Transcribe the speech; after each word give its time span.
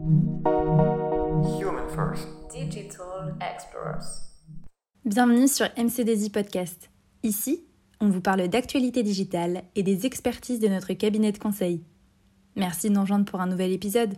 Human 0.00 1.88
First. 1.88 2.28
Digital 2.52 3.34
Explorers. 3.40 4.30
Bienvenue 5.04 5.48
sur 5.48 5.66
MCDZ 5.76 6.28
Podcast. 6.28 6.88
Ici, 7.24 7.64
on 8.00 8.08
vous 8.08 8.20
parle 8.20 8.46
d'actualité 8.46 9.02
digitale 9.02 9.64
et 9.74 9.82
des 9.82 10.06
expertises 10.06 10.60
de 10.60 10.68
notre 10.68 10.92
cabinet 10.92 11.32
de 11.32 11.38
conseil. 11.38 11.82
Merci 12.54 12.90
de 12.90 12.94
nous 12.94 13.00
rejoindre 13.00 13.24
pour 13.24 13.40
un 13.40 13.48
nouvel 13.48 13.72
épisode. 13.72 14.14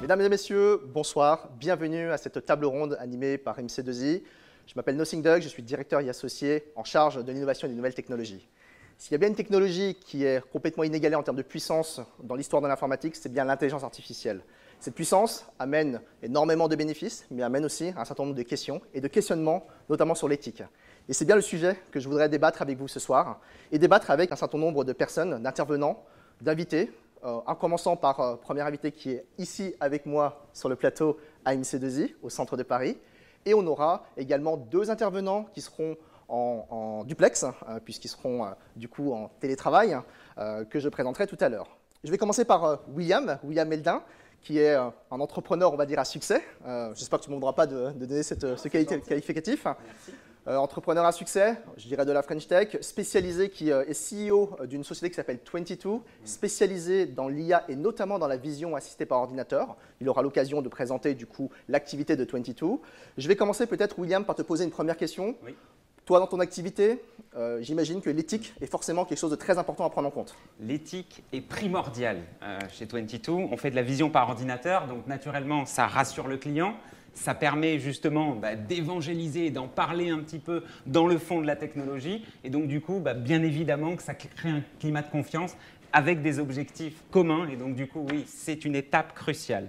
Mesdames 0.00 0.22
et 0.22 0.28
messieurs, 0.28 0.80
bonsoir. 0.92 1.50
Bienvenue 1.60 2.10
à 2.10 2.18
cette 2.18 2.44
table 2.44 2.64
ronde 2.64 2.96
animée 2.98 3.38
par 3.38 3.60
MC2I. 3.60 4.24
Je 4.66 4.72
m'appelle 4.74 4.96
Nothing 4.96 5.22
Doug, 5.22 5.40
je 5.40 5.48
suis 5.48 5.62
directeur 5.62 6.00
et 6.00 6.08
associé 6.08 6.72
en 6.74 6.82
charge 6.82 7.24
de 7.24 7.30
l'innovation 7.30 7.68
et 7.68 7.70
des 7.70 7.76
nouvelles 7.76 7.94
technologies. 7.94 8.48
S'il 9.02 9.10
y 9.10 9.14
a 9.16 9.18
bien 9.18 9.30
une 9.30 9.34
technologie 9.34 9.96
qui 9.96 10.24
est 10.24 10.48
complètement 10.52 10.84
inégalée 10.84 11.16
en 11.16 11.24
termes 11.24 11.36
de 11.36 11.42
puissance 11.42 12.00
dans 12.22 12.36
l'histoire 12.36 12.62
de 12.62 12.68
l'informatique, 12.68 13.16
c'est 13.16 13.32
bien 13.32 13.44
l'intelligence 13.44 13.82
artificielle. 13.82 14.44
Cette 14.78 14.94
puissance 14.94 15.44
amène 15.58 16.00
énormément 16.22 16.68
de 16.68 16.76
bénéfices, 16.76 17.26
mais 17.32 17.42
amène 17.42 17.64
aussi 17.64 17.92
un 17.96 18.04
certain 18.04 18.22
nombre 18.22 18.36
de 18.36 18.44
questions 18.44 18.80
et 18.94 19.00
de 19.00 19.08
questionnements, 19.08 19.66
notamment 19.90 20.14
sur 20.14 20.28
l'éthique. 20.28 20.62
Et 21.08 21.14
c'est 21.14 21.24
bien 21.24 21.34
le 21.34 21.42
sujet 21.42 21.76
que 21.90 21.98
je 21.98 22.08
voudrais 22.08 22.28
débattre 22.28 22.62
avec 22.62 22.78
vous 22.78 22.86
ce 22.86 23.00
soir, 23.00 23.40
et 23.72 23.78
débattre 23.80 24.12
avec 24.12 24.30
un 24.30 24.36
certain 24.36 24.58
nombre 24.58 24.84
de 24.84 24.92
personnes, 24.92 25.42
d'intervenants, 25.42 26.04
d'invités, 26.40 26.92
euh, 27.24 27.40
en 27.44 27.56
commençant 27.56 27.96
par 27.96 28.20
euh, 28.20 28.36
premier 28.36 28.60
invité 28.60 28.92
qui 28.92 29.10
est 29.10 29.26
ici 29.36 29.74
avec 29.80 30.06
moi 30.06 30.46
sur 30.52 30.68
le 30.68 30.76
plateau 30.76 31.18
à 31.44 31.56
MC2I, 31.56 32.14
au 32.22 32.30
centre 32.30 32.56
de 32.56 32.62
Paris. 32.62 32.98
Et 33.46 33.52
on 33.52 33.66
aura 33.66 34.04
également 34.16 34.56
deux 34.56 34.92
intervenants 34.92 35.48
qui 35.52 35.60
seront 35.60 35.96
en, 36.32 37.04
duplex, 37.04 37.44
hein, 37.44 37.54
puisqu'ils 37.84 38.08
seront 38.08 38.44
euh, 38.44 38.50
du 38.76 38.88
coup 38.88 39.12
en 39.12 39.28
télétravail, 39.40 39.96
que 40.70 40.80
je 40.80 40.88
présenterai 40.88 41.26
tout 41.26 41.36
à 41.40 41.48
l'heure. 41.48 41.76
Je 42.04 42.10
vais 42.10 42.18
commencer 42.18 42.44
par 42.44 42.80
William, 42.88 43.38
William 43.44 43.68
Meldin, 43.68 44.02
qui 44.40 44.58
est 44.58 44.74
un 44.74 44.92
entrepreneur, 45.10 45.72
on 45.72 45.76
va 45.76 45.86
dire, 45.86 45.98
à 45.98 46.04
succès. 46.04 46.42
J'espère 46.94 47.20
que 47.20 47.24
tu 47.26 47.30
ne 47.30 47.38
m'en 47.38 47.52
pas 47.52 47.66
de, 47.66 47.90
de 47.92 48.06
donner 48.06 48.22
cette, 48.22 48.56
ce 48.56 48.68
qualificatif. 48.68 49.64
Merci. 49.64 50.12
Euh, 50.48 50.56
entrepreneur 50.56 51.04
à 51.04 51.12
succès, 51.12 51.56
je 51.76 51.86
dirais 51.86 52.04
de 52.04 52.10
la 52.10 52.20
French 52.20 52.48
Tech, 52.48 52.76
spécialisé 52.80 53.48
qui 53.48 53.70
euh, 53.70 53.84
est 53.86 53.94
CEO 53.94 54.56
d'une 54.66 54.82
société 54.82 55.08
qui 55.08 55.14
s'appelle 55.14 55.38
22, 55.52 56.00
spécialisé 56.24 57.06
dans 57.06 57.28
l'IA 57.28 57.62
et 57.68 57.76
notamment 57.76 58.18
dans 58.18 58.26
la 58.26 58.36
vision 58.36 58.74
assistée 58.74 59.06
par 59.06 59.20
ordinateur. 59.20 59.76
Il 60.00 60.08
aura 60.08 60.20
l'occasion 60.20 60.60
de 60.60 60.68
présenter 60.68 61.14
du 61.14 61.26
coup 61.26 61.50
l'activité 61.68 62.16
de 62.16 62.24
22. 62.24 62.80
Je 63.18 63.28
vais 63.28 63.36
commencer 63.36 63.66
peut-être, 63.66 64.00
William, 64.00 64.24
par 64.24 64.34
te 64.34 64.42
poser 64.42 64.64
une 64.64 64.72
première 64.72 64.96
question. 64.96 65.36
Toi, 66.04 66.18
dans 66.18 66.26
ton 66.26 66.40
activité, 66.40 67.02
euh, 67.36 67.62
j'imagine 67.62 68.00
que 68.00 68.10
l'éthique 68.10 68.54
est 68.60 68.66
forcément 68.66 69.04
quelque 69.04 69.18
chose 69.18 69.30
de 69.30 69.36
très 69.36 69.58
important 69.58 69.84
à 69.84 69.90
prendre 69.90 70.08
en 70.08 70.10
compte. 70.10 70.34
L'éthique 70.60 71.22
est 71.32 71.40
primordiale 71.40 72.22
chez 72.70 72.86
22. 72.86 73.32
On 73.32 73.56
fait 73.56 73.70
de 73.70 73.76
la 73.76 73.82
vision 73.82 74.10
par 74.10 74.28
ordinateur, 74.28 74.88
donc 74.88 75.06
naturellement, 75.06 75.64
ça 75.64 75.86
rassure 75.86 76.28
le 76.28 76.36
client 76.36 76.74
ça 77.14 77.34
permet 77.34 77.78
justement 77.78 78.34
bah, 78.34 78.56
d'évangéliser 78.56 79.46
et 79.46 79.50
d'en 79.50 79.68
parler 79.68 80.10
un 80.10 80.18
petit 80.18 80.38
peu 80.38 80.62
dans 80.86 81.06
le 81.06 81.18
fond 81.18 81.40
de 81.40 81.46
la 81.46 81.56
technologie. 81.56 82.24
Et 82.44 82.50
donc, 82.50 82.68
du 82.68 82.80
coup, 82.80 83.00
bah, 83.00 83.14
bien 83.14 83.42
évidemment 83.42 83.96
que 83.96 84.02
ça 84.02 84.14
crée 84.14 84.48
un 84.48 84.62
climat 84.80 85.02
de 85.02 85.10
confiance 85.10 85.56
avec 85.92 86.22
des 86.22 86.38
objectifs 86.38 87.02
communs. 87.10 87.48
Et 87.48 87.56
donc, 87.56 87.74
du 87.74 87.86
coup, 87.86 88.06
oui, 88.10 88.24
c'est 88.26 88.64
une 88.64 88.74
étape 88.74 89.14
cruciale. 89.14 89.68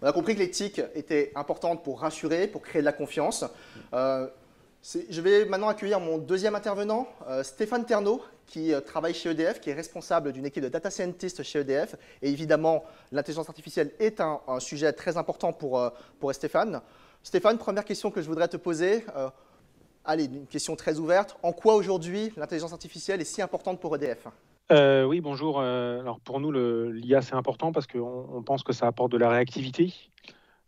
On 0.00 0.06
a 0.06 0.12
compris 0.12 0.34
que 0.34 0.40
l'éthique 0.40 0.80
était 0.94 1.32
importante 1.34 1.82
pour 1.82 2.00
rassurer, 2.00 2.46
pour 2.46 2.62
créer 2.62 2.80
de 2.80 2.86
la 2.86 2.92
confiance. 2.92 3.44
Euh, 3.92 4.28
je 5.10 5.20
vais 5.20 5.44
maintenant 5.44 5.68
accueillir 5.68 6.00
mon 6.00 6.16
deuxième 6.16 6.54
intervenant, 6.54 7.06
euh, 7.28 7.42
Stéphane 7.42 7.84
Ternaud, 7.84 8.22
qui 8.46 8.72
euh, 8.72 8.80
travaille 8.80 9.12
chez 9.12 9.30
EDF, 9.30 9.60
qui 9.60 9.68
est 9.68 9.74
responsable 9.74 10.32
d'une 10.32 10.46
équipe 10.46 10.62
de 10.62 10.68
data 10.68 10.90
scientists 10.90 11.42
chez 11.42 11.58
EDF. 11.58 11.96
Et 12.22 12.30
évidemment, 12.30 12.84
l'intelligence 13.12 13.48
artificielle 13.48 13.92
est 13.98 14.20
un, 14.20 14.40
sujet 14.60 14.92
très 14.94 15.18
important 15.18 15.52
pour, 15.52 15.78
euh, 15.78 15.90
pour 16.18 16.32
Stéphane. 16.32 16.80
Stéphane, 17.22 17.58
première 17.58 17.84
question 17.84 18.10
que 18.10 18.22
je 18.22 18.28
voudrais 18.28 18.48
te 18.48 18.56
poser. 18.56 19.04
allez, 20.04 20.24
une 20.24 20.46
question 20.46 20.74
très 20.76 20.98
ouverte. 20.98 21.36
En 21.42 21.52
quoi 21.52 21.74
aujourd'hui 21.74 22.32
l'intelligence 22.36 22.72
artificielle 22.72 23.20
est 23.20 23.24
si 23.24 23.42
importante 23.42 23.80
pour 23.80 23.94
EDF 23.96 24.28
oui, 24.70 25.22
bonjour. 25.22 25.60
alors 25.60 26.20
pour 26.20 26.40
nous, 26.40 26.52
l'IA, 26.52 27.22
c'est 27.22 27.34
important 27.34 27.72
parce 27.72 27.86
qu'on 27.86 28.42
pense 28.44 28.62
que 28.62 28.74
ça 28.74 28.86
apporte 28.86 29.10
de 29.10 29.16
la 29.16 29.30
réactivité. 29.30 29.94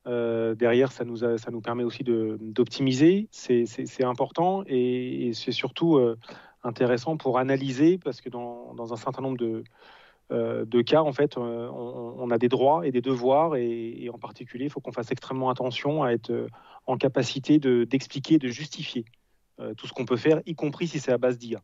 Euh, 0.07 0.55
derrière, 0.55 0.93
ça 0.93 1.05
nous, 1.05 1.61
permet 1.61 1.85
aussi 1.85 2.05
d'optimiser. 2.05 3.29
C'est 3.33 4.05
important 4.05 4.65
et, 4.67 5.33
c'est 5.35 5.53
surtout 5.53 5.97
euh, 5.97 6.17
intéressant 6.63 7.17
pour 7.17 7.39
analyser 7.39 7.99
parce 7.99 8.21
que 8.21 8.29
dans, 8.29 8.93
un 8.93 8.97
certain 8.97 9.23
nombre 9.23 9.37
de, 9.37 9.63
euh, 10.33 10.83
cas, 10.85 11.03
en 11.03 11.13
fait, 11.13 11.37
on, 11.37 12.31
a 12.31 12.39
des 12.39 12.49
droits 12.49 12.87
et 12.87 12.93
des 12.93 13.03
devoirs 13.03 13.57
et, 13.57 14.09
en 14.13 14.19
particulier, 14.19 14.67
il 14.67 14.71
faut 14.71 14.81
qu'on 14.81 14.93
fasse 14.93 15.11
extrêmement 15.11 15.51
attention 15.51 16.03
à 16.03 16.13
être 16.13 16.47
en 16.87 16.97
capacité 16.97 17.59
d'expliquer, 17.59 18.39
de, 18.39 18.49
justifier 18.49 19.05
tout 19.77 19.87
ce 19.87 19.93
qu'on 19.93 20.07
peut 20.07 20.17
faire, 20.17 20.41
y 20.47 20.55
compris 20.55 20.89
si 20.89 20.99
c'est 20.99 21.13
à 21.13 21.19
base 21.19 21.37
d'IA. 21.39 21.61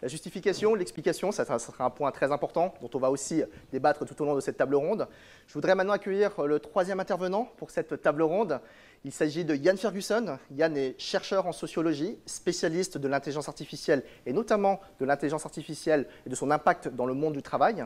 La 0.00 0.06
justification, 0.06 0.76
l'explication, 0.76 1.32
ça, 1.32 1.44
sera 1.58 1.84
un 1.84 1.90
point 1.90 2.12
très 2.12 2.30
important 2.30 2.72
dont 2.80 2.90
on 2.94 2.98
va 2.98 3.10
aussi 3.10 3.42
débattre 3.72 4.06
tout 4.06 4.22
au 4.22 4.24
long 4.24 4.36
de 4.36 4.40
cette 4.40 4.56
table 4.56 4.76
ronde. 4.76 5.08
Je 5.48 5.54
voudrais 5.54 5.74
maintenant 5.74 5.94
accueillir 5.94 6.40
le 6.46 6.60
troisième 6.60 7.00
intervenant 7.00 7.50
pour 7.56 7.70
cette 7.70 8.00
table 8.00 8.22
ronde. 8.22 8.60
Il 9.04 9.10
s'agit 9.10 9.44
de 9.44 9.56
Yann 9.56 9.76
Ferguson. 9.76 10.38
Yann 10.52 10.76
est 10.76 10.94
chercheur 11.00 11.46
en 11.46 11.52
sociologie, 11.52 12.16
spécialiste 12.26 12.96
de 12.96 13.08
l'intelligence 13.08 13.48
artificielle 13.48 14.04
et 14.24 14.32
notamment 14.32 14.80
de 15.00 15.04
l'intelligence 15.04 15.44
artificielle 15.44 16.06
et 16.26 16.30
de 16.30 16.34
son 16.36 16.52
impact 16.52 16.88
dans 16.88 17.06
le 17.06 17.14
monde 17.14 17.34
du 17.34 17.42
travail. 17.42 17.84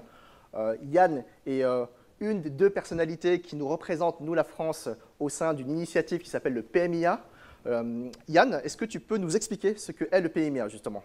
Euh, 0.55 0.77
Yann 0.83 1.25
est 1.47 1.65
euh, 1.65 1.87
une 2.21 2.43
des 2.43 2.51
deux 2.51 2.69
personnalités 2.69 3.41
qui 3.41 3.57
nous 3.57 3.69
représentent, 3.69 4.21
nous 4.21 4.35
la 4.35 4.45
France, 4.45 4.91
au 5.19 5.31
sein 5.31 5.55
d'une 5.55 5.71
initiative 5.71 6.21
qui 6.21 6.29
s'appelle 6.29 6.55
le 6.55 6.63
PMIA. 6.63 7.25
Euh, 7.67 8.11
Yann, 8.29 8.61
est-ce 8.65 8.77
que 8.77 8.85
tu 8.85 9.01
peux 9.01 9.17
nous 9.17 9.35
expliquer 9.35 9.77
ce 9.77 9.93
que 9.93 10.05
est 10.11 10.21
le 10.21 10.29
PMIA 10.29 10.69
justement? 10.69 11.03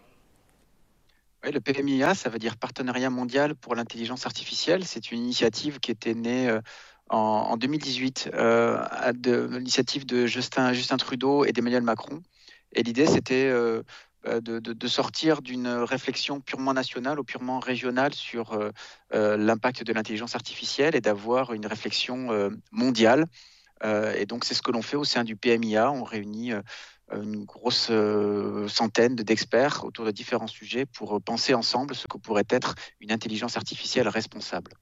Le 1.44 1.60
PMIA, 1.60 2.14
ça 2.14 2.28
veut 2.28 2.38
dire 2.38 2.56
Partenariat 2.56 3.10
mondial 3.10 3.54
pour 3.54 3.74
l'intelligence 3.74 4.26
artificielle. 4.26 4.84
C'est 4.84 5.12
une 5.12 5.20
initiative 5.20 5.78
qui 5.80 5.90
était 5.90 6.14
née 6.14 6.48
euh, 6.48 6.60
en, 7.08 7.56
2018 7.56 8.30
euh, 8.34 8.84
de 9.12 9.48
l'initiative 9.52 10.04
de 10.04 10.26
Justin, 10.26 10.72
Trudeau 10.98 11.44
et 11.44 11.52
d'Emmanuel 11.52 11.82
Macron. 11.82 12.22
Et 12.72 12.82
l'idée, 12.82 13.06
c'était 13.06 13.46
euh, 13.46 13.82
de, 14.24 14.88
sortir 14.88 15.40
d'une 15.40 15.68
réflexion 15.68 16.40
purement 16.40 16.74
nationale 16.74 17.18
ou 17.20 17.24
purement 17.24 17.60
régionale 17.60 18.12
sur 18.12 18.58
l'impact 19.12 19.84
de 19.84 19.92
l'intelligence 19.92 20.34
artificielle 20.34 20.96
et 20.96 21.00
d'avoir 21.00 21.54
une 21.54 21.66
réflexion 21.66 22.50
mondiale. 22.70 23.24
et 23.84 24.26
donc, 24.26 24.44
c'est 24.44 24.54
ce 24.54 24.60
que 24.60 24.72
l'on 24.72 24.82
fait 24.82 24.96
au 24.96 25.04
sein 25.04 25.24
du 25.24 25.34
PMIA. 25.34 25.90
On 25.92 26.04
réunit 26.04 26.52
une 27.12 27.44
grosse 27.44 27.88
euh, 27.90 28.68
centaine 28.68 29.16
d'experts 29.16 29.84
autour 29.84 30.04
de 30.04 30.10
différents 30.10 30.46
sujets 30.46 30.86
pour 30.86 31.20
penser 31.22 31.54
ensemble 31.54 31.94
ce 31.94 32.06
que 32.06 32.18
pourrait 32.18 32.46
être 32.50 32.74
une 33.00 33.12
intelligence 33.12 33.56
artificielle 33.56 34.08
responsable. 34.08 34.72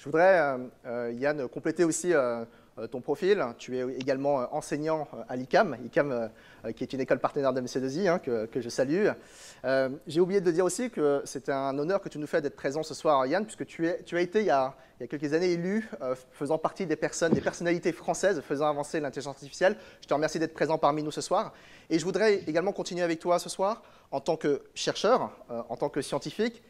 Je 0.00 0.06
voudrais, 0.06 0.40
euh, 0.40 0.58
euh, 0.86 1.12
Yann, 1.12 1.46
compléter 1.46 1.84
aussi 1.84 2.14
euh, 2.14 2.46
ton 2.90 3.00
profil. 3.00 3.44
Tu 3.58 3.76
es 3.78 3.84
également 3.98 4.40
euh, 4.40 4.46
enseignant 4.52 5.08
euh, 5.14 5.22
à 5.28 5.36
l'ICAM, 5.36 5.76
ICAM 5.84 6.30
qui 6.76 6.84
est 6.84 6.92
une 6.92 7.00
école 7.00 7.20
partenaire 7.20 7.54
de 7.54 7.60
MC2I, 7.62 8.06
hein, 8.06 8.18
que, 8.18 8.60
je 8.60 8.68
salue. 8.68 9.06
J'ai 10.06 10.20
oublié 10.20 10.42
de 10.42 10.50
dire 10.50 10.66
aussi 10.66 10.90
que 10.90 11.22
c'est 11.24 11.48
un 11.48 11.78
honneur 11.78 12.02
que 12.02 12.10
tu 12.10 12.18
nous 12.18 12.26
fais 12.26 12.42
d'être 12.42 12.54
présent 12.54 12.82
ce 12.82 12.92
soir, 12.92 13.24
Yann, 13.24 13.46
puisque 13.46 13.64
tu, 13.64 13.88
as 13.88 14.20
été 14.20 14.40
il 14.40 14.46
y 14.46 14.50
a, 14.50 14.74
quelques 15.08 15.32
années 15.32 15.52
élu 15.52 15.88
faisant 16.32 16.58
partie 16.58 16.84
des 16.84 16.96
personnes, 16.96 17.32
des 17.32 17.40
personnalités 17.40 17.92
françaises 17.92 18.42
faisant 18.42 18.68
avancer 18.68 19.00
l'intelligence 19.00 19.36
artificielle. 19.36 19.74
Je 20.02 20.06
te 20.06 20.12
remercie 20.12 20.38
d'être 20.38 20.52
présent 20.52 20.76
parmi 20.76 21.02
nous 21.02 21.10
ce 21.10 21.22
soir. 21.22 21.54
Et 21.88 21.98
je 21.98 22.04
voudrais 22.04 22.42
également 22.46 22.72
continuer 22.72 23.02
avec 23.02 23.20
toi 23.20 23.38
ce 23.38 23.48
soir 23.48 23.82
en 24.10 24.20
tant 24.20 24.36
que 24.36 24.62
chercheur, 24.74 25.30
en 25.48 25.76
tant 25.76 25.88
que 25.88 26.02
scientifique. 26.02 26.62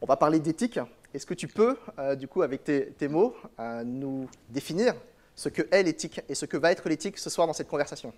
On 0.00 0.06
va 0.06 0.16
parler 0.16 0.38
d'éthique. 0.38 0.80
Est-ce 1.12 1.26
que 1.26 1.34
tu 1.34 1.48
peux, 1.48 1.76
du 2.16 2.28
coup, 2.28 2.40
avec 2.40 2.64
tes 2.64 3.08
mots, 3.08 3.36
nous 3.84 4.26
définir 4.48 4.94
ce 5.34 5.48
que 5.48 5.62
est 5.70 5.82
l'éthique 5.82 6.20
et 6.28 6.34
ce 6.34 6.46
que 6.46 6.56
va 6.56 6.72
être 6.72 6.88
l'éthique 6.88 7.18
ce 7.18 7.30
soir 7.30 7.46
dans 7.46 7.52
cette 7.52 7.68
conversation 7.68 8.12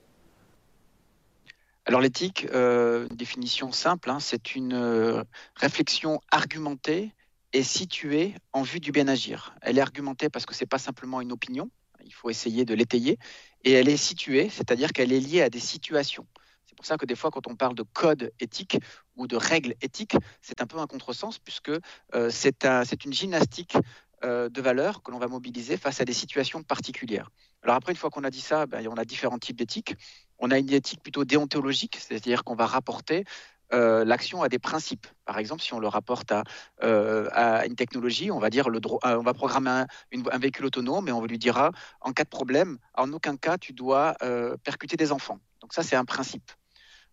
alors 1.88 2.00
l'éthique, 2.00 2.48
euh, 2.52 3.06
définition 3.10 3.70
simple, 3.70 4.10
hein, 4.10 4.18
c'est 4.18 4.56
une 4.56 4.72
euh, 4.72 5.22
réflexion 5.54 6.20
argumentée 6.32 7.12
et 7.52 7.62
située 7.62 8.34
en 8.52 8.62
vue 8.62 8.80
du 8.80 8.90
bien 8.90 9.06
agir. 9.06 9.54
Elle 9.62 9.78
est 9.78 9.80
argumentée 9.80 10.28
parce 10.28 10.46
que 10.46 10.52
ce 10.52 10.64
n'est 10.64 10.66
pas 10.66 10.78
simplement 10.78 11.20
une 11.20 11.30
opinion, 11.30 11.70
il 12.04 12.12
faut 12.12 12.28
essayer 12.28 12.64
de 12.64 12.74
l'étayer, 12.74 13.18
et 13.62 13.70
elle 13.70 13.88
est 13.88 13.96
située, 13.96 14.48
c'est-à-dire 14.50 14.92
qu'elle 14.92 15.12
est 15.12 15.20
liée 15.20 15.42
à 15.42 15.48
des 15.48 15.60
situations. 15.60 16.26
C'est 16.66 16.74
pour 16.74 16.86
ça 16.86 16.96
que 16.96 17.06
des 17.06 17.14
fois, 17.14 17.30
quand 17.30 17.46
on 17.46 17.54
parle 17.54 17.76
de 17.76 17.84
code 17.84 18.32
éthique 18.40 18.78
ou 19.14 19.28
de 19.28 19.36
règles 19.36 19.74
éthiques, 19.80 20.16
c'est 20.42 20.60
un 20.60 20.66
peu 20.66 20.78
un 20.78 20.88
contresens, 20.88 21.38
puisque 21.38 21.70
euh, 22.14 22.30
c'est 22.30 23.04
une 23.04 23.12
gymnastique 23.12 23.76
de 24.22 24.60
valeurs 24.60 25.02
que 25.02 25.10
l'on 25.10 25.18
va 25.18 25.28
mobiliser 25.28 25.76
face 25.76 26.00
à 26.00 26.04
des 26.04 26.12
situations 26.12 26.62
particulières. 26.62 27.30
Alors 27.62 27.76
après, 27.76 27.92
une 27.92 27.98
fois 27.98 28.10
qu'on 28.10 28.24
a 28.24 28.30
dit 28.30 28.40
ça, 28.40 28.66
ben, 28.66 28.86
on 28.88 28.94
a 28.94 29.04
différents 29.04 29.38
types 29.38 29.56
d'éthiques. 29.56 29.94
On 30.38 30.50
a 30.50 30.58
une 30.58 30.72
éthique 30.72 31.02
plutôt 31.02 31.24
déontologique, 31.24 31.96
c'est-à-dire 31.96 32.44
qu'on 32.44 32.54
va 32.54 32.66
rapporter 32.66 33.24
euh, 33.72 34.04
l'action 34.04 34.42
a 34.42 34.48
des 34.48 34.58
principes. 34.58 35.06
Par 35.24 35.38
exemple, 35.38 35.62
si 35.62 35.74
on 35.74 35.80
le 35.80 35.88
rapporte 35.88 36.30
à, 36.30 36.44
euh, 36.82 37.28
à 37.32 37.66
une 37.66 37.74
technologie, 37.74 38.30
on 38.30 38.38
va 38.38 38.50
dire 38.50 38.68
on 38.68 39.22
va 39.22 39.34
programmer 39.34 39.70
un, 39.70 39.86
un, 40.12 40.38
véhicule 40.38 40.66
autonome 40.66 41.08
et 41.08 41.12
on 41.12 41.24
lui 41.24 41.38
dira 41.38 41.72
en 42.00 42.12
cas 42.12 42.24
de 42.24 42.28
problème, 42.28 42.78
en 42.94 43.12
aucun 43.12 43.36
cas 43.36 43.58
tu 43.58 43.72
dois 43.72 44.14
percuter 44.62 44.96
des 44.96 45.12
enfants. 45.12 45.40
Donc 45.60 45.72
ça, 45.72 45.82
c'est 45.82 45.96
un 45.96 46.04
principe. 46.04 46.52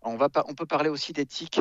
On, 0.02 0.18
va 0.18 0.30
pas, 0.30 0.44
on 0.48 0.54
peut 0.54 0.66
parler 0.66 0.90
aussi 0.90 1.14
d'éthique 1.14 1.60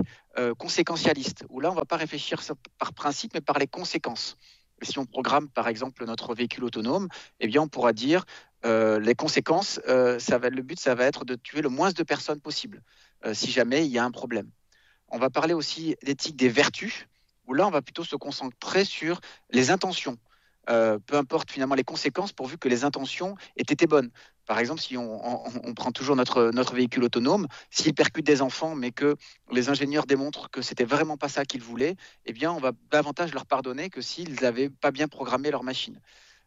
conséquentialiste, 0.58 1.44
où 1.48 1.60
là, 1.60 1.70
on 1.70 1.74
ne 1.74 1.78
va 1.78 1.84
pas 1.84 1.96
réfléchir 1.96 2.42
par 2.78 2.92
principe, 2.92 3.34
mais 3.34 3.40
par 3.40 3.58
les 3.58 3.68
conséquences. 3.68 4.36
Si 4.84 4.98
on 4.98 5.06
programme, 5.06 5.48
par 5.48 5.68
exemple, 5.68 6.04
notre 6.04 6.34
véhicule 6.34 6.64
autonome, 6.64 7.08
eh 7.40 7.46
bien, 7.46 7.62
on 7.62 7.68
pourra 7.68 7.92
dire 7.92 8.24
euh, 8.64 9.00
les 9.00 9.14
conséquences, 9.14 9.80
euh, 9.88 10.18
le 10.18 10.62
but, 10.62 10.78
ça 10.78 10.94
va 10.94 11.04
être 11.04 11.24
de 11.24 11.34
tuer 11.34 11.62
le 11.62 11.68
moins 11.68 11.90
de 11.90 12.02
personnes 12.02 12.40
possible, 12.40 12.82
euh, 13.24 13.34
si 13.34 13.50
jamais 13.50 13.84
il 13.84 13.90
y 13.90 13.98
a 13.98 14.04
un 14.04 14.10
problème. 14.10 14.50
On 15.08 15.18
va 15.18 15.30
parler 15.30 15.54
aussi 15.54 15.96
d'éthique 16.02 16.36
des 16.36 16.48
vertus, 16.48 17.06
où 17.46 17.54
là, 17.54 17.66
on 17.66 17.70
va 17.70 17.82
plutôt 17.82 18.04
se 18.04 18.16
concentrer 18.16 18.84
sur 18.84 19.20
les 19.50 19.70
intentions. 19.70 20.16
peu 20.66 21.16
importe 21.16 21.50
finalement 21.50 21.74
les 21.74 21.84
conséquences, 21.84 22.32
pourvu 22.32 22.56
que 22.56 22.68
les 22.68 22.84
intentions 22.84 23.34
aient 23.56 23.62
été 23.62 23.86
bonnes. 23.86 24.10
Par 24.46 24.58
exemple, 24.58 24.80
si 24.80 24.96
on, 24.96 25.74
prend 25.74 25.92
toujours 25.92 26.16
notre, 26.16 26.74
véhicule 26.74 27.04
autonome, 27.04 27.46
s'il 27.70 27.94
percute 27.94 28.26
des 28.26 28.42
enfants, 28.42 28.74
mais 28.74 28.90
que 28.90 29.16
les 29.50 29.68
ingénieurs 29.68 30.04
démontrent 30.04 30.50
que 30.50 30.62
c'était 30.62 30.84
vraiment 30.84 31.16
pas 31.16 31.28
ça 31.28 31.44
qu'ils 31.44 31.62
voulaient, 31.62 31.96
eh 32.26 32.32
bien, 32.32 32.52
on 32.52 32.58
va 32.58 32.72
davantage 32.90 33.32
leur 33.32 33.46
pardonner 33.46 33.88
que 33.88 34.00
s'ils 34.00 34.40
n'avaient 34.42 34.68
pas 34.68 34.90
bien 34.90 35.06
programmé 35.06 35.50
leur 35.50 35.62
machine. 35.62 36.00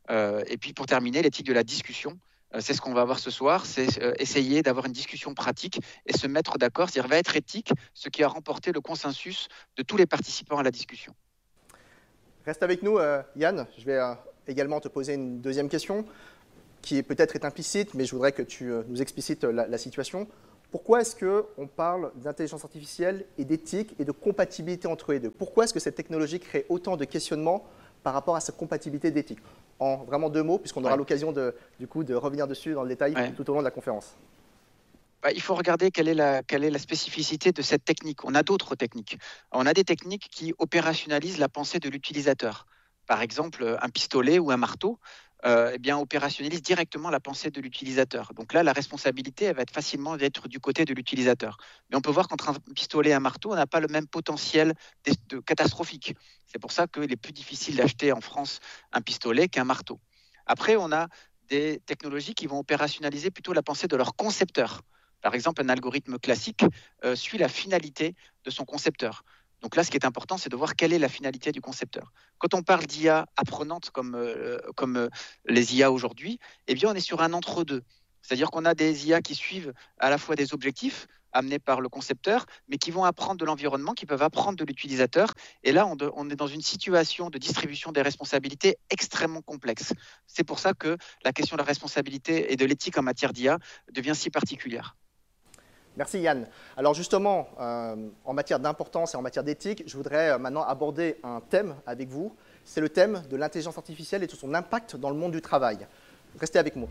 Euh, 0.10 0.44
et 0.48 0.58
puis 0.58 0.74
pour 0.74 0.86
terminer, 0.86 1.22
l'éthique 1.22 1.48
de 1.48 1.54
la 1.54 1.64
discussion. 1.64 2.20
Euh, 2.54 2.60
c'est 2.60 2.74
ce 2.74 2.82
qu'on 2.82 2.94
va 2.94 3.06
voir 3.06 3.20
ce 3.20 3.32
soir, 3.32 3.66
c'est 3.66 4.02
euh, 4.04 4.14
essayer 4.20 4.62
d'avoir 4.62 4.86
une 4.86 4.94
discussion 4.94 5.34
pratique 5.34 5.80
et 6.06 6.16
se 6.16 6.28
mettre 6.28 6.58
d'accord, 6.58 6.90
c'est-à-dire 6.90 7.10
va 7.10 7.18
être 7.18 7.36
éthique, 7.36 7.72
ce 7.94 8.10
qui 8.10 8.24
a 8.24 8.28
remporté 8.28 8.72
le 8.72 8.82
consensus 8.82 9.48
de 9.78 9.84
tous 9.84 9.98
les 9.98 10.06
participants 10.06 10.58
à 10.58 10.64
la 10.64 10.72
discussion. 10.72 11.16
Reste 12.46 12.62
avec 12.62 12.84
nous, 12.84 13.00
Yann. 13.36 13.66
Je 13.80 13.86
vais 13.86 14.00
également 14.48 14.80
te 14.80 14.88
poser 14.88 15.16
une 15.16 15.42
deuxième 15.42 15.68
question 15.68 16.06
qui 16.86 17.02
peut-être 17.02 17.36
est 17.36 17.46
implicite, 17.46 17.96
mais 17.96 18.06
je 18.06 18.12
voudrais 18.12 18.32
que 18.32 18.44
tu 18.44 18.72
nous 18.88 19.02
explicites 19.02 19.44
la, 19.44 19.78
situation. 19.78 20.28
Pourquoi 20.70 21.02
est-ce 21.02 21.16
qu'on 21.16 21.68
parle 21.68 22.12
d'intelligence 22.16 22.64
artificielle 22.64 23.26
et 23.40 23.44
d'éthique 23.44 23.96
et 23.98 24.06
de 24.06 24.12
compatibilité 24.12 24.88
entre 24.88 25.12
les 25.12 25.20
deux? 25.20 25.32
Pourquoi 25.32 25.64
est-ce 25.64 25.74
que 25.74 25.80
cette 25.80 25.96
technologie 25.96 26.40
crée 26.40 26.66
autant 26.70 26.96
de 26.96 27.04
questionnements 27.04 27.66
par 28.04 28.14
rapport 28.14 28.36
à 28.36 28.40
sa 28.40 28.52
compatibilité 28.52 29.10
d'éthique? 29.10 29.40
En 29.80 29.98
vraiment 29.98 30.30
deux 30.30 30.44
mots, 30.44 30.60
puisqu'on 30.60 30.86
aura 30.86 30.96
l'occasion 30.96 31.32
de, 31.32 31.56
du 31.80 31.88
coup, 31.88 32.04
de 32.04 32.14
revenir 32.14 32.48
dessus 32.48 32.74
dans 32.74 32.84
le 32.84 32.90
détail 32.90 33.34
tout 33.36 33.50
au 33.50 33.54
long 33.54 33.60
de 33.60 33.66
la 33.66 33.72
conférence. 33.72 34.16
Bah, 35.24 35.32
il 35.34 35.42
faut 35.42 35.56
regarder 35.56 35.90
quelle 35.90 36.08
est, 36.08 36.14
la, 36.14 36.44
quelle 36.44 36.64
est 36.64 36.70
la 36.70 36.78
spécificité 36.78 37.52
de 37.52 37.64
cette 37.64 37.84
technique. 37.84 38.24
On 38.24 38.36
a 38.36 38.44
d'autres 38.44 38.76
techniques. 38.76 39.18
On 39.52 39.66
a 39.66 39.74
des 39.74 39.84
techniques 39.84 40.30
qui 40.30 40.54
opérationnalisent 40.60 41.40
la 41.40 41.50
pensée 41.50 41.80
de 41.80 41.90
l'utilisateur. 41.90 42.68
Par 43.08 43.22
exemple, 43.22 43.78
un 43.82 43.90
pistolet 43.90 44.40
ou 44.40 44.52
un 44.52 44.58
marteau 44.58 45.00
euh, 45.46 45.72
eh 45.76 45.78
bien, 45.78 45.98
opérationnalise 45.98 46.64
directement 46.64 47.12
la 47.12 47.20
pensée 47.20 47.52
de 47.52 47.62
l'utilisateur. 47.62 48.34
Donc 48.34 48.52
là, 48.52 48.64
la 48.64 48.74
responsabilité, 48.74 49.54
va 49.54 49.62
être 49.62 49.72
facilement 49.72 50.18
d'être 50.18 50.48
du 50.48 50.60
côté 50.60 50.86
de 50.86 50.94
l'utilisateur. 50.94 51.58
Mais 51.90 51.98
on 51.98 52.02
peut 52.02 52.10
voir 52.10 52.28
qu'entre 52.28 52.50
un 52.50 52.56
pistolet 52.74 53.12
et 53.12 53.14
un 53.14 53.20
marteau, 53.20 53.52
on 53.52 53.56
n'a 53.56 53.68
pas 53.68 53.80
le 53.80 53.88
même 53.88 54.08
potentiel 54.08 54.74
de, 55.30 55.40
catastrophique. 55.40 56.16
C'est 56.48 56.58
pour 56.58 56.72
ça 56.72 56.88
qu'il 56.88 57.12
est 57.12 57.16
plus 57.16 57.34
difficile 57.34 57.76
d'acheter 57.76 58.12
en 58.12 58.22
France 58.22 58.60
un 58.92 59.02
pistolet 59.02 59.48
qu'un 59.48 59.66
marteau. 59.66 60.00
Après, 60.48 60.78
on 60.78 60.92
a 60.92 61.10
des 61.48 61.80
technologies 61.86 62.34
qui 62.34 62.48
vont 62.48 62.58
opérationnaliser 62.58 63.30
plutôt 63.30 63.54
la 63.54 63.62
pensée 63.62 63.88
de 63.88 63.96
leur 63.96 64.16
concepteur. 64.16 64.82
Par 65.22 65.36
exemple, 65.36 65.62
un 65.62 65.70
algorithme 65.70 66.18
classique 66.18 66.66
euh, 67.04 67.16
suit 67.16 67.38
la 67.38 67.50
finalité 67.50 68.16
de 68.46 68.50
son 68.50 68.66
concepteur. 68.66 69.24
Donc 69.62 69.76
là, 69.76 69.84
ce 69.84 69.92
qui 69.92 69.98
est 69.98 70.06
important, 70.06 70.38
c'est 70.38 70.50
de 70.50 70.56
voir 70.56 70.76
quelle 70.76 70.94
est 70.94 71.00
la 71.00 71.10
finalité 71.10 71.52
du 71.52 71.62
concepteur. 71.62 72.12
Quand 72.38 72.54
on 72.54 72.62
parle 72.62 72.86
d'IA 72.86 73.28
apprenante 73.38 73.90
comme, 73.90 74.16
euh, 74.16 74.60
comme 74.76 74.98
euh, 74.98 75.10
les 75.46 75.76
IA 75.76 75.92
aujourd'hui, 75.92 76.40
eh 76.68 76.76
bien, 76.76 76.92
on 76.92 76.94
est 76.94 77.00
sur 77.00 77.22
un 77.22 77.34
entre-deux. 77.34 77.84
C'est-à-dire 78.22 78.52
qu'on 78.52 78.66
a 78.66 78.74
des 78.74 79.08
IA 79.08 79.22
qui 79.22 79.36
suivent 79.36 79.74
à 80.00 80.10
la 80.10 80.18
fois 80.18 80.36
des 80.36 80.54
objectifs 80.54 81.08
amenés 81.32 81.60
par 81.60 81.82
le 81.82 81.90
concepteur, 81.90 82.46
mais 82.70 82.78
qui 82.78 82.92
vont 82.92 83.04
apprendre 83.04 83.38
de 83.38 83.46
l'environnement, 83.46 83.94
qui 83.94 84.06
peuvent 84.06 84.24
apprendre 84.24 84.58
de 84.58 84.64
l'utilisateur. 84.64 85.34
Et 85.64 85.74
là, 85.74 85.86
on, 85.86 85.98
on, 86.16 86.30
est 86.30 86.36
dans 86.36 86.48
une 86.48 86.62
situation 86.62 87.30
de 87.30 87.38
distribution 87.38 87.92
des 87.92 88.02
responsabilités 88.02 88.78
extrêmement 88.90 89.42
complexe. 89.42 89.94
C'est 90.28 90.46
pour 90.46 90.60
ça 90.60 90.74
que 90.74 90.98
la 91.24 91.34
question 91.34 91.58
de 91.58 91.62
la 91.62 91.66
responsabilité 91.68 92.54
et 92.54 92.56
de 92.56 92.66
l'éthique 92.66 92.98
en 92.98 93.04
matière 93.04 93.34
d'IA 93.34 93.60
devient 93.92 94.16
si 94.16 94.30
particulière. 94.30 94.96
Merci 95.98 96.20
Yann. 96.20 96.46
Alors 96.76 96.94
justement, 96.94 97.48
euh, 97.58 97.96
en 98.26 98.34
matière 98.34 98.60
d'importance 98.60 99.14
et 99.14 99.18
en 99.18 99.22
matière 99.22 99.46
d'éthique, 99.46 99.84
je 99.86 99.96
voudrais 99.96 100.32
euh, 100.32 100.38
maintenant 100.38 100.64
aborder 100.64 101.18
un 101.24 101.40
thème 101.40 101.76
avec 101.88 102.10
vous. 102.10 102.36
C'est 102.66 102.82
le 102.82 102.90
thème 102.90 103.24
de 103.30 103.38
l'intelligence 103.38 103.78
artificielle 103.78 104.22
et 104.22 104.28
de 104.28 104.36
son 104.36 104.54
impact 104.54 104.98
dans 104.98 105.10
le 105.10 105.16
monde 105.16 105.32
du 105.32 105.42
travail. 105.42 105.88
Restez 106.38 106.60
avec 106.60 106.76
moi. 106.76 106.90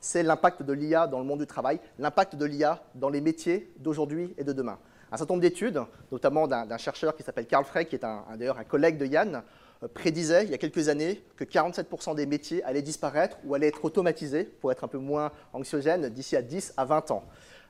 C'est 0.00 0.22
l'impact 0.22 0.62
de 0.62 0.72
l'IA 0.72 1.06
dans 1.06 1.18
le 1.18 1.26
monde 1.26 1.40
du 1.40 1.46
travail, 1.46 1.78
l'impact 1.98 2.36
de 2.36 2.44
l'IA 2.46 2.82
dans 2.94 3.10
les 3.10 3.20
métiers 3.20 3.70
d'aujourd'hui 3.80 4.32
et 4.38 4.44
de 4.44 4.52
demain. 4.54 4.78
Un 5.12 5.18
certain 5.18 5.34
nombre 5.34 5.42
d'études, 5.42 5.82
notamment 6.10 6.48
d'un 6.48 6.78
chercheur 6.78 7.14
qui 7.14 7.22
s'appelle 7.22 7.46
Carl 7.46 7.64
Frey, 7.64 7.84
qui 7.84 7.96
est 7.96 8.06
d'ailleurs 8.36 8.58
un 8.58 8.64
collègue 8.64 8.96
de 8.96 9.06
Yann, 9.06 9.42
prédisait 9.88 10.44
il 10.44 10.50
y 10.50 10.54
a 10.54 10.58
quelques 10.58 10.88
années 10.88 11.22
que 11.36 11.44
47% 11.44 12.14
des 12.14 12.26
métiers 12.26 12.62
allaient 12.64 12.82
disparaître 12.82 13.38
ou 13.44 13.54
allaient 13.54 13.68
être 13.68 13.84
automatisés 13.84 14.44
pour 14.44 14.72
être 14.72 14.84
un 14.84 14.88
peu 14.88 14.98
moins 14.98 15.32
anxiogène 15.52 16.08
d'ici 16.08 16.36
à 16.36 16.42
10 16.42 16.74
à 16.76 16.84
20 16.84 17.10
ans. 17.10 17.24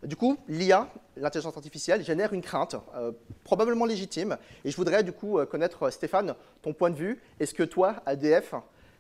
Du 0.05 0.17
coup, 0.17 0.37
l'IA, 0.49 0.89
l'intelligence 1.17 1.57
artificielle, 1.57 2.05
génère 2.05 2.35
une 2.35 2.43
crainte, 2.43 2.77
euh, 2.95 3.13
probablement 3.43 3.87
légitime. 3.87 4.37
Et 4.65 4.71
je 4.71 4.77
voudrais 4.77 5.03
du 5.03 5.13
coup 5.13 5.39
euh, 5.39 5.47
connaître, 5.47 5.89
Stéphane, 5.91 6.35
ton 6.61 6.75
point 6.75 6.91
de 6.91 6.97
vue. 6.97 7.23
Est-ce 7.41 7.55
que 7.55 7.63
toi, 7.63 7.97
ADF, 8.05 8.55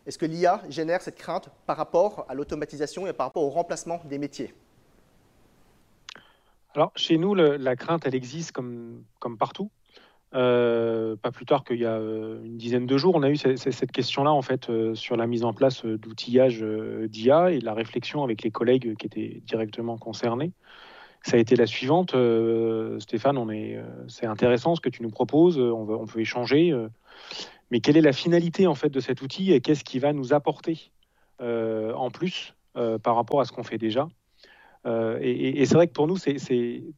est-ce 0.06 0.16
que 0.16 0.26
l'IA 0.26 0.62
génère 0.70 1.02
cette 1.02 1.16
crainte 1.16 1.50
par 1.66 1.76
rapport 1.76 2.24
à 2.28 2.34
l'automatisation 2.34 3.06
et 3.06 3.12
par 3.12 3.26
rapport 3.26 3.42
au 3.42 3.50
remplacement 3.50 4.00
des 4.04 4.18
métiers? 4.18 4.54
Alors, 6.74 6.90
chez 6.96 7.18
nous, 7.18 7.34
la 7.34 7.76
crainte, 7.76 8.02
elle 8.06 8.14
existe 8.14 8.52
comme, 8.52 9.04
comme 9.20 9.38
partout. 9.38 9.70
Euh, 10.34 11.14
pas 11.16 11.30
plus 11.30 11.46
tard 11.46 11.62
qu'il 11.64 11.78
y 11.78 11.84
a 11.84 11.92
euh, 11.92 12.42
une 12.44 12.56
dizaine 12.56 12.86
de 12.86 12.96
jours, 12.98 13.14
on 13.14 13.22
a 13.22 13.30
eu 13.30 13.36
cette, 13.36 13.92
question-là 13.92 14.32
en 14.32 14.42
fait 14.42 14.68
euh, 14.68 14.94
sur 14.96 15.16
la 15.16 15.28
mise 15.28 15.44
en 15.44 15.52
place 15.52 15.84
d'outillage 15.84 16.64
d'IA 17.08 17.52
et 17.52 17.60
la 17.60 17.72
réflexion 17.72 18.24
avec 18.24 18.42
les 18.42 18.50
collègues 18.50 18.96
qui 18.96 19.06
étaient 19.06 19.42
directement 19.46 19.96
concernés. 19.96 20.52
Ça 21.22 21.36
a 21.36 21.40
été 21.40 21.56
la 21.56 21.66
suivante, 21.66 22.14
Stéphane. 22.98 23.38
On 23.38 23.48
est, 23.48 23.80
c'est 24.08 24.26
intéressant 24.26 24.74
ce 24.74 24.82
que 24.82 24.90
tu 24.90 25.02
nous 25.02 25.08
proposes. 25.08 25.58
On, 25.58 25.88
on 25.88 26.04
peut 26.04 26.20
échanger, 26.20 26.74
mais 27.70 27.80
quelle 27.80 27.96
est 27.96 28.02
la 28.02 28.12
finalité 28.12 28.66
en 28.66 28.74
fait 28.74 28.90
de 28.90 29.00
cet 29.00 29.22
outil 29.22 29.50
et 29.52 29.62
qu'est-ce 29.62 29.84
qui 29.84 29.98
va 29.98 30.12
nous 30.12 30.34
apporter 30.34 30.90
en 31.40 32.10
plus 32.10 32.54
par 32.74 33.16
rapport 33.16 33.40
à 33.40 33.46
ce 33.46 33.52
qu'on 33.52 33.62
fait 33.62 33.78
déjà? 33.78 34.06
Euh, 34.86 35.18
et, 35.22 35.64
c'est 35.64 35.74
vrai 35.74 35.86
que 35.86 35.92
pour 35.92 36.06
nous, 36.06 36.16
c'est 36.16 36.36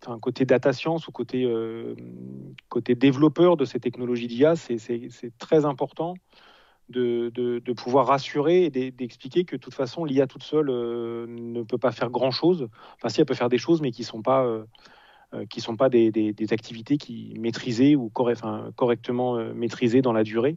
un 0.07 0.19
côté 0.19 0.45
data 0.45 0.73
science 0.73 1.07
ou 1.07 1.13
côté, 1.13 1.45
euh, 1.45 1.95
côté 2.69 2.95
développeur 2.95 3.57
de 3.57 3.65
ces 3.65 3.79
technologies 3.79 4.27
d'IA, 4.27 4.57
c'est 4.57 4.79
très 5.39 5.65
important 5.65 6.15
de, 6.89 7.31
de, 7.31 7.73
pouvoir 7.73 8.07
rassurer 8.07 8.65
et 8.65 8.71
d'expliquer 8.91 9.45
que 9.45 9.57
de 9.57 9.61
toute 9.61 9.75
façon, 9.75 10.05
l'IA 10.05 10.27
toute 10.27 10.43
seule 10.43 10.71
euh, 10.71 11.27
ne 11.29 11.63
peut 11.63 11.79
pas 11.79 11.93
faire 11.93 12.11
grand-chose. 12.11 12.69
Enfin, 12.97 13.09
si, 13.09 13.21
elle 13.21 13.27
peut 13.27 13.35
faire 13.35 13.49
des 13.49 13.59
choses, 13.59 13.81
mais 13.81 13.93
qui 13.93 14.03
ne 14.03 14.07
sont 14.07 14.23
pas, 14.23 14.47
qui 15.49 15.61
sont 15.61 15.77
pas 15.77 15.89
des, 15.89 16.11
des, 16.11 16.53
activités 16.53 16.99
qui 16.99 17.35
maîtrisées 17.39 17.95
ou 17.95 18.11
enfin, 18.17 18.71
correctement 18.75 19.37
maîtrisées 19.55 20.03
dans 20.03 20.13
la 20.13 20.25
durée. 20.25 20.57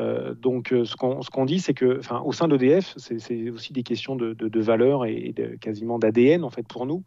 Euh, 0.00 0.34
donc, 0.34 0.72
euh, 0.72 0.84
ce 0.84 0.96
qu'on 0.96 1.44
dit, 1.44 1.60
c'est 1.60 1.74
que, 1.74 2.00
au 2.24 2.32
sein 2.32 2.48
d'EDF, 2.48 2.94
c'est 2.96 3.50
aussi 3.50 3.72
des 3.72 3.82
questions 3.82 4.16
de, 4.16 4.60
valeur 4.60 5.04
et, 5.04 5.32
de, 5.34 5.56
quasiment 5.56 5.98
d'ADN 5.98 6.44
en 6.44 6.50
fait 6.50 6.66
pour 6.66 6.86
nous. 6.86 7.04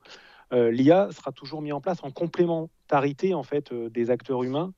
Euh, 0.54 0.72
L'IA 0.72 1.10
sera 1.12 1.32
toujours 1.32 1.62
mis 1.62 1.72
en 1.72 1.80
place 1.80 2.00
en 2.04 2.12
complémentarité 2.12 3.34
en 3.34 3.44
fait 3.44 3.74
des 3.74 4.10
acteurs 4.10 4.44
humains 4.44 4.74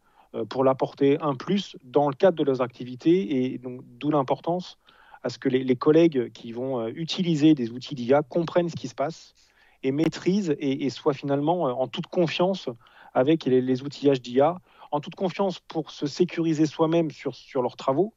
pour 0.49 0.63
l'apporter 0.63 1.19
un 1.21 1.35
plus 1.35 1.77
dans 1.83 2.09
le 2.09 2.15
cadre 2.15 2.37
de 2.37 2.43
leurs 2.43 2.61
activités 2.61 3.53
et 3.53 3.59
donc 3.59 3.81
d'où 3.99 4.09
l'importance 4.09 4.79
à 5.21 5.29
ce 5.29 5.37
que 5.37 5.47
les, 5.47 5.75
collègues 5.75 6.31
qui 6.31 6.51
vont 6.51 6.87
utiliser 6.87 7.53
des 7.53 7.69
outils 7.69 7.93
d'IA 7.93 8.23
comprennent 8.23 8.67
ce 8.67 8.75
qui 8.75 8.87
se 8.87 8.95
passe 8.95 9.35
et 9.83 9.91
maîtrisent 9.91 10.55
et, 10.57 10.89
soient 10.89 11.13
finalement 11.13 11.63
en 11.79 11.87
toute 11.87 12.07
confiance 12.07 12.67
avec 13.13 13.45
les, 13.45 13.61
les 13.61 13.83
outillages 13.83 14.23
d'IA 14.23 14.57
en 14.93 14.99
toute 14.99 15.15
confiance 15.15 15.59
pour 15.59 15.89
se 15.89 16.05
sécuriser 16.05 16.67
soi-même 16.67 17.09
sur, 17.09 17.33
sur 17.33 17.63
leurs 17.63 17.75
travaux, 17.75 18.13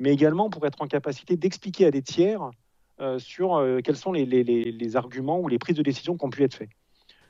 mais 0.00 0.12
également 0.12 0.50
pour 0.50 0.66
être 0.66 0.82
en 0.82 0.88
capacité 0.88 1.36
d'expliquer 1.36 1.86
à 1.86 1.92
des 1.92 2.02
tiers 2.02 2.50
euh, 3.00 3.20
sur 3.20 3.54
euh, 3.54 3.78
quels 3.82 3.96
sont 3.96 4.10
les, 4.10 4.26
les, 4.26 4.42
les, 4.42 4.96
arguments 4.96 5.38
ou 5.38 5.46
les 5.46 5.60
prises 5.60 5.76
de 5.76 5.82
décision 5.82 6.16
qui 6.16 6.24
ont 6.24 6.30
pu 6.30 6.42
être 6.42 6.54
faites. 6.54 6.70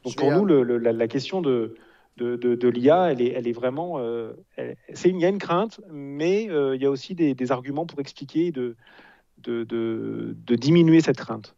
Donc 0.02 0.16
pour 0.16 0.32
nous, 0.32 0.46
le, 0.46 0.62
la, 0.78 1.08
question 1.08 1.42
de, 1.42 1.74
de, 2.16 2.36
de, 2.36 2.68
l'IA, 2.68 3.12
elle 3.12 3.20
est, 3.20 3.32
elle 3.32 3.46
est 3.46 3.52
vraiment... 3.52 3.98
Euh, 3.98 4.32
il 4.56 5.18
y 5.18 5.26
a 5.26 5.28
une 5.28 5.38
crainte, 5.38 5.78
mais 5.90 6.44
il 6.44 6.80
y 6.80 6.86
a 6.86 6.90
aussi 6.90 7.14
des, 7.14 7.34
des 7.34 7.52
arguments 7.52 7.84
pour 7.84 8.00
expliquer, 8.00 8.50
de, 8.50 8.76
de, 9.38 9.64
de 9.64 10.54
diminuer 10.54 11.00
cette 11.02 11.18
crainte. 11.18 11.54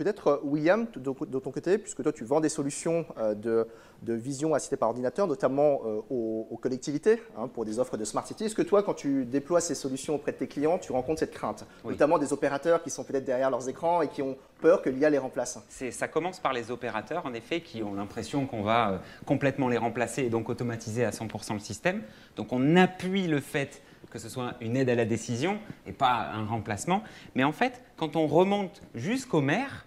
Peut-être, 0.00 0.28
euh, 0.28 0.40
William, 0.44 0.86
de, 0.96 1.38
ton 1.38 1.50
côté, 1.50 1.76
puisque 1.76 2.02
toi, 2.02 2.10
tu 2.10 2.24
vends 2.24 2.40
des 2.40 2.48
solutions 2.48 3.04
euh, 3.18 3.34
de, 3.34 3.66
vision 4.14 4.54
assistée 4.54 4.78
par 4.78 4.88
ordinateur, 4.88 5.26
notamment 5.26 5.82
euh, 5.84 6.00
aux, 6.08 6.56
collectivités, 6.56 7.22
hein, 7.36 7.48
pour 7.48 7.66
des 7.66 7.78
offres 7.78 7.98
de 7.98 8.06
Smart 8.06 8.26
City. 8.26 8.44
Est-ce 8.44 8.54
que 8.54 8.62
toi, 8.62 8.82
quand 8.82 8.94
tu 8.94 9.26
déploies 9.26 9.60
ces 9.60 9.74
solutions 9.74 10.14
auprès 10.14 10.32
de 10.32 10.38
tes 10.38 10.46
clients, 10.46 10.78
tu 10.78 10.92
rencontres 10.92 11.18
cette 11.18 11.34
crainte? 11.34 11.66
Notamment 11.84 12.16
des 12.16 12.32
opérateurs 12.32 12.82
qui 12.82 12.88
sont 12.88 13.04
peut-être 13.04 13.26
derrière 13.26 13.50
leurs 13.50 13.68
écrans 13.68 14.00
et 14.00 14.08
qui 14.08 14.22
ont 14.22 14.38
peur 14.62 14.80
que 14.80 14.88
l'IA 14.88 15.10
les 15.10 15.18
remplace 15.18 15.58
Ça 15.68 16.08
commence 16.08 16.40
par 16.40 16.54
les 16.54 16.70
opérateurs, 16.70 17.26
en 17.26 17.34
effet, 17.34 17.60
qui 17.60 17.82
ont 17.82 17.92
l'impression 17.92 18.46
qu'on 18.46 18.62
va 18.62 19.02
complètement 19.26 19.68
les 19.68 19.76
remplacer 19.76 20.22
et 20.22 20.30
donc 20.30 20.48
automatiser 20.48 21.04
à 21.04 21.10
100% 21.10 21.52
le 21.52 21.58
système. 21.58 22.00
Donc 22.36 22.54
on 22.54 22.74
appuie 22.76 23.26
le 23.26 23.40
fait 23.40 23.82
que 24.10 24.18
ce 24.18 24.30
soit 24.30 24.54
une 24.60 24.76
aide 24.76 24.88
à 24.88 24.96
la 24.96 25.04
décision 25.04 25.58
et 25.86 25.92
pas 25.92 26.30
un 26.34 26.44
remplacement. 26.44 27.04
Mais 27.36 27.44
en 27.44 27.52
fait, 27.52 27.80
quand 27.96 28.16
on 28.16 28.26
remonte 28.26 28.82
jusqu'au 28.94 29.40
maire, 29.40 29.86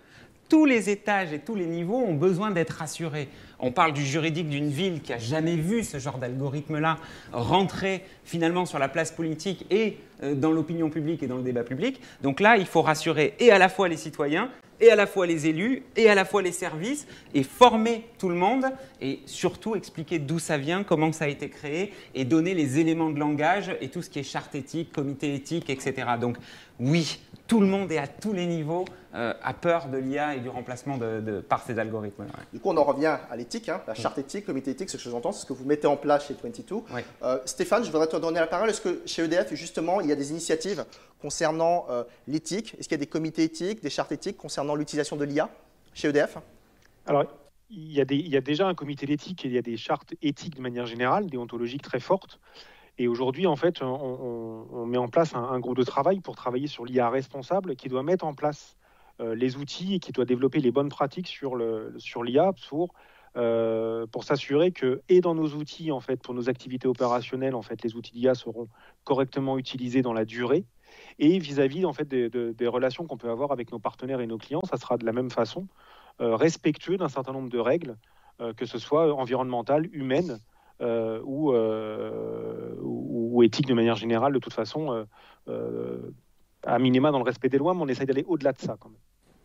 tous 0.54 0.66
les 0.66 0.92
étages 0.92 1.34
et 1.34 1.40
tous 1.40 1.56
les 1.56 1.66
niveaux 1.66 1.98
ont 1.98 2.14
besoin 2.14 2.52
d'être 2.52 2.76
rassurés. 2.76 3.28
On 3.58 3.72
parle 3.72 3.92
du 3.92 4.06
juridique 4.06 4.50
d'une 4.50 4.70
ville 4.70 5.02
qui 5.02 5.12
n'a 5.12 5.18
jamais 5.18 5.56
vu 5.56 5.84
ce 5.84 5.98
genre 5.98 6.20
d'algorithme-là 6.20 7.00
rentrer 7.32 8.04
finalement 8.24 8.68
sur 8.68 8.78
la 8.78 8.88
place 8.88 9.12
politique 9.12 9.66
et 9.72 9.98
euh, 10.22 10.36
dans 10.36 10.52
l'opinion 10.52 10.92
publique 10.92 11.24
et 11.24 11.28
dans 11.28 11.38
le 11.38 11.42
débat 11.42 11.64
public. 11.64 12.00
Donc 12.22 12.40
là, 12.40 12.56
il 12.58 12.68
faut 12.68 12.84
rassurer 12.84 13.34
et 13.40 13.50
à 13.50 13.58
la 13.58 13.68
fois 13.68 13.88
les 13.88 13.98
citoyens 13.98 14.52
et 14.80 14.92
à 14.92 14.96
la 14.96 15.08
fois 15.08 15.26
les 15.26 15.48
élus 15.48 15.82
et 15.96 16.08
à 16.08 16.14
la 16.14 16.24
fois 16.24 16.44
les 16.44 16.52
services 16.52 17.08
et 17.34 17.42
former 17.42 18.06
tout 18.20 18.30
le 18.30 18.36
monde 18.36 18.66
et 19.02 19.22
surtout 19.26 19.76
expliquer 19.76 20.20
d'où 20.20 20.38
ça 20.38 20.60
vient, 20.60 20.84
comment 20.84 21.12
ça 21.12 21.26
a 21.26 21.30
été 21.30 21.50
créé 21.50 21.94
et 22.14 22.26
donner 22.26 22.54
les 22.54 22.78
éléments 22.78 23.10
de 23.10 23.18
langage 23.20 23.76
et 23.82 23.90
tout 23.90 24.04
ce 24.04 24.10
qui 24.12 24.20
est 24.20 24.24
charte 24.24 24.54
éthique, 24.54 24.92
comité 24.92 25.34
éthique, 25.34 25.72
etc. 25.72 25.94
Donc 26.22 26.38
oui, 26.80 27.20
tout 27.48 27.60
le 27.60 27.68
monde 27.68 27.92
et 27.92 27.98
à 27.98 28.08
tous 28.08 28.34
les 28.34 28.46
niveaux 28.46 28.86
euh, 29.16 29.34
a 29.44 29.54
peur 29.54 29.90
de 29.90 29.98
l'IA 29.98 30.36
et 30.36 30.40
du 30.40 30.50
remplacement 30.50 30.98
de, 30.98 31.40
par 31.42 31.64
ces 31.64 31.78
algorithmes. 31.78 32.26
Du 32.52 32.60
coup, 32.60 32.70
on 32.70 32.78
en 32.78 32.84
revient 32.84 33.18
à 33.30 33.36
l'éthique, 33.36 33.70
hein, 33.70 33.82
la 33.86 33.94
charte 33.94 34.18
éthique, 34.18 34.46
comité 34.46 34.72
éthique, 34.72 34.90
ce 34.90 34.98
que 34.98 35.04
j'entends, 35.04 35.32
c'est 35.32 35.42
ce 35.42 35.46
que 35.46 35.54
vous 35.54 35.66
mettez 35.66 35.88
en 35.88 35.98
place 35.98 36.28
chez 36.28 36.36
22. 36.42 36.84
Euh, 37.22 37.40
Stéphane, 37.46 37.84
je 37.84 37.92
voudrais 37.92 38.08
te 38.08 38.16
donner 38.16 38.40
la 38.40 38.48
parole. 38.48 38.70
Est-ce 38.70 38.82
que 38.82 39.02
chez 39.06 39.24
EDF, 39.24 39.54
justement, 39.54 40.02
il 40.02 40.08
y 40.08 40.12
a 40.12 40.16
des 40.16 40.32
initiatives 40.32 40.86
concernant 41.22 41.86
euh, 41.90 42.04
l'éthique? 42.28 42.76
Est-ce 42.80 42.88
qu'il 42.88 42.98
y 42.98 43.02
a 43.02 43.06
des 43.06 43.08
comités 43.08 43.44
éthiques, 43.44 43.84
des 43.84 43.90
chartes 43.90 44.12
éthiques 44.12 44.38
concernant 44.38 44.76
l'utilisation 44.76 45.16
de 45.16 45.26
l'IA 45.26 45.50
chez 45.94 46.08
EDF 46.08 46.38
Alors, 47.06 47.26
il 47.70 47.92
y, 47.92 48.02
a 48.02 48.06
il 48.10 48.28
y, 48.28 48.38
a 48.38 48.42
déjà 48.42 48.68
un 48.68 48.76
comité 48.76 49.06
d'éthique 49.06 49.46
et 49.46 49.48
il 49.48 49.54
y 49.54 49.58
a 49.58 49.64
des 49.64 49.78
chartes 49.78 50.14
éthiques 50.22 50.56
de 50.56 50.62
manière 50.62 50.86
générale, 50.86 51.28
déontologiques 51.28 51.82
très 51.82 52.00
fortes. 52.00 52.40
Et 52.98 53.08
aujourd'hui, 53.08 53.48
en 53.48 53.56
fait, 53.56 53.82
on, 53.82 54.86
met 54.86 54.98
en 54.98 55.08
place 55.08 55.34
un, 55.36 55.60
groupe 55.60 55.78
de 55.78 55.84
travail 55.84 56.20
pour 56.20 56.36
travailler 56.36 56.68
sur 56.68 56.86
l'IA 56.86 57.10
responsable 57.10 57.76
qui 57.76 57.90
doit 57.90 58.04
mettre 58.04 58.26
en 58.26 58.34
place 58.34 58.78
euh, 59.20 59.34
les 59.34 59.58
outils 59.58 59.96
et 59.96 60.00
qui 60.00 60.12
doit 60.12 60.26
développer 60.26 60.60
les 60.60 60.72
bonnes 60.72 60.90
pratiques 60.90 61.28
sur 61.28 61.56
l'IA 61.56 62.54
pour, 62.70 62.94
euh, 63.36 64.06
pour 64.08 64.24
s'assurer 64.24 64.72
que, 64.72 65.02
et 65.10 65.22
dans 65.22 65.34
nos 65.34 65.50
outils, 65.56 65.92
en 65.92 66.02
fait, 66.02 66.22
pour 66.22 66.36
nos 66.36 66.50
activités 66.50 66.88
opérationnelles, 66.88 67.56
en 67.56 67.64
fait, 67.64 67.82
les 67.84 67.96
outils 67.96 68.14
d'IA 68.14 68.36
seront 68.36 68.68
correctement 69.04 69.58
utilisés 69.58 70.04
dans 70.04 70.14
la 70.14 70.26
durée. 70.26 70.66
Et 71.18 71.40
vis-à-vis 71.40 71.86
en 71.86 71.94
fait, 71.94 72.08
des, 72.08 72.68
relations 72.68 73.08
qu'on 73.08 73.18
peut 73.18 73.32
avoir 73.32 73.52
avec 73.52 73.72
nos 73.72 73.80
partenaires 73.80 74.22
et 74.22 74.28
nos 74.28 74.38
clients, 74.38 74.62
ça 74.70 74.78
sera 74.78 74.98
de 74.98 75.06
la 75.06 75.14
même 75.14 75.32
façon, 75.32 75.68
euh, 76.22 76.36
respectueux 76.36 76.98
d'un 76.98 77.10
certain 77.10 77.34
nombre 77.34 77.50
de 77.50 77.60
règles, 77.60 77.98
que 78.58 78.66
ce 78.66 78.78
soit 78.80 79.14
environnementales, 79.14 79.88
humaines, 79.94 80.40
ou, 80.82 81.54
ou, 82.82 83.44
éthique 83.44 83.68
de 83.68 83.74
manière 83.74 83.96
générale, 83.96 84.34
de 84.34 84.40
toute 84.40 84.54
façon, 84.54 85.06
euh, 85.50 85.98
à 86.66 86.80
minima 86.80 87.12
dans 87.12 87.18
le 87.18 87.26
respect 87.26 87.50
des 87.50 87.58
lois, 87.58 87.74
mais 87.74 87.82
on 87.82 87.88
essaye 87.88 88.06
d'aller 88.06 88.26
au-delà 88.28 88.54
de 88.54 88.60
ça 88.60 88.78
quand 88.80 88.90
même. 88.90 89.00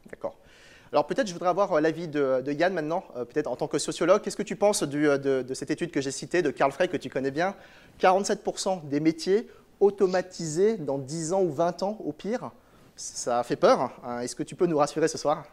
D'accord. 0.09 0.37
Alors 0.93 1.07
peut-être 1.07 1.27
je 1.27 1.33
voudrais 1.33 1.49
avoir 1.49 1.81
l'avis 1.81 2.09
de, 2.09 2.43
Yann 2.53 2.73
maintenant, 2.73 3.05
peut-être 3.15 3.49
en 3.49 3.57
tant 3.57 3.67
que 3.67 3.79
sociologue. 3.79 4.23
Qu'est-ce 4.23 4.37
que 4.37 4.43
tu 4.43 4.57
penses 4.57 4.83
de, 4.85 5.45
cette 5.53 5.71
étude 5.71 5.91
que 5.91 6.01
j'ai 6.01 6.13
citée 6.13 6.43
de 6.43 6.51
Carl 6.51 6.73
Frey, 6.73 6.89
que 6.89 6.97
tu 6.97 7.11
connais 7.11 7.31
bien? 7.31 7.55
47% 8.01 8.89
des 8.89 9.01
métiers 9.01 9.49
automatisés 9.81 10.77
dans 10.77 10.99
10 10.99 11.33
ans 11.33 11.43
ou 11.43 11.51
20 11.51 11.83
ans 11.83 11.99
au 12.05 12.13
pire. 12.13 12.53
Ça 12.97 13.43
fait 13.43 13.57
peur. 13.57 13.93
Hein. 14.03 14.21
Est-ce 14.21 14.35
que 14.35 14.43
tu 14.43 14.55
peux 14.55 14.67
nous 14.67 14.79
rassurer 14.79 15.09
ce 15.09 15.19
soir? 15.19 15.45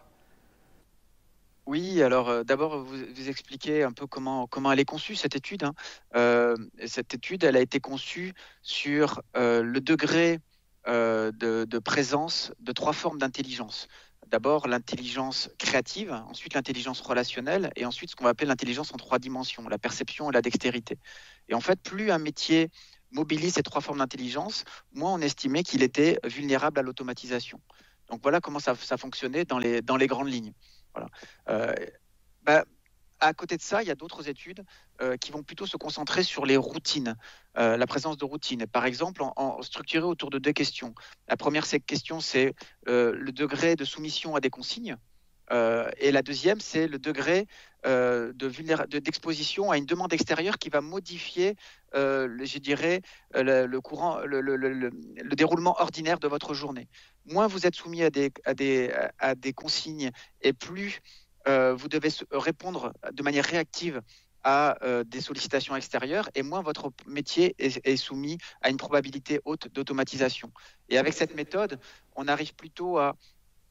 Oui, 1.67 2.03
alors 2.03 2.29
euh, 2.29 2.43
d'abord 2.43 2.83
vous, 2.83 3.27
expliquer 3.27 3.83
un 3.83 3.91
peu 3.91 4.05
comment, 4.05 4.47
elle 4.71 4.79
est 4.79 4.85
conçue 4.85 5.15
cette 5.15 5.35
étude. 5.35 5.63
Hein. 5.63 5.73
Euh, 6.15 6.55
cette 6.85 7.15
étude, 7.15 7.43
elle 7.43 7.55
a 7.55 7.59
été 7.59 7.79
conçue 7.79 8.33
sur 8.61 9.21
euh, 9.35 9.63
le 9.63 9.81
degré 9.81 10.39
de, 10.87 11.79
présence 11.79 12.51
de 12.59 12.71
trois 12.71 12.93
formes 12.93 13.17
d'intelligence. 13.17 13.87
D'abord 14.27 14.67
l'intelligence 14.67 15.49
créative, 15.57 16.11
ensuite 16.29 16.53
l'intelligence 16.53 17.01
relationnelle 17.01 17.71
et 17.75 17.85
ensuite 17.85 18.11
ce 18.11 18.15
qu'on 18.15 18.25
va 18.25 18.31
appeler 18.31 18.47
l'intelligence 18.47 18.93
en 18.93 18.97
trois 18.97 19.17
dimensions, 19.17 19.67
la 19.67 19.79
perception 19.79 20.29
et 20.29 20.33
la 20.33 20.41
dextérité. 20.41 20.99
Et 21.49 21.55
en 21.55 21.61
fait, 21.61 21.79
plus 21.81 22.11
un 22.11 22.19
métier 22.19 22.69
mobilise 23.11 23.55
ces 23.55 23.63
trois 23.63 23.81
formes 23.81 23.99
d'intelligence, 23.99 24.63
moins 24.93 25.13
on 25.13 25.21
estimait 25.21 25.63
qu'il 25.63 25.81
était 25.81 26.19
vulnérable 26.23 26.79
à 26.79 26.83
l'automatisation. 26.83 27.59
Donc 28.09 28.21
voilà 28.21 28.39
comment 28.39 28.59
ça, 28.59 28.75
fonctionnait 28.75 29.45
dans 29.45 29.57
les 29.57 30.07
grandes 30.07 30.29
lignes. 30.29 30.53
Euh, 31.49 31.73
bah, 32.43 32.65
à 33.19 33.33
côté 33.33 33.57
de 33.57 33.61
ça, 33.61 33.81
il 33.81 33.87
y 33.87 33.91
a 33.91 33.95
d'autres 33.95 34.27
études 34.27 34.63
euh, 35.01 35.17
qui 35.17 35.31
vont 35.31 35.41
plutôt 35.41 35.65
se 35.65 35.77
concentrer 35.77 36.21
sur 36.23 36.45
les 36.45 36.57
routines, 36.57 37.15
euh, 37.57 37.77
la 37.77 37.87
présence 37.87 38.17
de 38.17 38.25
routines. 38.25 38.67
Par 38.67 38.85
exemple, 38.85 39.23
en, 39.23 39.61
structuré 39.61 40.05
autour 40.05 40.29
de 40.29 40.37
deux 40.37 40.51
questions. 40.51 40.93
La 41.27 41.37
première 41.37 41.65
question, 41.85 42.19
c'est 42.19 42.53
le 42.85 43.31
degré 43.31 43.75
de 43.75 43.85
soumission 43.85 44.35
à 44.35 44.41
des 44.41 44.49
consignes. 44.49 44.97
et 45.51 46.11
la 46.11 46.21
deuxième, 46.21 46.59
c'est 46.59 46.87
le 46.87 46.99
degré 46.99 47.47
d'exposition 47.85 49.71
à 49.71 49.77
une 49.77 49.85
demande 49.85 50.11
extérieure 50.13 50.57
qui 50.57 50.69
va 50.69 50.81
modifier, 50.81 51.55
je 51.93 52.57
dirais, 52.57 53.01
le, 53.33 53.77
courant, 53.79 54.19
le, 54.25 55.35
déroulement 55.35 55.79
ordinaire 55.79 56.19
de 56.19 56.27
votre 56.27 56.53
journée. 56.53 56.87
Moins 57.25 57.47
vous 57.47 57.65
êtes 57.65 57.75
soumis 57.75 58.03
à 58.03 58.09
des, 58.09 59.53
consignes 59.55 60.11
et 60.41 60.53
plus 60.53 61.01
euh, 61.47 61.75
vous 61.75 61.87
devez 61.87 62.09
répondre 62.31 62.93
de 63.11 63.23
manière 63.23 63.45
réactive 63.45 64.01
à 64.43 64.77
euh, 64.83 65.03
des 65.03 65.21
sollicitations 65.21 65.75
extérieures 65.75 66.29
et 66.35 66.43
moins 66.43 66.61
votre 66.61 66.91
métier 67.07 67.55
est, 67.57 67.97
soumis 67.97 68.37
à 68.61 68.69
une 68.69 68.77
probabilité 68.77 69.41
haute 69.45 69.67
d'automatisation. 69.73 70.51
Et 70.89 70.97
avec 70.97 71.13
cette 71.13 71.35
méthode, 71.35 71.79
on 72.15 72.27
arrive 72.27 72.53
plutôt 72.55 72.97
à 72.97 73.15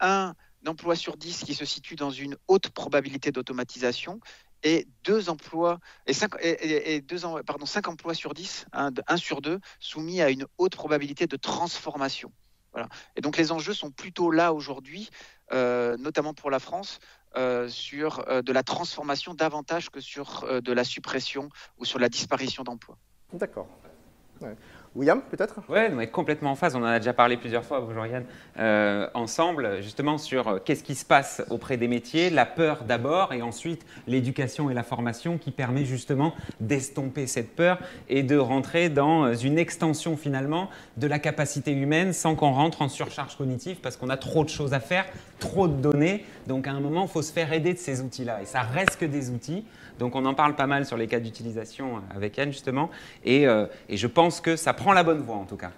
un 0.00 0.35
emploi 0.68 0.97
sur 0.97 1.16
dix 1.16 1.44
qui 1.44 1.54
se 1.54 1.64
situe 1.64 1.97
dans 1.97 2.11
une 2.11 2.37
haute 2.49 2.68
probabilité 2.71 3.33
d'automatisation 3.33 4.21
et 4.62 4.88
deux 5.04 5.28
emplois 5.28 5.78
et 6.06 6.12
cinq, 6.12 6.33
et, 6.40 7.00
deux, 7.02 7.21
pardon, 7.47 7.66
cinq 7.66 7.88
emplois 7.88 8.14
sur 8.14 8.35
dix, 8.35 8.66
un, 8.73 8.90
un 9.06 9.16
sur 9.16 9.42
deux, 9.42 9.61
soumis 9.78 10.23
à 10.23 10.30
une 10.30 10.47
haute 10.59 10.75
probabilité 10.75 11.26
de 11.26 11.37
transformation. 11.37 12.33
Voilà. 12.73 12.88
Et 13.14 13.21
donc 13.21 13.37
les 13.37 13.52
enjeux 13.52 13.75
sont 13.75 13.90
plutôt 13.90 14.30
là 14.30 14.52
aujourd'hui, 14.52 15.11
euh, 15.52 15.97
notamment 15.97 16.35
pour 16.35 16.50
la 16.50 16.59
France, 16.59 16.99
euh, 17.37 17.68
sur 17.68 18.28
euh, 18.28 18.42
de 18.42 18.52
la 18.52 18.62
transformation 18.62 19.35
davantage 19.35 19.90
que 19.90 20.00
sur 20.00 20.44
de 20.61 20.73
la 20.73 20.85
suppression 20.85 21.50
ou 21.78 21.85
sur 21.85 21.99
la 21.99 22.09
disparition 22.09 22.64
d'emplois. 22.64 22.99
D'accord. 23.33 23.68
William, 24.94 25.20
peut-être? 25.28 25.56
Oui, 25.68 26.08
complètement 26.12 26.52
en 26.52 26.54
phase. 26.54 26.76
On 26.76 26.82
en 26.82 26.84
a 26.84 27.00
déjà 27.00 27.12
parlé 27.12 27.36
plusieurs 27.36 27.64
fois, 27.64 27.80
bonjour 27.80 28.06
Yann, 28.06 28.24
euh, 28.60 29.08
ensemble, 29.14 29.82
justement 29.82 30.18
sur 30.18 30.46
euh, 30.46 30.58
qu'est-ce 30.64 30.84
qui 30.84 30.94
se 30.94 31.04
passe 31.04 31.42
auprès 31.50 31.76
des 31.76 31.88
métiers, 31.88 32.30
la 32.30 32.46
peur 32.46 32.84
d'abord, 32.84 33.32
et 33.32 33.42
ensuite 33.42 33.84
l'éducation 34.06 34.70
et 34.70 34.74
la 34.74 34.84
formation 34.84 35.36
qui 35.36 35.50
permet 35.50 35.84
justement 35.84 36.32
d'estomper 36.60 37.26
cette 37.26 37.56
peur 37.56 37.80
et 38.08 38.22
de 38.22 38.36
rentrer 38.36 38.88
dans 38.88 39.24
euh, 39.24 39.34
une 39.34 39.58
extension 39.58 40.16
finalement 40.16 40.70
de 40.96 41.08
la 41.08 41.18
capacité 41.18 41.72
humaine 41.72 42.12
sans 42.12 42.36
qu'on 42.36 42.52
rentre 42.52 42.80
en 42.80 42.88
surcharge 42.88 43.36
cognitive 43.36 43.78
parce 43.82 43.96
qu'on 43.96 44.10
a 44.10 44.16
trop 44.16 44.44
de 44.44 44.48
choses 44.48 44.74
à 44.74 44.80
faire, 44.80 45.06
trop 45.40 45.66
de 45.66 45.74
données. 45.74 46.24
Donc 46.46 46.68
à 46.68 46.70
un 46.70 46.78
moment, 46.78 47.02
il 47.02 47.08
faut 47.08 47.22
se 47.22 47.32
faire 47.32 47.52
aider 47.52 47.74
de 47.74 47.78
ces 47.78 48.00
outils-là. 48.00 48.42
Et 48.42 48.46
ça 48.46 48.60
reste 48.60 48.96
que 49.00 49.06
des 49.06 49.30
outils. 49.30 49.64
Donc 49.98 50.16
on 50.16 50.24
en 50.24 50.34
parle 50.34 50.56
pas 50.56 50.66
mal 50.66 50.86
sur 50.86 50.96
les 50.96 51.06
cas 51.06 51.20
d'utilisation 51.20 52.02
avec 52.14 52.36
Yann 52.36 52.50
justement. 52.50 52.90
Et, 53.24 53.44
et 53.44 53.96
je 53.96 54.06
pense 54.06 54.40
que 54.40 54.56
ça 54.56 54.72
prend 54.72 54.92
la 54.92 55.02
bonne 55.04 55.20
voie 55.20 55.36
en 55.36 55.44
tout 55.44 55.56
cas. 55.56 55.70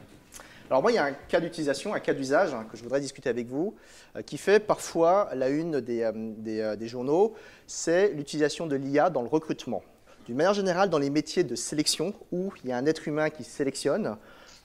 Alors 0.69 0.83
moi, 0.83 0.91
il 0.91 0.97
y 0.97 0.99
a 0.99 1.05
un 1.05 1.13
cas 1.13 1.41
d'utilisation, 1.41 1.95
un 1.95 2.01
cas 2.01 2.13
d'usage 2.13 2.53
hein, 2.53 2.67
que 2.71 2.77
je 2.77 2.83
voudrais 2.83 3.01
discuter 3.01 3.29
avec 3.29 3.47
vous, 3.47 3.77
euh, 4.17 4.23
qui 4.23 4.37
fait 4.37 4.59
parfois 4.59 5.31
la 5.33 5.49
une 5.49 5.77
euh, 5.77 6.13
euh, 6.49 6.77
des, 6.77 6.89
journaux, 6.89 7.35
c'est 7.69 8.09
l'utilisation 8.09 8.67
de 8.67 8.75
l'IA 8.75 9.09
dans 9.09 9.23
le 9.23 9.29
recrutement. 9.29 9.85
D'une 10.27 10.35
manière 10.37 10.55
générale, 10.55 10.91
dans 10.91 10.99
les 10.99 11.11
métiers 11.11 11.45
de 11.45 11.55
sélection, 11.55 12.15
où 12.33 12.53
il 12.65 12.71
y 12.71 12.73
a 12.73 12.77
un 12.77 12.87
être 12.87 13.07
humain 13.07 13.31
qui 13.31 13.45
sélectionne, 13.45 14.17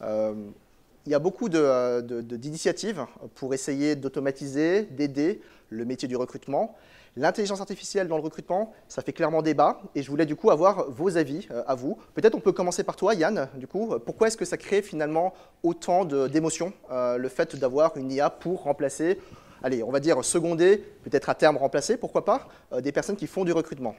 il 0.03 1.12
y 1.12 1.13
a 1.13 1.20
beaucoup 1.20 1.50
d'initiatives 1.50 3.05
pour 3.36 3.53
essayer 3.53 3.96
d'automatiser, 3.96 4.81
d'aider 4.86 5.39
le 5.70 5.86
métier 5.86 6.08
du 6.08 6.15
recrutement. 6.15 6.75
L'intelligence 7.18 7.60
artificielle 7.60 8.08
dans 8.08 8.15
le 8.15 8.24
recrutement, 8.24 8.72
ça 8.88 9.01
fait 9.01 9.12
clairement 9.12 9.41
débat 9.41 9.82
et 9.96 10.01
je 10.01 10.10
voulais 10.10 10.25
du 10.25 10.38
coup 10.38 10.50
avoir 10.50 10.89
vos 10.89 11.18
avis 11.18 11.46
euh, 11.51 11.62
à 11.68 11.75
vous. 11.75 11.98
Peut-être 12.13 12.36
on 12.36 12.39
peut 12.39 12.53
commencer 12.53 12.86
par 12.86 12.96
toi, 12.96 13.13
Yann. 13.13 13.50
Du 13.56 13.68
coup, 13.68 13.96
pourquoi 14.06 14.27
est-ce 14.27 14.38
que 14.38 14.46
ça 14.46 14.56
crée 14.56 14.82
finalement 14.82 15.34
autant 15.62 16.06
d'émotions, 16.06 16.72
euh, 16.89 17.18
le 17.18 17.27
fait 17.27 17.58
d'avoir 17.58 17.98
une 17.98 18.10
IA 18.13 18.30
pour 18.30 18.63
remplacer, 18.63 19.20
allez, 19.62 19.84
on 19.84 19.91
va 19.91 20.00
dire 20.00 20.24
seconder, 20.24 20.77
peut-être 21.03 21.30
à 21.30 21.36
terme 21.36 21.58
remplacer, 21.58 21.98
pourquoi 21.98 22.24
pas, 22.24 22.48
euh, 22.72 22.80
des 22.80 22.94
personnes 22.94 23.18
qui 23.18 23.27
font 23.27 23.44
du 23.44 23.51
recrutement? 23.51 23.96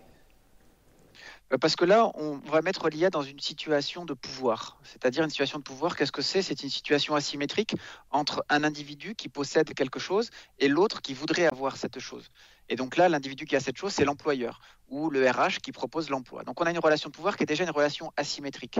Parce 1.60 1.76
que 1.76 1.84
là, 1.84 2.10
on 2.14 2.36
va 2.38 2.62
mettre 2.62 2.88
l'IA 2.88 3.10
dans 3.10 3.22
une 3.22 3.40
situation 3.40 4.04
de 4.04 4.14
pouvoir. 4.14 4.78
C'est-à-dire 4.84 5.22
une 5.22 5.30
situation 5.30 5.58
de 5.58 5.62
pouvoir, 5.62 5.96
qu'est-ce 5.96 6.12
que 6.12 6.22
c'est? 6.22 6.42
C'est 6.42 6.62
une 6.62 6.70
situation 6.70 7.14
asymétrique 7.14 7.74
entre 8.10 8.44
un 8.48 8.64
individu 8.64 9.14
qui 9.14 9.28
possède 9.28 9.74
quelque 9.74 9.98
chose 9.98 10.30
et 10.58 10.68
l'autre 10.68 11.02
qui 11.02 11.14
voudrait 11.14 11.46
avoir 11.46 11.76
cette 11.76 11.98
chose. 11.98 12.30
Et 12.68 12.76
donc 12.76 12.96
là, 12.96 13.08
l'individu 13.08 13.44
qui 13.44 13.56
a 13.56 13.60
cette 13.60 13.76
chose, 13.76 13.92
c'est 13.92 14.04
l'employeur 14.04 14.60
ou 14.88 15.10
le 15.10 15.28
RH 15.28 15.60
qui 15.62 15.72
propose 15.72 16.08
l'emploi. 16.08 16.42
Donc 16.44 16.60
on 16.60 16.64
a 16.64 16.70
une 16.70 16.78
relation 16.78 17.10
de 17.10 17.14
pouvoir 17.14 17.36
qui 17.36 17.42
est 17.42 17.46
déjà 17.46 17.64
une 17.64 17.70
relation 17.70 18.12
asymétrique. 18.16 18.78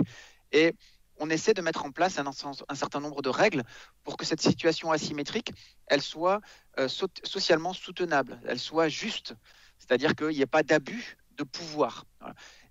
Et 0.51 0.73
on 1.17 1.29
essaie 1.29 1.53
de 1.53 1.61
mettre 1.61 1.85
en 1.85 1.91
place 1.91 2.17
un, 2.17 2.25
un, 2.25 2.75
certain 2.75 2.99
nombre 2.99 3.21
de 3.21 3.29
règles 3.29 3.63
pour 4.03 4.17
que 4.17 4.25
cette 4.25 4.41
situation 4.41 4.91
asymétrique, 4.91 5.51
elle 5.87 6.01
soit 6.01 6.41
euh, 6.79 6.87
socialement 6.87 7.73
soutenable, 7.73 8.39
elle 8.47 8.59
soit 8.59 8.87
juste. 8.87 9.35
C'est-à-dire 9.77 10.15
qu'il 10.15 10.29
n'y 10.29 10.41
ait 10.41 10.47
pas 10.47 10.63
d'abus 10.63 11.17
de 11.37 11.43
pouvoir. 11.43 12.05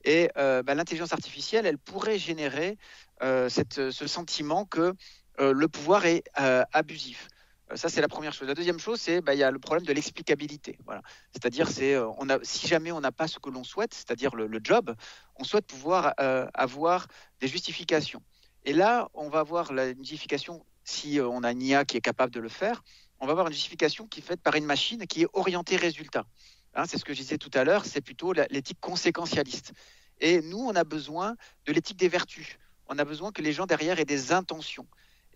Et 0.05 0.31
euh, 0.37 0.63
bah, 0.63 0.75
l'intelligence 0.75 1.13
artificielle, 1.13 1.67
elle 1.67 1.79
pourrait 1.79 2.19
générer 2.19 2.79
euh, 3.23 3.49
cette, 3.49 3.91
ce 3.91 4.07
sentiment 4.07 4.65
que 4.65 4.95
euh, 5.41 5.53
le 5.53 5.69
pouvoir 5.69 6.07
est 6.07 6.25
abusif. 6.73 7.29
Ça, 7.75 7.89
c'est 7.89 8.03
la 8.03 8.09
première 8.09 8.35
chose. 8.35 8.49
La 8.49 8.55
deuxième 8.55 8.79
chose, 8.79 9.01
c'est 9.01 9.23
bah, 9.23 9.35
il 9.35 9.39
y 9.39 9.43
a 9.43 9.51
le 9.51 9.59
problème 9.59 9.87
de 9.87 9.93
l'explicabilité. 9.95 10.77
Voilà. 10.85 11.01
C'est-à-dire, 11.33 11.69
si 11.71 12.67
jamais 12.67 12.93
on 12.93 13.01
n'a 13.01 13.13
pas 13.13 13.29
ce 13.29 13.39
que 13.39 13.49
l'on 13.49 13.65
souhaite, 13.65 13.95
c'est-à-dire 13.95 14.35
le, 14.35 14.61
job, 14.63 14.95
on 15.37 15.45
souhaite 15.45 15.67
pouvoir 15.67 16.13
avoir 16.53 17.07
des 17.41 17.49
justifications. 17.49 18.21
Et 18.67 18.75
là, 18.75 19.09
on 19.15 19.31
va 19.31 19.39
avoir 19.39 19.73
la 19.73 19.95
justification, 19.95 20.67
si 20.85 21.19
on 21.19 21.43
a 21.45 21.53
une 21.53 21.63
IA 21.63 21.87
qui 21.87 21.97
est 21.97 22.03
capable 22.03 22.35
de 22.35 22.41
le 22.41 22.51
faire, 22.51 22.83
on 23.21 23.27
va 23.27 23.33
avoir 23.33 23.47
une 23.47 23.55
justification 23.55 24.07
qui 24.07 24.21
est 24.21 24.23
faite 24.23 24.43
par 24.43 24.57
une 24.57 24.67
machine 24.67 25.07
qui 25.07 25.23
est 25.23 25.29
orientée 25.33 25.77
résultat. 25.77 26.27
Hein, 26.75 26.85
c'est 26.87 26.99
ce 26.99 27.05
que 27.05 27.13
je 27.13 27.21
disais 27.21 27.39
tout 27.39 27.51
à 27.55 27.65
l'heure, 27.65 27.85
c'est 27.85 28.01
plutôt 28.01 28.33
l'éthique 28.33 28.81
conséquentialiste. 28.81 29.73
Et 30.21 30.41
nous, 30.41 30.59
on 30.59 30.75
a 30.75 30.85
besoin 30.85 31.37
de 31.67 31.73
l'éthique 31.73 31.99
des 31.99 32.09
vertus. 32.09 32.59
On 32.89 32.99
a 32.99 33.05
besoin 33.05 33.33
que 33.33 33.43
les 33.43 33.53
gens 33.53 33.67
derrière 33.67 33.99
aient 33.99 34.05
des 34.05 34.33
intentions. 34.33 34.87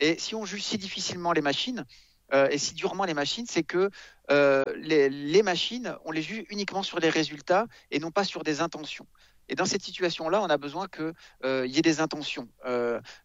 Et 0.00 0.18
si 0.18 0.34
on 0.34 0.44
juge 0.44 0.62
si 0.62 0.78
difficilement 0.78 1.32
les 1.32 1.40
machines, 1.40 1.84
euh, 2.32 2.48
et 2.50 2.58
si 2.58 2.74
durement 2.74 3.04
les 3.04 3.14
machines, 3.14 3.46
c'est 3.48 3.62
que 3.62 3.90
euh, 4.30 4.64
les, 4.76 5.42
machines, 5.42 5.96
on 6.04 6.10
les 6.10 6.22
juge 6.22 6.44
uniquement 6.50 6.82
sur 6.82 6.98
les 6.98 7.08
résultats 7.08 7.66
et 7.90 7.98
non 7.98 8.10
pas 8.10 8.24
sur 8.24 8.42
des 8.42 8.60
intentions. 8.60 9.06
Et 9.48 9.54
dans 9.54 9.64
cette 9.64 9.82
situation-là, 9.82 10.42
on 10.42 10.46
a 10.46 10.56
besoin 10.56 10.88
qu'il 10.88 11.12
euh, 11.44 11.66
y 11.66 11.78
ait 11.78 11.82
des 11.82 12.00
intentions, 12.00 12.48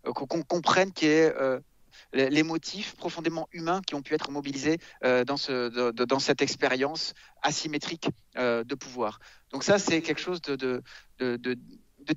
qu'on 0.03 0.43
comprenne 0.43 0.93
qu'il 0.93 1.07
y 1.07 1.11
ait 1.11 1.33
les 2.13 2.43
motifs 2.43 2.95
profondément 2.95 3.47
humains 3.51 3.81
qui 3.85 3.95
ont 3.95 4.01
pu 4.01 4.13
être 4.13 4.31
mobilisés 4.31 4.79
euh, 5.03 5.23
dans, 5.23 5.37
ce, 5.37 5.69
dans 5.91 6.19
cette 6.19 6.41
expérience 6.41 7.13
asymétrique 7.41 8.09
euh, 8.37 8.63
de 8.63 8.75
pouvoir. 8.75 9.19
Donc 9.51 9.63
ça, 9.63 9.79
c'est 9.79 10.01
quelque 10.01 10.21
chose 10.21 10.41
de, 10.41 10.83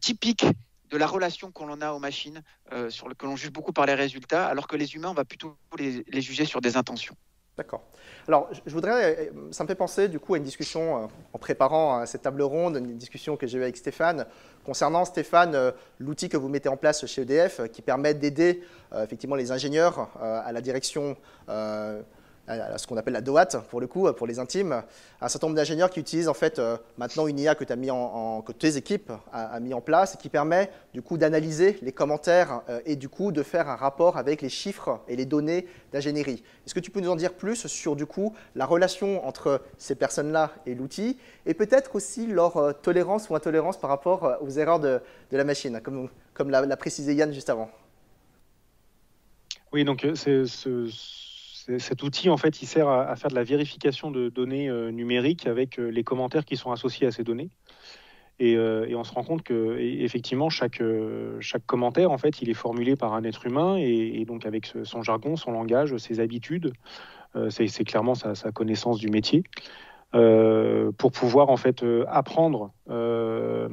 typique 0.00 0.45
de 0.91 0.97
la 0.97 1.07
relation 1.07 1.50
qu'on 1.50 1.81
a 1.81 1.93
aux 1.93 1.99
machines, 1.99 2.43
euh, 2.73 2.91
sur 2.91 3.09
le, 3.09 3.14
que 3.14 3.26
l'on 3.26 3.37
juge 3.37 3.50
beaucoup 3.50 3.73
par 3.73 3.87
les 3.87 3.95
résultats, 3.95 4.47
alors 4.47 4.67
que 4.67 4.76
les 4.76 4.95
humains, 4.95 5.11
on 5.11 5.14
va 5.14 5.25
plutôt 5.25 5.57
les, 5.79 6.05
les 6.07 6.21
juger 6.21 6.45
sur 6.45 6.61
des 6.61 6.76
intentions. 6.76 7.17
D'accord. 7.57 7.83
Alors, 8.26 8.49
je 8.67 8.73
voudrais, 8.73 9.31
ça 9.53 9.62
me 9.62 9.69
fait 9.69 9.76
penser 9.76 10.09
du 10.09 10.19
coup 10.19 10.35
à 10.35 10.38
une 10.38 10.45
discussion 10.45 11.09
en 11.33 11.38
préparant 11.38 12.05
cette 12.05 12.23
table 12.23 12.43
ronde, 12.43 12.76
une 12.76 12.99
discussion 12.99 13.37
que 13.37 13.47
j'ai 13.47 13.59
eue 13.59 13.62
avec 13.62 13.76
Stéphane, 13.76 14.26
concernant 14.64 15.04
Stéphane, 15.04 15.73
l'outil 15.99 16.28
que 16.28 16.37
vous 16.37 16.49
mettez 16.49 16.68
en 16.68 16.76
place 16.76 17.06
chez 17.06 17.23
EDF 17.23 17.61
qui 17.73 17.83
permet 17.83 18.14
d'aider 18.14 18.62
effectivement 18.97 19.37
les 19.37 19.52
ingénieurs 19.52 20.09
à 20.21 20.50
la 20.52 20.61
direction 20.61 21.16
ce 22.49 22.87
qu'on 22.87 22.97
appelle 22.97 23.15
la 23.15 23.21
DOAT, 23.21 23.61
pour 23.71 23.81
le 23.81 23.87
coup, 23.87 24.13
pour 24.13 24.27
les 24.27 24.39
intimes, 24.39 24.83
un 25.21 25.29
certain 25.29 25.47
nombre 25.47 25.57
d'ingénieurs 25.57 25.91
qui 25.91 26.01
utilisent 26.01 26.29
en 26.29 26.35
fait 26.35 26.59
euh, 26.59 26.77
maintenant 26.99 27.27
une 27.27 27.39
IA 27.39 27.55
que, 27.55 27.65
as 27.71 27.77
mis 27.77 27.91
en, 27.91 28.43
que 28.43 28.53
tes 28.53 28.77
équipes 28.77 29.11
a, 29.33 29.59
mis 29.61 29.73
en 29.73 29.80
place 29.80 30.15
et 30.15 30.19
qui 30.19 30.28
permet 30.28 30.71
du 30.93 31.02
coup 31.02 31.17
d'analyser 31.17 31.78
les 31.83 31.93
commentaires 31.93 32.61
euh, 32.69 32.80
et 32.85 32.97
du 32.97 33.09
coup 33.09 33.33
de 33.33 33.43
faire 33.43 33.69
un 33.69 33.76
rapport 33.76 34.19
avec 34.19 34.43
les 34.43 34.49
chiffres 34.49 35.00
et 35.09 35.17
les 35.17 35.25
données 35.25 35.67
d'ingénierie. 35.93 36.43
Est-ce 36.67 36.75
que 36.75 36.80
tu 36.80 36.91
peux 36.91 37.00
nous 37.00 37.11
en 37.11 37.17
dire 37.17 37.33
plus 37.33 37.67
sur 37.67 37.97
du 37.97 38.07
coup 38.07 38.35
la 38.54 38.67
relation 38.67 39.26
entre 39.26 39.63
ces 39.78 39.95
personnes-là 39.95 40.52
et 40.67 40.75
l'outil 40.75 41.19
et 41.47 41.54
peut-être 41.54 41.97
aussi 41.97 42.26
leur 42.26 42.57
euh, 42.57 42.73
tolérance 42.73 43.30
ou 43.30 43.35
intolérance 43.35 43.78
par 43.78 43.91
rapport 43.91 44.37
aux 44.41 44.50
erreurs 44.50 44.80
de, 44.80 45.00
la 45.33 45.45
machine, 45.45 45.80
comme, 45.83 46.09
comme 46.35 46.50
l'a 46.50 46.76
précisé 46.76 47.15
Yann 47.15 47.33
juste 47.33 47.50
avant? 47.50 47.71
Oui, 49.73 49.85
donc 49.85 50.07
c'est 50.15 50.45
ce 50.47 50.87
cet 51.79 52.03
outil, 52.03 52.31
en 52.31 52.37
fait, 52.37 52.63
il 52.63 52.67
sert 52.67 52.89
à, 52.89 53.15
faire 53.17 53.31
de 53.31 53.35
la 53.35 53.45
vérification 53.45 54.11
de 54.11 54.29
données 54.29 54.69
euh, 54.69 54.91
numériques 54.91 55.47
avec 55.47 55.79
euh, 55.79 55.89
les 55.89 56.05
commentaires 56.05 56.45
qui 56.45 56.57
sont 56.57 56.73
associés 56.73 57.07
à 57.07 57.11
ces 57.11 57.25
données. 57.25 57.49
Et, 58.39 58.57
euh, 58.57 58.87
on 58.97 59.05
se 59.05 59.13
rend 59.13 59.23
compte 59.23 59.43
que 59.43 59.79
effectivement 59.79 60.50
chaque, 60.50 60.83
chaque 61.39 61.65
commentaire 61.67 62.11
en 62.11 62.19
fait 62.19 62.43
il 62.43 62.50
est 62.50 62.55
formulé 62.55 62.97
par 62.97 63.15
un 63.15 63.23
être 63.23 63.47
humain 63.47 63.77
et, 63.77 64.25
donc 64.25 64.45
avec 64.45 64.73
son 64.83 65.03
jargon, 65.03 65.37
son 65.37 65.53
langage, 65.53 65.97
ses 65.99 66.19
habitudes, 66.19 66.73
c'est 67.50 67.85
clairement 67.85 68.17
sa, 68.17 68.50
connaissance 68.50 68.99
du 68.99 69.09
métier. 69.09 69.45
Euh, 70.15 70.93
pour 70.97 71.11
pouvoir 71.11 71.50
en 71.50 71.57
fait 71.57 71.83
euh, 71.83 72.05
apprendre, 72.09 72.71
euh, 72.89 73.69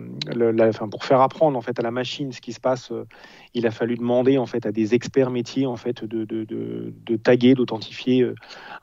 pour 0.89 1.05
faire 1.05 1.21
apprendre 1.21 1.55
en 1.55 1.61
fait 1.61 1.77
à 1.77 1.83
la 1.83 1.91
machine 1.91 2.31
ce 2.31 2.41
qui 2.41 2.51
se 2.51 2.59
passe, 2.59 2.91
il 3.53 3.67
a 3.67 3.71
fallu 3.71 3.95
demander 3.95 4.39
en 4.39 4.47
fait 4.47 4.65
à 4.65 4.71
des 4.71 4.95
experts 4.95 5.29
métiers 5.29 5.67
en 5.67 5.75
fait 5.75 6.03
de, 6.03 7.17
taguer, 7.17 7.53
d'authentifier 7.53 8.27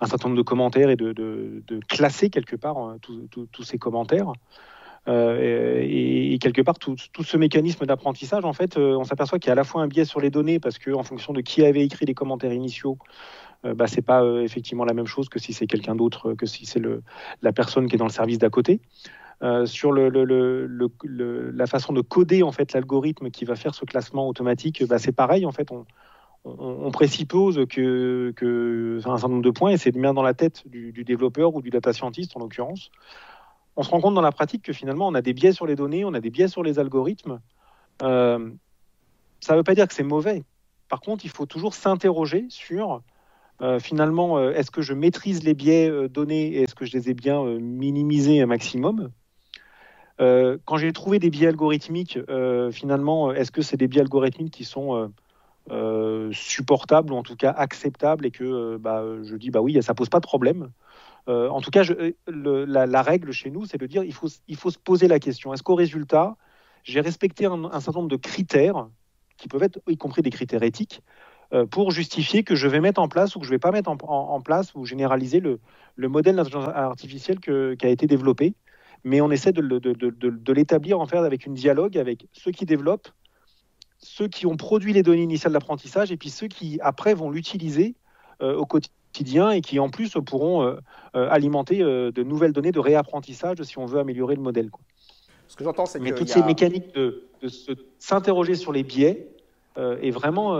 un 0.01 0.07
certain 0.07 0.29
nombre 0.29 0.39
de 0.39 0.45
commentaires 0.45 0.89
et 0.89 0.95
de, 0.95 1.63
classer 1.89 2.31
quelque 2.31 2.55
part 2.55 2.79
hein, 2.79 2.99
tous 3.01 3.63
ces 3.65 3.79
commentaires. 3.79 4.33
et, 5.09 6.39
quelque 6.41 6.63
part, 6.63 6.79
tout, 6.79 6.95
tout 7.13 7.25
ce 7.25 7.37
mécanisme 7.37 7.87
d'apprentissage, 7.87 8.45
en 8.45 8.53
fait, 8.53 8.77
on 8.77 9.03
s'aperçoit 9.03 9.41
qu'il 9.41 9.49
y 9.49 9.51
a 9.51 9.55
à 9.55 9.57
la 9.57 9.65
fois 9.65 9.83
un 9.83 9.89
biais 9.89 10.05
sur 10.05 10.21
les 10.21 10.31
données, 10.31 10.61
parce 10.61 10.79
qu'en 10.79 11.03
fonction 11.03 11.33
de 11.33 11.41
qui 11.41 11.65
avait 11.65 11.85
écrit 11.85 12.07
les 12.07 12.15
commentaires 12.15 12.53
initiaux, 12.53 12.99
bah, 13.65 13.87
c'est 13.87 14.03
pas 14.03 14.23
euh, 14.23 14.43
effectivement 14.43 14.85
la 14.85 14.95
même 14.95 15.07
chose 15.07 15.29
que 15.29 15.39
si 15.39 15.53
c'est 15.53 15.67
quelqu'un 15.67 15.97
d'autre, 15.97 16.35
que 16.35 16.47
si 16.47 16.65
c'est 16.65 16.81
la 17.43 17.53
personne 17.53 17.89
qui 17.89 17.97
est 17.97 17.99
dans 17.99 18.07
le 18.07 18.13
service 18.13 18.39
d'à 18.39 18.51
côté. 18.51 18.81
Euh, 19.41 19.67
sur 19.67 19.93
la 19.93 21.67
façon 21.69 21.93
de 21.93 22.01
coder 22.01 22.43
en 22.43 22.51
fait 22.51 22.73
l'algorithme 22.73 23.31
qui 23.31 23.45
va 23.45 23.55
faire 23.55 23.75
ce 23.75 23.85
classement 23.85 24.29
automatique, 24.29 24.85
bah, 24.87 24.99
c'est 24.99 25.13
pareil 25.13 25.47
en 25.47 25.53
fait. 25.53 25.71
On, 25.71 25.87
on, 26.45 26.91
présuppose 26.91 27.59
un 27.59 29.01
certain 29.01 29.29
nombre 29.29 29.43
de 29.43 29.51
points 29.51 29.71
et 29.71 29.77
c'est 29.77 29.93
bien 29.93 30.15
dans 30.15 30.23
la 30.23 30.35
tête 30.35 30.67
du, 30.67 30.93
développeur 31.05 31.55
ou 31.55 31.63
du 31.63 31.71
data 31.71 31.93
scientist 31.93 32.37
en 32.37 32.41
l'occurrence. 32.41 32.91
On 33.77 33.83
se 33.83 33.91
rend 33.91 34.01
compte 34.01 34.15
dans 34.15 34.23
la 34.23 34.33
pratique 34.33 34.63
que 34.63 34.73
finalement 34.73 35.09
on 35.09 35.15
a 35.15 35.23
des 35.23 35.35
biais 35.35 35.53
sur 35.53 35.67
les 35.67 35.77
données, 35.77 36.05
on 36.05 36.15
a 36.15 36.21
des 36.21 36.31
biais 36.31 36.49
sur 36.49 36.63
les 36.63 36.79
algorithmes. 36.79 37.41
ça 38.01 38.07
ne 38.09 39.57
veut 39.57 39.65
pas 39.65 39.75
dire 39.75 39.87
que 39.89 39.95
c'est 39.95 40.05
mauvais. 40.05 40.45
Par 40.89 41.01
contre, 41.01 41.25
il 41.25 41.31
faut 41.31 41.47
toujours 41.47 41.75
s'interroger 41.75 42.47
sur 42.49 43.03
euh, 43.61 43.81
finalement, 43.81 44.39
euh, 44.39 44.53
est-ce 44.53 44.71
que 44.71 44.83
je 44.83 44.95
maîtrise 44.95 45.43
les 45.43 45.55
biais 45.55 45.91
euh, 45.91 46.09
donnés 46.09 46.47
et 46.47 46.63
est-ce 46.63 46.75
que 46.75 46.85
je 46.85 46.97
les 46.97 47.11
ai 47.11 47.15
bien 47.15 47.43
minimisés 47.45 48.41
un 48.41 48.47
maximum? 48.47 49.11
Quand 50.21 50.79
j'ai 50.79 50.93
trouvé 50.93 51.21
des 51.21 51.31
biais 51.31 51.47
algorithmiques, 51.47 52.19
finalement, 52.73 53.31
est-ce 53.31 53.53
que 53.53 53.63
c'est 53.63 53.77
des 53.77 53.87
biais 53.87 54.01
algorithmiques 54.01 54.53
qui 54.53 54.65
sont 54.65 55.13
supportables 56.33 57.13
ou 57.13 57.17
en 57.17 57.23
tout 57.23 57.37
cas 57.37 57.53
acceptables 57.53 58.27
et 58.27 58.33
que 58.33 58.79
bah, 58.79 59.05
je 59.23 59.37
dis 59.37 59.51
bah 59.51 59.61
oui, 59.61 59.81
ça 59.81 59.95
pose 59.95 60.09
pas 60.09 60.19
de 60.19 60.27
problème? 60.27 60.73
en 61.29 61.61
tout 61.61 61.71
cas, 61.71 61.85
la, 62.27 63.03
règle 63.03 63.31
chez 63.31 63.53
nous, 63.53 63.65
c'est 63.65 63.79
de 63.79 63.87
dire 63.87 64.03
il 64.03 64.13
faut, 64.13 64.27
se 64.29 64.79
poser 64.79 65.07
la 65.07 65.21
question 65.21 65.55
est-ce 65.55 65.63
qu'au 65.63 65.77
résultat, 65.77 66.37
j'ai 66.83 67.01
respecté 67.01 67.47
un, 67.47 67.67
un 67.67 67.79
certain 67.79 68.01
nombre 68.01 68.11
de 68.11 68.17
critères 68.17 68.89
qui 69.37 69.47
peuvent 69.47 69.63
être 69.63 69.79
y 69.87 69.97
compris 69.97 70.23
des 70.23 70.31
critères 70.31 70.65
éthiques 70.65 71.01
pour 71.71 71.91
justifier 71.91 72.43
que 72.43 72.55
je 72.55 72.69
vais 72.69 72.81
mettre 72.81 73.01
en 73.01 73.09
place 73.09 73.35
ou 73.35 73.39
que 73.39 73.47
je 73.47 73.51
ne 73.51 73.55
vais 73.55 73.59
pas 73.59 73.71
mettre 73.71 73.91
en, 73.91 74.41
place 74.41 74.75
ou 74.75 74.85
généraliser 74.85 75.41
le, 75.41 75.59
modèle 75.97 76.37
d'intelligence 76.37 76.69
artificielle 76.75 77.41
qui 77.41 77.87
a 77.87 77.89
été 77.89 78.07
développé. 78.07 78.55
Mais 79.05 79.21
on 79.21 79.31
essaie 79.31 79.53
de, 79.53 80.53
l'établir 80.53 81.01
en 81.01 81.07
fait 81.07 81.19
avec 81.19 81.47
une 81.47 81.55
dialogue 81.55 81.97
avec 81.97 82.27
ceux 82.33 82.51
qui 82.51 82.67
développent, 82.67 83.09
ceux 83.99 84.29
qui 84.29 84.47
ont 84.47 84.57
produit 84.57 84.93
les 84.93 85.03
données 85.03 85.23
initiales 85.23 85.53
d'apprentissage 85.53 86.13
et 86.13 86.17
puis 86.17 86.31
ceux 86.31 86.49
qui 86.49 86.79
après 86.83 87.15
vont 87.15 87.31
l'utiliser 87.31 87.95
euh, 88.43 88.57
au 88.57 88.67
quotidien 88.67 89.51
et 89.51 89.61
qui 89.61 89.79
en 89.79 89.89
plus 89.89 90.17
pourront 90.27 90.63
euh, 90.63 90.77
alimenter 91.15 91.79
de 91.79 92.23
nouvelles 92.23 92.53
données 92.53 92.73
de 92.73 92.81
réapprentissage 92.81 93.63
si 93.63 93.79
on 93.79 93.87
veut 93.87 94.01
améliorer 94.01 94.35
le 94.35 94.43
modèle. 94.43 94.71
Ce 95.49 95.57
que 95.57 95.65
j'entends, 95.65 95.87
c'est 95.87 95.99
Mais 95.99 96.15
toutes 96.15 96.29
ces 96.29 96.43
mécaniques 96.43 96.95
de, 96.95 97.25
s'interroger 97.99 98.55
sur 98.55 98.73
les 98.73 98.83
biais, 98.83 99.29
est 99.79 100.11
vraiment 100.11 100.59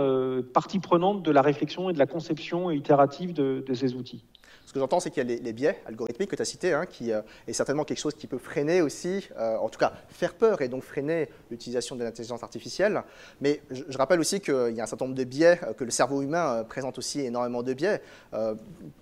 partie 0.53 0.79
prenante 0.79 1.23
de 1.23 1.31
la 1.31 1.41
réflexion 1.41 1.89
et 1.89 1.93
de 1.93 1.99
la 1.99 2.05
conception 2.05 2.71
itérative 2.71 3.33
de 3.33 3.73
ces 3.73 3.93
outils. 3.93 4.23
Ce 4.69 4.73
que 4.73 4.79
j'entends, 4.79 4.99
c'est 4.99 5.09
qu'il 5.09 5.27
y 5.27 5.33
a 5.33 5.39
les, 5.41 5.51
biais 5.51 5.81
algorithmiques 5.87 6.29
que 6.29 6.35
tu 6.35 6.43
as 6.43 6.45
cités, 6.45 6.73
hein, 6.73 6.85
qui 6.85 7.11
euh, 7.11 7.23
est 7.47 7.53
certainement 7.53 7.85
quelque 7.85 7.97
chose 7.97 8.13
qui 8.13 8.27
peut 8.27 8.37
freiner 8.37 8.83
aussi, 8.83 9.27
euh, 9.35 9.57
en 9.57 9.67
tout 9.67 9.79
cas 9.79 9.93
faire 10.09 10.35
peur 10.35 10.61
et 10.61 10.67
donc 10.67 10.83
freiner 10.83 11.27
l'utilisation 11.49 11.95
de 11.95 12.03
l'intelligence 12.03 12.43
artificielle. 12.43 13.01
Mais 13.41 13.63
je, 13.71 13.97
rappelle 13.97 14.19
aussi 14.19 14.41
qu'il 14.41 14.75
y 14.75 14.79
a 14.79 14.83
un 14.83 14.85
certain 14.85 15.05
nombre 15.05 15.17
de 15.17 15.23
biais, 15.23 15.59
euh, 15.63 15.73
que 15.73 15.83
le 15.83 15.89
cerveau 15.89 16.21
humain 16.21 16.63
présente 16.69 16.99
aussi 16.99 17.21
énormément 17.21 17.63
de 17.63 17.73
biais, 17.73 17.99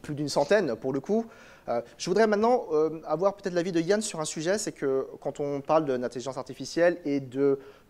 plus 0.02 0.16
d'une 0.16 0.30
centaine 0.30 0.78
pour 0.78 0.94
le 0.94 1.02
coup. 1.02 1.26
je 1.98 2.10
voudrais 2.10 2.28
maintenant 2.28 2.68
avoir 3.06 3.36
peut-être 3.36 3.54
l'avis 3.54 3.74
de 3.74 3.82
Yann 3.82 4.02
sur 4.02 4.22
un 4.22 4.26
sujet, 4.26 4.58
c'est 4.58 4.72
que 4.72 5.06
quand 5.20 5.42
on 5.42 5.60
parle 5.60 5.84
de 5.84 5.94
l'intelligence 5.94 6.38
artificielle 6.38 6.98
et 7.04 7.20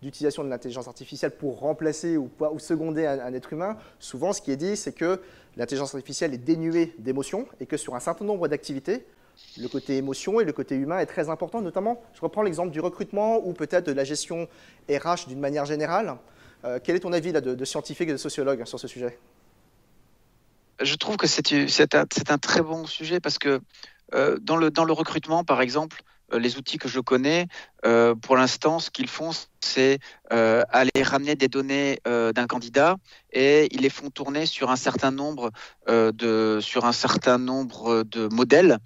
d'utilisation 0.01 0.43
de, 0.43 0.49
l'intelligence 0.49 0.87
artificielle 0.87 1.31
pour 1.31 1.59
remplacer 1.59 2.17
ou, 2.17 2.29
ou 2.51 2.59
seconder 2.59 3.05
un, 3.05 3.33
être 3.33 3.53
humain, 3.53 3.77
souvent 3.99 4.33
ce 4.33 4.41
qui 4.41 4.51
est 4.51 4.57
dit, 4.57 4.77
c'est 4.77 4.93
que 4.93 5.21
l'intelligence 5.55 5.95
artificielle 5.95 6.33
est 6.33 6.37
dénuée 6.39 6.93
d'émotions 6.99 7.47
et 7.59 7.65
que 7.65 7.77
sur 7.77 7.95
un 7.95 7.99
certain 7.99 8.25
nombre 8.25 8.47
d'activités, 8.47 9.05
le 9.57 9.67
côté 9.67 9.97
émotion 9.97 10.39
et 10.39 10.45
le 10.45 10.53
côté 10.53 10.75
humain 10.75 10.99
est 10.99 11.05
très 11.05 11.29
important, 11.29 11.61
notamment, 11.61 12.01
je 12.13 12.21
reprends 12.21 12.41
l'exemple 12.43 12.71
du 12.71 12.79
recrutement 12.79 13.45
ou 13.45 13.53
peut-être 13.53 13.85
de 13.87 13.91
la 13.91 14.03
gestion 14.03 14.47
RH 14.89 15.27
d'une 15.27 15.39
manière 15.39 15.65
générale. 15.65 16.17
Euh, 16.65 16.79
quel 16.83 16.95
est 16.95 17.01
ton 17.01 17.13
avis 17.13 17.31
là, 17.31 17.41
de, 17.41 17.65
scientifique 17.65 18.09
et 18.09 18.13
de 18.13 18.17
sociologue 18.17 18.65
sur 18.65 18.79
ce 18.79 18.87
sujet? 18.87 19.17
Je 20.79 20.95
trouve 20.95 21.17
que 21.17 21.27
c'est 21.27 21.95
un, 21.95 22.37
très 22.37 22.61
bon 22.61 22.85
sujet 22.85 23.19
parce 23.19 23.37
que 23.39 23.61
euh, 24.13 24.37
dans, 24.41 24.55
le, 24.57 24.93
recrutement, 24.93 25.43
par 25.43 25.61
exemple, 25.61 26.01
les 26.31 26.57
outils 26.57 26.77
que 26.77 26.87
je 26.87 26.99
connais, 26.99 27.47
euh, 27.85 28.15
pour 28.15 28.35
l'instant, 28.35 28.79
ce 28.79 28.89
qu'ils 28.89 29.07
font, 29.07 29.31
c'est 29.61 29.99
euh, 30.33 30.63
aller 30.69 31.03
ramener 31.03 31.35
des 31.35 31.47
données 31.47 31.99
d'un 32.05 32.47
candidat 32.47 32.97
et 33.31 33.67
ils 33.73 33.81
les 33.81 33.89
font 33.89 34.09
tourner 34.09 34.45
sur 34.45 34.71
un 34.71 34.75
certain 34.75 35.11
nombre 35.11 35.51
de, 35.87 36.59
sur 36.61 36.85
un 36.85 36.91
certain 36.91 37.37
nombre 37.37 38.03
de 38.03 38.27
modèles. 38.27 38.77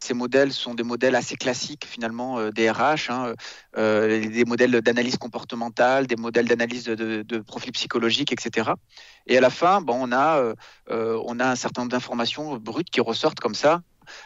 ces 0.00 0.14
modèles 0.14 0.52
sont 0.52 0.74
des 0.74 0.82
modèles 0.82 1.14
assez 1.14 1.36
classiques 1.36 1.84
finalement 1.86 2.50
des 2.50 2.70
RH, 2.70 3.10
hein, 3.10 3.34
des 3.76 4.44
modèles 4.46 4.80
d'analyse 4.80 5.16
comportementale, 5.16 6.06
des 6.06 6.16
modèles 6.16 6.46
d'analyse 6.46 6.84
de, 6.84 7.22
de, 7.22 7.38
profil 7.38 7.72
psychologique, 7.72 8.32
etc. 8.32 8.70
Et 9.26 9.36
à 9.36 9.40
la 9.40 9.50
fin, 9.50 9.80
bon, 9.80 10.08
on, 10.08 10.12
a, 10.12 10.54
on 10.88 11.40
a 11.40 11.46
un 11.50 11.56
certain 11.56 11.82
nombre 11.82 11.92
d'informations 11.92 12.56
brutes 12.56 12.90
qui 12.90 13.00
ressortent 13.00 13.40
comme 13.40 13.54
ça, 13.56 13.82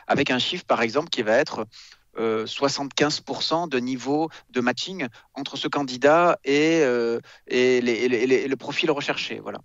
avec 0.06 0.30
un 0.30 0.38
chiffre 0.38 0.64
par 0.64 0.82
exemple 0.82 1.08
qui 1.08 1.22
va 1.22 1.36
être 1.36 1.66
75% 2.16 3.64
euh, 3.64 3.66
de 3.68 3.78
niveau 3.78 4.30
de 4.50 4.60
matching 4.60 5.06
entre 5.34 5.56
ce 5.56 5.68
candidat 5.68 6.38
et, 6.44 6.80
euh, 6.82 7.20
et, 7.46 7.80
le 7.80 8.56
profil 8.56 8.90
recherché. 8.90 9.40
Voilà. 9.40 9.60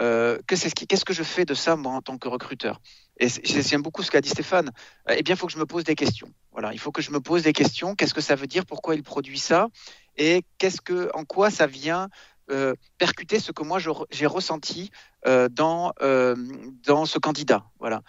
Euh, 0.00 0.38
qu'est-ce 0.46 1.04
que 1.04 1.12
je 1.12 1.22
fais 1.22 1.44
de 1.44 1.54
ça, 1.54 1.76
moi, 1.76 1.92
en 1.92 2.00
tant 2.00 2.16
que 2.16 2.28
recruteur? 2.28 2.80
Et 3.18 3.28
j'aime 3.44 3.82
beaucoup 3.82 4.02
ce 4.02 4.10
qu'a 4.10 4.22
dit 4.22 4.30
Stéphane. 4.30 4.70
Eh 5.10 5.22
bien, 5.22 5.34
il 5.34 5.38
faut 5.38 5.46
que 5.46 5.52
je 5.52 5.58
me 5.58 5.66
pose 5.66 5.84
des 5.84 5.94
questions. 5.94 6.28
Voilà, 6.52 6.72
il 6.72 6.78
faut 6.78 6.90
que 6.90 7.02
je 7.02 7.10
me 7.10 7.20
pose 7.20 7.42
des 7.42 7.52
questions. 7.52 7.94
Qu'est-ce 7.94 8.14
que 8.14 8.22
ça 8.22 8.34
veut 8.34 8.46
dire? 8.46 8.64
Pourquoi 8.64 8.94
il 8.94 9.02
produit 9.02 9.38
ça? 9.38 9.68
Et 10.16 10.42
qu'est-ce 10.56 10.80
que, 10.80 11.10
en 11.14 11.24
quoi 11.24 11.50
ça 11.50 11.66
vient 11.66 12.08
percuter 12.98 13.38
ce 13.38 13.52
que 13.52 13.62
moi 13.62 13.78
j'ai 14.10 14.26
ressenti 14.26 14.90
dans, 15.26 15.92
dans 16.00 17.04
ce 17.04 17.18
candidat? 17.18 17.64
Voilà. 17.78 18.02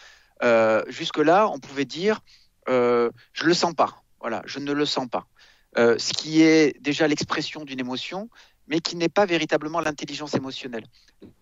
Jusque-là, 0.87 1.49
on 1.49 1.59
pouvait 1.59 1.85
dire 1.85 2.21
euh, 2.69 3.09
je 3.33 3.45
le 3.45 3.53
sens 3.53 3.73
pas. 3.73 4.03
Voilà, 4.19 4.41
je 4.45 4.59
ne 4.59 4.71
le 4.71 4.85
sens 4.85 5.07
pas. 5.09 5.27
Euh, 5.77 5.97
ce 5.97 6.13
qui 6.13 6.41
est 6.41 6.79
déjà 6.81 7.07
l'expression 7.07 7.63
d'une 7.63 7.79
émotion, 7.79 8.29
mais 8.67 8.79
qui 8.79 8.95
n'est 8.95 9.09
pas 9.09 9.25
véritablement 9.25 9.79
l'intelligence 9.79 10.33
émotionnelle. 10.33 10.85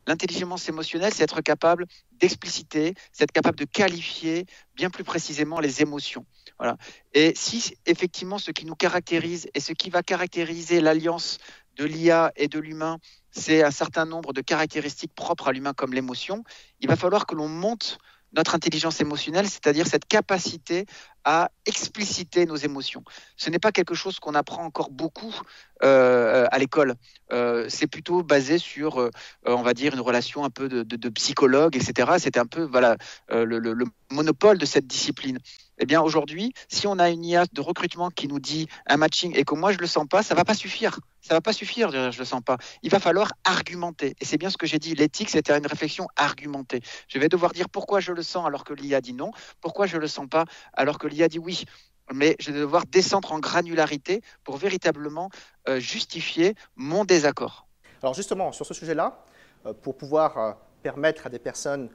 L'intelligence 0.08 0.68
émotionnelle, 0.70 1.14
c'est 1.14 1.24
être 1.24 1.42
capable 1.42 1.86
d'expliciter, 2.14 2.94
c'est 3.12 3.24
être 3.24 3.32
capable 3.32 3.58
de 3.58 3.66
qualifier 3.66 4.46
bien 4.76 4.90
plus 4.90 5.04
précisément 5.04 5.60
les 5.60 5.82
émotions. 5.82 6.26
Voilà. 6.58 6.78
Et 7.14 7.34
si 7.36 7.76
effectivement 7.86 8.38
ce 8.38 8.52
qui 8.52 8.66
nous 8.66 8.76
caractérise 8.76 9.48
et 9.54 9.60
ce 9.60 9.74
qui 9.74 9.90
va 9.90 10.04
caractériser 10.04 10.82
l'alliance 10.82 11.38
de 11.76 11.86
l'IA 11.86 12.32
et 12.36 12.48
de 12.48 12.60
l'humain, 12.60 12.98
c'est 13.32 13.64
un 13.64 13.72
certain 13.72 14.06
nombre 14.06 14.34
de 14.34 14.42
caractéristiques 14.42 15.14
propres 15.14 15.48
à 15.48 15.52
l'humain 15.52 15.74
comme 15.74 15.94
l'émotion, 15.94 16.44
il 16.80 16.88
va 16.88 16.96
falloir 16.96 17.26
que 17.26 17.36
l'on 17.36 17.48
monte 17.48 18.00
notre 18.34 18.56
intelligence 18.56 19.02
émotionnelle, 19.02 19.48
c'est-à-dire 19.48 19.88
cette 19.88 20.06
capacité 20.06 20.86
à 21.32 21.52
expliciter 21.68 22.48
nos 22.48 22.56
émotions. 22.56 23.04
Ce 23.38 23.52
n'est 23.52 23.60
pas 23.60 23.72
quelque 23.72 23.94
chose 23.94 24.20
qu'on 24.20 24.34
apprend 24.34 24.64
encore 24.64 24.90
beaucoup 24.90 25.36
euh, 25.84 26.48
à 26.50 26.58
l'école. 26.58 26.96
Euh, 27.32 27.68
c'est 27.70 27.86
plutôt 27.86 28.24
basé 28.24 28.58
sur, 28.58 29.00
euh, 29.00 29.12
on 29.46 29.62
va 29.62 29.76
dire, 29.76 29.94
une 29.94 30.00
relation 30.00 30.44
un 30.44 30.50
peu 30.50 30.68
de, 30.68 31.10
psychologue, 31.10 31.76
etc. 31.76 32.14
C'était 32.18 32.40
un 32.40 32.48
peu 32.48 32.64
voilà, 32.64 32.98
le, 33.30 33.86
monopole 34.10 34.58
de 34.58 34.66
cette 34.66 34.88
discipline. 34.88 35.38
Eh 35.78 35.86
bien, 35.86 36.02
aujourd'hui, 36.02 36.52
si 36.68 36.88
on 36.88 36.98
a 36.98 37.12
une 37.12 37.24
IA 37.24 37.46
de 37.54 37.62
recrutement 37.62 38.10
qui 38.10 38.28
nous 38.28 38.40
dit 38.40 38.68
un 38.88 38.98
matching 38.98 39.34
et 39.38 39.44
que 39.44 39.54
moi 39.54 39.72
je 39.72 39.78
le 39.78 39.88
sens 39.88 40.08
pas, 40.10 40.24
ça 40.24 40.34
va 40.34 40.44
pas 40.44 40.56
suffire. 40.56 41.00
Ça 41.22 41.34
va 41.34 41.42
pas 41.42 41.54
suffire 41.54 41.92
je 41.92 42.18
le 42.18 42.26
sens 42.26 42.42
pas. 42.42 42.58
Il 42.82 42.90
va 42.90 43.00
falloir 43.00 43.32
argumenter. 43.44 44.16
Et 44.20 44.26
c'est 44.26 44.38
bien 44.38 44.50
ce 44.50 44.58
que 44.58 44.66
j'ai 44.66 44.80
dit. 44.80 44.96
L'éthique, 44.96 45.30
c'était 45.30 45.56
une 45.56 45.68
réflexion 45.68 46.08
argumentée. 46.16 46.82
Je 47.08 47.20
vais 47.20 47.30
devoir 47.30 47.52
dire 47.52 47.70
pourquoi 47.70 48.00
je 48.00 48.12
le 48.14 48.24
sens 48.24 48.48
alors 48.48 48.64
que 48.64 48.74
l'IA 48.74 49.02
dit 49.02 49.14
non, 49.14 49.32
pourquoi 49.62 49.86
je 49.86 49.98
le 49.98 50.08
sens 50.08 50.28
pas 50.28 50.46
alors 50.74 50.98
que 50.98 51.08
l'IA 51.08 51.19
dit 51.28 51.40
oui 51.40 51.66
mais 52.14 52.36
je 52.40 52.52
vais 52.52 52.60
devoir 52.60 52.86
descendre 52.86 53.32
en 53.32 53.40
granularité 53.40 54.22
pour 54.44 54.58
véritablement 54.58 55.30
euh, 55.68 55.80
justifier 55.80 56.56
mon 56.76 57.06
désaccord. 57.06 57.68
Alors 58.02 58.14
justement, 58.14 58.52
sur 58.52 58.66
ce 58.66 58.74
sujet-là, 58.74 59.24
euh, 59.66 59.74
pour 59.74 59.98
pouvoir 59.98 60.38
euh, 60.38 60.52
permettre 60.84 61.28
à 61.28 61.30
des 61.30 61.40
personnes 61.40 61.90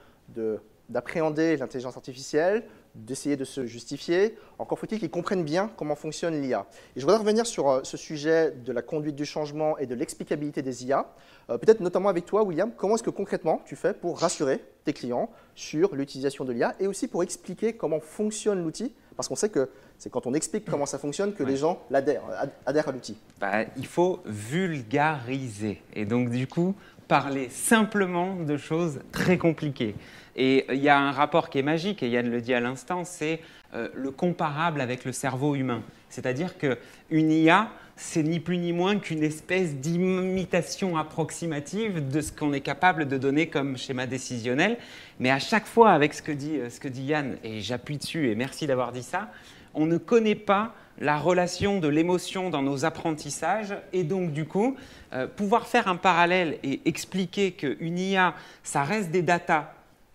d'appréhender 0.89 1.57
l'intelligence 1.57 1.97
artificielle, 1.97 2.65
d'essayer 2.95 3.37
de 3.37 3.45
se 3.45 3.67
justifier, 3.67 4.37
encore 4.59 4.79
faut-il 4.79 5.01
qu'ils 5.01 5.11
comprennent 5.11 5.45
bien 5.45 5.71
comment 5.77 5.97
fonctionne 5.97 6.41
l'IA. 6.41 6.67
Et 6.95 7.01
je 7.01 7.05
voudrais 7.05 7.19
revenir 7.19 7.45
sur 7.45 7.85
ce 7.85 7.97
sujet 7.97 8.53
de 8.53 8.73
la 8.73 8.83
conduite 8.83 9.17
du 9.17 9.25
changement 9.25 9.77
et 9.79 9.87
de 9.87 9.95
l'explicabilité 9.95 10.63
des 10.63 10.87
IA. 10.87 11.13
Peut-être 11.49 11.81
notamment 11.81 12.09
avec 12.09 12.25
toi, 12.25 12.45
William, 12.45 12.73
comment 12.77 12.95
est-ce 12.95 13.03
que 13.03 13.11
concrètement 13.11 13.63
tu 13.67 13.75
fais 13.75 13.93
pour 13.95 14.21
rassurer 14.21 14.65
tes 14.85 14.93
clients 14.93 15.29
sur 15.57 15.95
l'utilisation 15.97 16.45
de 16.45 16.53
l'IA 16.53 16.75
et 16.79 16.87
aussi 16.87 17.09
pour 17.09 17.25
expliquer 17.25 17.73
comment 17.75 18.01
fonctionne 18.01 18.63
l'outil 18.63 18.95
Parce 19.17 19.29
qu'on 19.29 19.37
sait 19.37 19.49
que 19.49 19.69
c'est 19.99 20.11
quand 20.11 20.27
on 20.27 20.35
explique 20.35 20.65
comment 20.65 20.87
ça 20.87 20.99
fonctionne 20.99 21.35
que 21.35 21.45
les 21.45 21.57
gens 21.57 21.81
adhèrent, 21.93 22.23
adhèrent 22.67 22.89
à 22.89 22.93
l'outil. 22.93 23.17
Bah, 23.41 23.65
il 23.77 23.87
faut 23.87 24.21
vulgariser. 24.25 25.81
Et 25.95 26.05
donc, 26.05 26.31
du 26.31 26.47
coup, 26.47 26.75
parler 27.07 27.49
simplement 27.49 28.35
de 28.37 28.57
choses 28.57 29.01
très 29.13 29.39
compliquées. 29.39 29.95
Et 30.37 30.67
il 30.71 30.83
y 30.83 30.89
a 30.89 30.99
un 30.99 31.13
rapport 31.13 31.49
qui 31.49 31.59
est 31.59 31.63
magique, 31.63 32.03
et 32.03 32.09
Yann 32.09 32.29
le 32.29 32.41
dit 32.41 32.55
à 32.55 32.61
l'instant, 32.61 33.05
c'est 33.05 33.41
euh, 33.75 33.89
le 33.95 34.11
comparable 34.11 34.81
avec 34.81 35.05
le 35.05 35.13
cerveau 35.13 35.55
humain. 35.55 35.83
C'est-à-dire 36.09 36.57
qu'une 36.59 37.31
IA, 37.31 37.71
c'est 37.97 38.23
ni 38.23 38.41
plus 38.41 38.59
ni 38.59 38.73
moins 38.73 38.99
qu'une 38.99 39.23
espèce 39.23 39.75
d'imitation 39.77 40.97
approximative 40.97 42.09
de 42.09 42.21
ce 42.21 42.33
qu'on 42.33 42.53
est 42.53 42.61
capable 42.61 43.07
de 43.07 43.17
donner 43.19 43.49
comme 43.49 43.77
schéma 43.77 44.07
décisionnel. 44.07 44.79
Mais 45.21 45.31
à 45.31 45.39
chaque 45.39 45.67
fois, 45.67 45.91
avec 45.91 46.15
ce 46.15 46.23
que 46.23 46.33
dit, 46.33 46.59
ce 46.69 46.81
que 46.81 46.89
dit 46.89 47.05
Yann, 47.05 47.37
et 47.45 47.61
j'appuie 47.61 47.99
dessus, 47.99 48.31
et 48.31 48.35
merci 48.35 48.67
d'avoir 48.67 48.93
dit 48.93 49.03
ça, 49.03 49.31
on 49.75 49.87
ne 49.87 49.99
connaît 49.99 50.35
pas 50.35 50.75
la 50.99 51.19
relation 51.19 51.81
de 51.81 51.89
l'émotion 51.89 52.51
dans 52.51 52.63
nos 52.63 52.85
apprentissages 52.85 53.75
et 53.93 54.05
donc 54.05 54.33
du 54.33 54.45
coup 54.45 54.77
euh, 55.13 55.27
pouvoir 55.27 55.67
faire 55.67 55.89
un 55.89 55.97
parallèle 55.97 56.59
et 56.63 56.81
expliquer 56.85 57.53
qu'une 57.53 57.99
IA, 57.99 58.35
ça 58.63 58.85
reste 58.85 59.11
des 59.11 59.23
datas 59.23 59.73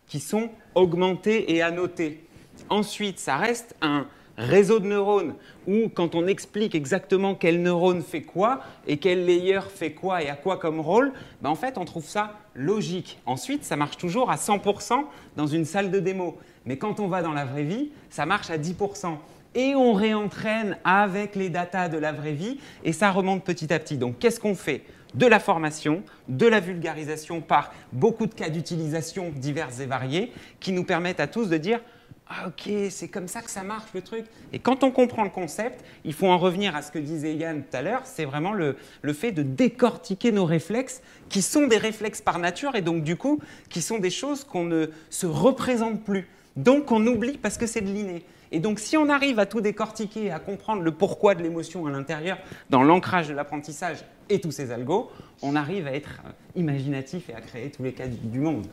qui 0.07 0.19
sont 0.19 0.49
augmentées 0.75 1.53
et 1.53 1.61
annotées. 1.61 2.23
Ensuite, 2.69 3.19
ça 3.19 3.37
reste 3.37 3.75
un 3.81 4.07
réseau 4.39 4.80
de 4.80 4.88
neurones 4.88 5.36
où 5.67 5.89
quand 5.93 6.15
on 6.15 6.25
explique 6.25 6.73
exactement 6.73 7.36
quel 7.36 7.62
neurone 7.62 8.02
fait 8.02 8.21
quoi 8.21 8.62
et 8.88 8.97
quel 8.97 9.25
layer 9.25 9.60
fait 9.69 9.91
quoi 9.91 10.23
et 10.23 10.30
à 10.30 10.36
quoi 10.36 10.58
comme 10.58 10.80
rôle, 10.80 11.12
ben 11.41 11.49
en 11.49 11.56
fait 11.56 11.78
on 11.78 11.86
trouve 11.86 12.06
ça 12.06 12.38
logique. 12.56 13.19
Ensuite, 13.25 13.63
ça 13.63 13.75
marche 13.75 13.97
toujours 13.97 14.32
à 14.32 14.36
100% 14.36 15.04
dans 15.36 15.47
une 15.47 15.65
salle 15.65 15.91
de 15.91 15.99
démo. 15.99 16.38
Mais 16.65 16.78
quand 16.78 16.99
on 16.99 17.08
va 17.08 17.21
dans 17.21 17.34
la 17.34 17.45
vraie 17.45 17.63
vie, 17.63 17.91
ça 18.10 18.25
marche 18.25 18.49
à 18.49 18.58
10% 18.58 19.17
et 19.56 19.75
on 19.75 19.93
réentraîne 19.93 20.78
avec 20.84 21.36
les 21.36 21.49
datas 21.49 21.89
de 21.89 21.97
la 21.97 22.12
vraie 22.12 22.34
vie 22.34 22.60
et 22.84 22.93
ça 22.93 23.12
remonte 23.12 23.43
petit 23.43 23.73
à 23.73 23.80
petit. 23.80 23.97
Donc 23.97 24.19
qu'est-ce 24.19 24.39
qu'on 24.39 24.56
fait? 24.56 24.84
De 25.15 25.25
la 25.25 25.39
formation, 25.39 26.04
de 26.28 26.45
la 26.45 26.60
vulgarisation 26.60 27.41
par 27.41 27.73
beaucoup 27.91 28.28
de 28.28 28.34
cas 28.34 28.49
d'utilisation 28.49 29.34
divers 29.36 29.82
et 29.82 29.88
variés 29.88 30.32
qui 30.60 30.71
nous 30.71 30.84
permettent 30.84 31.19
à 31.19 31.25
tous 31.25 31.49
de 31.49 31.58
dire 31.58 31.80
ah 32.31 32.47
ok, 32.47 32.71
c'est 32.91 33.07
comme 33.07 33.27
ça 33.27 33.41
que 33.41 33.49
ça 33.49 33.63
marche 33.63 33.89
le 33.95 34.03
truc. 34.03 34.25
Et 34.53 34.59
quand 34.59 34.83
on 34.83 34.91
comprend 34.91 35.23
le 35.23 35.31
concept, 35.31 35.83
il 36.05 36.13
faut 36.13 36.27
en 36.27 36.37
revenir 36.37 36.75
à 36.75 36.83
ce 36.83 36.91
que 36.91 36.99
disait 36.99 37.33
Yann 37.33 37.63
tout 37.63 37.75
à 37.75 37.81
l'heure, 37.81 38.01
c'est 38.05 38.25
vraiment 38.25 38.53
le, 38.53 38.77
le, 39.01 39.13
fait 39.13 39.31
de 39.31 39.41
décortiquer 39.41 40.31
nos 40.31 40.45
réflexes, 40.45 41.01
qui 41.27 41.41
sont 41.41 41.65
des 41.65 41.77
réflexes 41.77 42.21
par 42.21 42.37
nature, 42.37 42.75
et 42.75 42.81
donc 42.81 43.03
du 43.03 43.15
coup, 43.15 43.39
qui 43.69 43.81
sont 43.81 43.97
des 43.97 44.11
choses 44.11 44.43
qu'on 44.43 44.63
ne 44.63 44.87
se 45.09 45.25
représente 45.25 46.03
plus. 46.03 46.27
Donc 46.55 46.91
on 46.91 47.05
oublie 47.07 47.37
parce 47.37 47.57
que 47.57 47.65
c'est 47.65 47.81
de 47.81 47.91
l'inné. 47.91 48.23
Et 48.51 48.59
donc, 48.59 48.79
si 48.79 48.97
on 48.97 49.09
arrive 49.09 49.39
à 49.39 49.45
tout 49.45 49.61
décortiquer, 49.61 50.31
à 50.31 50.39
comprendre 50.39 50.81
le 50.81 50.91
pourquoi 50.91 51.35
de 51.35 51.43
l'émotion 51.43 51.85
à 51.85 51.91
l'intérieur, 51.91 52.37
dans 52.69 52.83
l'ancrage 52.83 53.27
de 53.27 53.33
l'apprentissage, 53.33 54.03
et 54.29 54.39
tous 54.41 54.51
ces 54.51 54.71
algos, 54.71 55.11
on 55.41 55.55
arrive 55.55 55.87
à 55.87 55.93
être 55.93 56.21
imaginatif 56.55 57.29
et 57.29 57.33
à 57.33 57.41
créer 57.41 57.71
tous 57.71 57.83
les 57.83 57.93
cas 57.93 58.07
du 58.07 58.39
monde. 58.39 58.67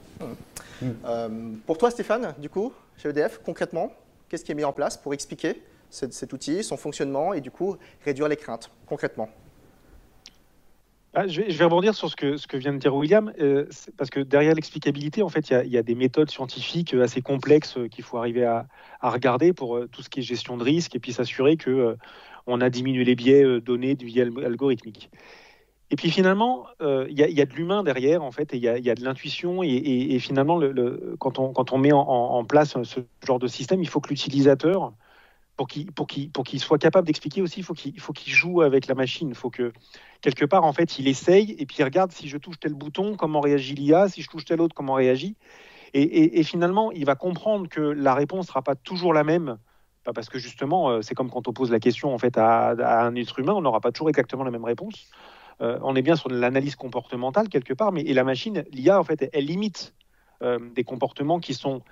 pour 1.66 1.78
toi, 1.78 1.90
Stéphane, 1.90 2.34
du 2.38 2.48
coup, 2.48 2.72
chez 2.96 3.10
EDF, 3.10 3.40
concrètement, 3.44 3.92
qu'est-ce 4.28 4.44
qui 4.44 4.52
est 4.52 4.54
mis 4.54 4.64
en 4.64 4.72
place 4.72 4.96
pour 4.96 5.14
expliquer 5.14 5.62
cet, 5.90 6.32
outil, 6.32 6.62
son 6.62 6.76
fonctionnement 6.76 7.32
et 7.32 7.40
du 7.40 7.50
coup 7.50 7.76
réduire 8.04 8.28
les 8.28 8.36
craintes, 8.36 8.70
concrètement? 8.86 9.28
Ah, 11.14 11.26
je, 11.26 11.40
vais, 11.40 11.64
rebondir 11.64 11.94
sur 11.94 12.10
ce 12.10 12.16
que, 12.16 12.56
vient 12.58 12.74
de 12.74 12.78
dire 12.78 12.94
William, 12.94 13.32
euh, 13.40 13.64
parce 13.96 14.10
que 14.10 14.20
derrière 14.20 14.54
l'explicabilité, 14.54 15.22
en 15.22 15.30
fait, 15.30 15.48
il 15.48 15.72
y, 15.72 15.78
a 15.78 15.82
des 15.82 15.94
méthodes 15.94 16.30
scientifiques 16.30 16.92
assez 16.92 17.22
complexes 17.22 17.78
qu'il 17.90 18.04
faut 18.04 18.18
arriver 18.18 18.44
à, 18.44 18.66
regarder 19.00 19.54
pour 19.54 19.76
euh, 19.76 19.88
tout 19.90 20.02
ce 20.02 20.10
qui 20.10 20.20
est 20.20 20.22
gestion 20.22 20.58
de 20.58 20.64
risque 20.64 20.94
et 20.94 20.98
puis 20.98 21.14
s'assurer 21.14 21.56
que 21.56 21.70
euh, 21.70 21.94
on 22.46 22.60
a 22.60 22.68
diminué 22.68 23.04
les 23.04 23.14
biais 23.14 23.60
donnés 23.62 23.94
du 23.94 24.04
biais 24.04 24.28
algorithmique. 24.44 25.10
Et 25.90 25.96
puis 25.96 26.10
finalement, 26.10 26.66
il 26.80 27.12
y, 27.12 27.40
a 27.40 27.46
de 27.46 27.54
l'humain 27.54 27.84
derrière, 27.84 28.24
en 28.24 28.32
fait, 28.32 28.52
et 28.52 28.56
il 28.56 28.62
y, 28.62 28.90
a 28.90 28.94
de 28.94 29.04
l'intuition. 29.04 29.62
Et, 29.62 30.18
finalement, 30.18 30.56
le, 30.58 31.14
quand, 31.20 31.38
on, 31.38 31.78
met 31.78 31.92
en, 31.92 32.44
place 32.44 32.76
ce 32.82 33.00
genre 33.24 33.38
de 33.38 33.46
système, 33.46 33.80
il 33.82 33.88
faut 33.88 34.00
que 34.00 34.08
l'utilisateur 34.08 34.92
pour 35.56 36.06
qu'il 36.06 36.60
soit 36.60 36.78
capable 36.78 37.06
d'expliquer 37.06 37.40
aussi, 37.40 37.60
il 37.60 38.00
faut 38.00 38.12
qu'il 38.12 38.32
joue 38.32 38.60
avec 38.60 38.86
la 38.86 38.94
machine. 38.94 39.28
Il 39.30 39.34
faut 39.34 39.50
que 39.50 39.72
quelque 40.20 40.44
part 40.44 40.64
en 40.64 40.72
fait 40.72 40.98
il 40.98 41.08
essaye 41.08 41.56
et 41.58 41.66
puis 41.66 41.76
il 41.78 41.84
regarde 41.84 42.12
si 42.12 42.28
je 42.28 42.36
touche 42.36 42.58
tel 42.58 42.74
bouton 42.74 43.16
comment 43.16 43.40
réagit 43.40 43.74
l'IA, 43.74 44.08
si 44.08 44.22
je 44.22 44.28
touche 44.28 44.44
tel 44.44 44.60
autre 44.60 44.74
comment 44.74 44.94
réagit. 44.94 45.36
Et, 45.94 46.42
finalement 46.42 46.92
il 46.92 47.06
va 47.06 47.14
comprendre 47.14 47.68
que 47.68 47.80
la 47.80 48.14
réponse 48.14 48.48
sera 48.48 48.62
pas 48.62 48.74
toujours 48.74 49.14
la 49.14 49.24
même. 49.24 49.56
Parce 50.14 50.28
que 50.28 50.38
justement, 50.38 50.90
euh, 50.90 51.02
c'est 51.02 51.16
comme 51.16 51.30
quand 51.30 51.48
on 51.48 51.52
pose 51.52 51.72
la 51.72 51.80
question 51.80 52.14
en 52.14 52.18
fait 52.18 52.38
à, 52.38 52.70
un 53.04 53.14
être 53.16 53.40
humain, 53.40 53.54
on 53.54 53.62
n'aura 53.62 53.80
pas 53.80 53.90
toujours 53.90 54.08
exactement 54.08 54.44
la 54.44 54.52
même 54.52 54.64
réponse. 54.64 55.10
Euh, 55.62 55.78
on 55.82 55.96
est 55.96 56.02
bien 56.02 56.16
sur 56.16 56.28
l'analyse 56.28 56.76
comportementale 56.76 57.48
quelque 57.48 57.72
part, 57.72 57.92
mais 57.92 58.02
et 58.02 58.14
la 58.14 58.24
machine, 58.24 58.64
l'IA 58.72 59.00
en 59.00 59.04
fait, 59.04 59.28
elle, 59.32 59.46
limite 59.46 59.94
euh, 60.42 60.58
des 60.74 60.84
comportements 60.84 61.40
qui 61.40 61.54
sont 61.54 61.82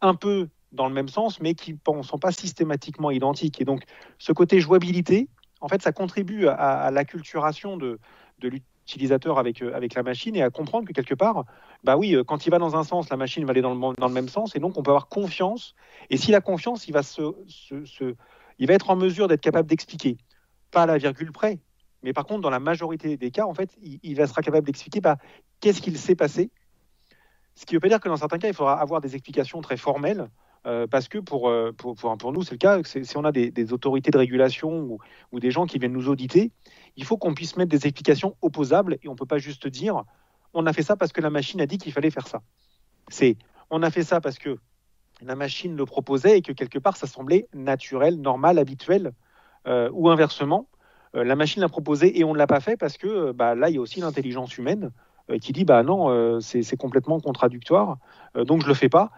un 0.00 0.14
peu 0.14 0.48
dans 0.70 0.86
le 0.86 0.94
même 0.94 1.08
sens, 1.08 1.40
mais 1.40 1.54
qui 1.54 1.72
ne 1.72 2.02
sont 2.02 2.18
pas 2.18 2.30
systématiquement 2.30 3.10
identiques. 3.10 3.60
Et 3.60 3.64
donc, 3.64 3.84
ce 4.18 4.32
côté 4.32 4.60
jouabilité, 4.60 5.28
en 5.60 5.68
fait, 5.68 5.82
ça 5.82 5.92
contribue 5.92 6.46
à, 6.46 6.90
l'acculturation 6.92 7.76
de, 7.76 7.98
l'utilisateur 8.40 9.38
avec, 9.38 9.62
euh, 9.62 9.74
avec 9.74 9.94
la 9.94 10.02
machine 10.02 10.36
et 10.36 10.42
à 10.42 10.50
comprendre 10.50 10.86
que 10.86 10.92
quelque 10.92 11.14
part, 11.14 11.44
bah 11.82 11.96
oui, 11.96 12.16
quand 12.26 12.46
il 12.46 12.50
va 12.50 12.58
dans 12.58 12.76
un 12.76 12.84
sens, 12.84 13.08
la 13.08 13.16
machine 13.16 13.44
va 13.44 13.50
aller 13.50 13.62
dans 13.62 13.74
le, 13.74 13.96
dans 13.96 14.08
le 14.08 14.14
même 14.14 14.28
sens, 14.28 14.54
et 14.54 14.60
donc 14.60 14.76
on 14.76 14.82
peut 14.82 14.90
avoir 14.90 15.08
confiance. 15.08 15.74
Et 16.10 16.16
si 16.16 16.30
la 16.30 16.40
confiance, 16.40 16.86
il 16.86 16.92
va, 16.92 17.02
se, 17.02 17.34
se, 17.48 18.14
il 18.58 18.66
va 18.66 18.74
être 18.74 18.90
en 18.90 18.96
mesure 18.96 19.26
d'être 19.26 19.40
capable 19.40 19.68
d'expliquer, 19.68 20.18
pas 20.70 20.82
à 20.82 20.86
la 20.86 20.98
virgule 20.98 21.32
près, 21.32 21.58
mais 22.08 22.14
par 22.14 22.24
contre, 22.24 22.40
dans 22.40 22.48
la 22.48 22.58
majorité 22.58 23.18
des 23.18 23.30
cas, 23.30 23.44
en 23.44 23.52
fait, 23.52 23.76
il, 23.82 24.16
sera 24.26 24.40
capable 24.40 24.64
d'expliquer 24.64 25.02
bah, 25.02 25.18
qu'est-ce 25.60 25.82
qu'il 25.82 25.98
s'est 25.98 26.14
passé. 26.14 26.50
Ce 27.54 27.66
qui 27.66 27.74
ne 27.74 27.76
veut 27.76 27.80
pas 27.80 27.88
dire 27.88 28.00
que 28.00 28.08
dans 28.08 28.16
certains 28.16 28.38
cas, 28.38 28.48
il 28.48 28.54
faudra 28.54 28.80
avoir 28.80 29.02
des 29.02 29.14
explications 29.14 29.60
très 29.60 29.76
formelles. 29.76 30.30
Euh, 30.64 30.86
parce 30.86 31.06
que 31.06 31.18
pour, 31.18 31.50
euh, 31.50 31.70
pour, 31.76 31.96
pour, 31.96 32.32
nous, 32.32 32.42
c'est 32.44 32.52
le 32.52 32.56
cas, 32.56 32.80
si 32.82 33.16
on 33.18 33.24
a 33.24 33.30
des, 33.30 33.72
autorités 33.74 34.10
de 34.10 34.16
régulation 34.16 34.98
ou, 35.32 35.38
des 35.38 35.50
gens 35.50 35.66
qui 35.66 35.78
viennent 35.78 35.92
nous 35.92 36.08
auditer, 36.08 36.50
il 36.96 37.04
faut 37.04 37.18
qu'on 37.18 37.34
puisse 37.34 37.58
mettre 37.58 37.68
des 37.68 37.86
explications 37.86 38.34
opposables 38.40 38.96
et 39.02 39.08
on 39.08 39.12
ne 39.12 39.18
peut 39.18 39.26
pas 39.26 39.38
juste 39.38 39.68
dire 39.68 40.04
on 40.54 40.64
a 40.64 40.72
fait 40.72 40.82
ça 40.82 40.96
parce 40.96 41.12
que 41.12 41.20
la 41.20 41.28
machine 41.28 41.60
a 41.60 41.66
dit 41.66 41.76
qu'il 41.76 41.92
fallait 41.92 42.10
faire 42.10 42.26
ça. 42.26 42.40
C'est 43.08 43.36
on 43.68 43.82
a 43.82 43.90
fait 43.90 44.02
ça 44.02 44.22
parce 44.22 44.38
que 44.38 44.56
la 45.20 45.34
machine 45.34 45.76
le 45.76 45.84
proposait 45.84 46.38
et 46.38 46.42
que 46.42 46.52
quelque 46.52 46.78
part 46.78 46.96
ça 46.96 47.06
semblait 47.06 47.48
naturel, 47.52 48.18
normal, 48.18 48.58
habituel, 48.58 49.12
euh, 49.66 49.90
ou 49.92 50.08
inversement, 50.08 50.68
la 51.14 51.36
machine 51.36 51.62
l'a 51.62 51.68
proposé 51.68 52.18
et 52.18 52.24
on 52.24 52.32
ne 52.32 52.38
l'a 52.38 52.46
pas 52.46 52.60
fait 52.60 52.76
parce 52.76 52.96
que 52.98 53.32
bah, 53.32 53.54
là 53.54 53.70
il 53.70 53.74
y 53.74 53.78
a 53.78 53.80
aussi 53.80 54.00
l'intelligence 54.00 54.56
humaine 54.58 54.90
qui 55.40 55.52
dit 55.52 55.64
bah 55.64 55.82
non, 55.82 56.40
c'est 56.40 56.76
complètement 56.76 57.20
contradictoire, 57.20 57.98
donc 58.34 58.62
je 58.62 58.68
le 58.68 58.74
fais 58.74 58.88
pas 58.88 59.10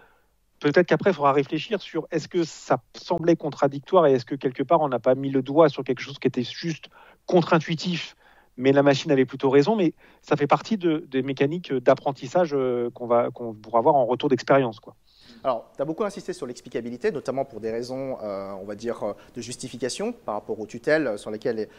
peut-être 0.61 0.87
qu'après, 0.87 1.11
il 1.11 1.15
faudra 1.15 1.33
réfléchir 1.33 1.81
sur 1.81 2.07
est-ce 2.11 2.29
que 2.29 2.45
ça 2.45 2.83
semblait 2.95 3.37
contradictoire 3.37 4.07
et 4.07 4.13
est-ce 4.13 4.25
que 4.25 4.35
quelque 4.35 4.63
part, 4.63 4.81
on 4.81 4.89
n'a 4.89 4.99
pas 4.99 5.15
mis 5.15 5.31
le 5.31 5.43
doigt 5.43 5.69
sur 5.69 5.83
quelque 5.83 6.01
chose 6.01 6.19
qui 6.19 6.29
était 6.29 6.45
juste 6.45 6.89
contre-intuitif, 7.27 8.15
mais 8.57 8.73
la 8.73 8.83
machine 8.83 9.11
avait 9.11 9.25
plutôt 9.25 9.51
raison. 9.51 9.75
Mais 9.75 9.95
ça 10.23 10.37
fait 10.37 10.47
partie 10.47 10.77
de, 10.77 11.05
des 11.09 11.23
mécaniques 11.23 11.73
d'apprentissage 11.73 12.51
euh, 12.53 12.91
qu'on 12.91 13.55
pourra 13.55 13.79
avoir 13.79 13.97
en 13.97 14.05
retour 14.05 14.29
d'expérience. 14.29 14.79
quoi. 14.79 14.95
Alors, 15.43 15.71
tu 15.75 15.81
as 15.81 15.87
beaucoup 15.87 16.05
insisté 16.05 16.35
sur 16.35 16.47
l'explicabilité, 16.47 17.11
notamment 17.11 17.47
pour 17.47 17.61
des 17.61 17.71
raisons, 17.71 18.19
euh, 18.23 18.53
on 18.61 18.65
va 18.65 18.75
dire, 18.75 19.03
euh, 19.03 19.13
de 19.35 19.41
justification 19.41 20.13
par 20.13 20.35
rapport 20.35 20.61
aux 20.61 20.67
tutelles 20.67 21.19
sur 21.19 21.31
lesquelles 21.31 21.61
est, 21.61 21.71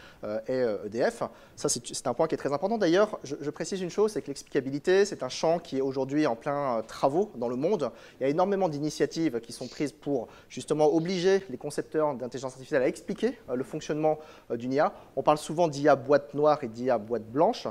EDF. 0.48 1.22
E 1.22 1.26
Ça, 1.54 1.68
c'est 1.68 2.06
un 2.08 2.14
point 2.14 2.26
qui 2.26 2.34
est 2.34 2.38
très 2.38 2.52
important. 2.52 2.76
D'ailleurs, 2.76 3.20
je, 3.22 3.50
précise 3.50 3.80
une 3.80 3.90
chose, 3.90 4.12
c'est 4.12 4.22
que 4.22 4.28
l'explicabilité, 4.28 5.04
c'est 5.04 5.22
un 5.22 5.28
champ 5.28 5.60
qui 5.60 5.78
est 5.78 5.80
aujourd'hui 5.80 6.26
en 6.26 6.34
plein 6.34 6.82
travaux 6.88 7.30
dans 7.36 7.48
le 7.48 7.54
monde. 7.54 7.92
Il 8.18 8.24
y 8.24 8.26
a 8.26 8.28
énormément 8.28 8.68
d'initiatives 8.68 9.40
qui 9.40 9.52
sont 9.52 9.68
prises 9.68 9.92
pour 9.92 10.28
justement 10.48 10.92
obliger 10.92 11.44
les 11.48 11.56
concepteurs 11.56 12.14
d'intelligence 12.14 12.52
artificielle 12.52 12.82
à 12.82 12.88
expliquer 12.88 13.38
le 13.54 13.62
fonctionnement 13.62 14.18
d'une 14.50 14.72
IA. 14.72 14.92
On 15.14 15.22
parle 15.22 15.38
souvent 15.38 15.68
d'IA 15.68 15.94
boîte 15.94 16.34
noire 16.34 16.64
et 16.64 16.68
d'IA 16.68 16.98
boîte 16.98 17.30
blanche. 17.30 17.68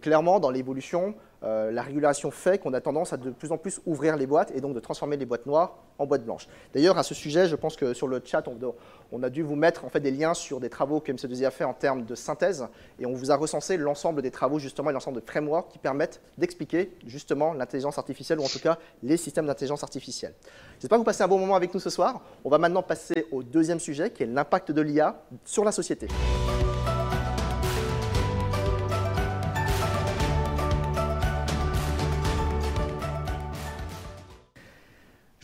clairement, 0.00 0.40
dans 0.40 0.50
l'évolution, 0.50 1.14
euh, 1.42 1.70
la 1.70 1.82
régulation 1.82 2.30
fait 2.30 2.58
qu'on 2.58 2.72
a 2.72 2.80
tendance 2.80 3.12
à 3.12 3.16
de 3.16 3.30
plus 3.30 3.52
en 3.52 3.58
plus 3.58 3.80
ouvrir 3.86 4.16
les 4.16 4.26
boîtes 4.26 4.52
et 4.54 4.60
donc 4.60 4.74
de 4.74 4.80
transformer 4.80 5.16
les 5.16 5.26
boîtes 5.26 5.46
noires 5.46 5.76
en 5.98 6.06
boîtes 6.06 6.24
blanches. 6.24 6.48
D'ailleurs, 6.74 6.98
à 6.98 7.02
ce 7.02 7.14
sujet, 7.14 7.46
je 7.46 7.56
pense 7.56 7.76
que 7.76 7.94
sur 7.94 8.08
le 8.08 8.20
chat, 8.24 8.44
on, 9.12 9.22
a 9.22 9.30
dû 9.30 9.42
vous 9.42 9.56
mettre 9.56 9.84
en 9.84 9.88
fait 9.88 10.00
des 10.00 10.10
liens 10.10 10.34
sur 10.34 10.60
des 10.60 10.68
travaux 10.68 11.00
que 11.00 11.12
MC2I 11.12 11.46
a 11.46 11.50
fait 11.50 11.64
en 11.64 11.72
termes 11.72 12.04
de 12.04 12.14
synthèse 12.14 12.66
et 12.98 13.06
on 13.06 13.12
vous 13.12 13.30
a 13.30 13.36
recensé 13.36 13.76
l'ensemble 13.76 14.22
des 14.22 14.30
travaux 14.30 14.58
justement 14.58 14.90
et 14.90 14.92
l'ensemble 14.92 15.20
de 15.20 15.26
frameworks 15.26 15.70
qui 15.70 15.78
permettent 15.78 16.20
d'expliquer 16.38 16.92
justement 17.06 17.52
l'intelligence 17.52 17.98
artificielle 17.98 18.38
ou 18.40 18.44
en 18.44 18.48
tout 18.48 18.60
cas 18.60 18.78
les 19.02 19.16
systèmes 19.16 19.46
d'intelligence 19.46 19.82
artificielle. 19.82 20.34
J'espère 20.80 20.96
que 20.96 21.00
vous 21.00 21.04
passez 21.04 21.22
un 21.22 21.28
bon 21.28 21.38
moment 21.38 21.56
avec 21.56 21.72
nous 21.72 21.80
ce 21.80 21.90
soir. 21.90 22.20
On 22.44 22.50
va 22.50 22.58
maintenant 22.58 22.82
passer 22.82 23.26
au 23.32 23.42
deuxième 23.42 23.80
sujet 23.80 24.10
qui 24.10 24.22
est 24.22 24.26
l'impact 24.26 24.72
de 24.72 24.82
l'IA 24.82 25.22
sur 25.44 25.64
la 25.64 25.72
société. 25.72 26.08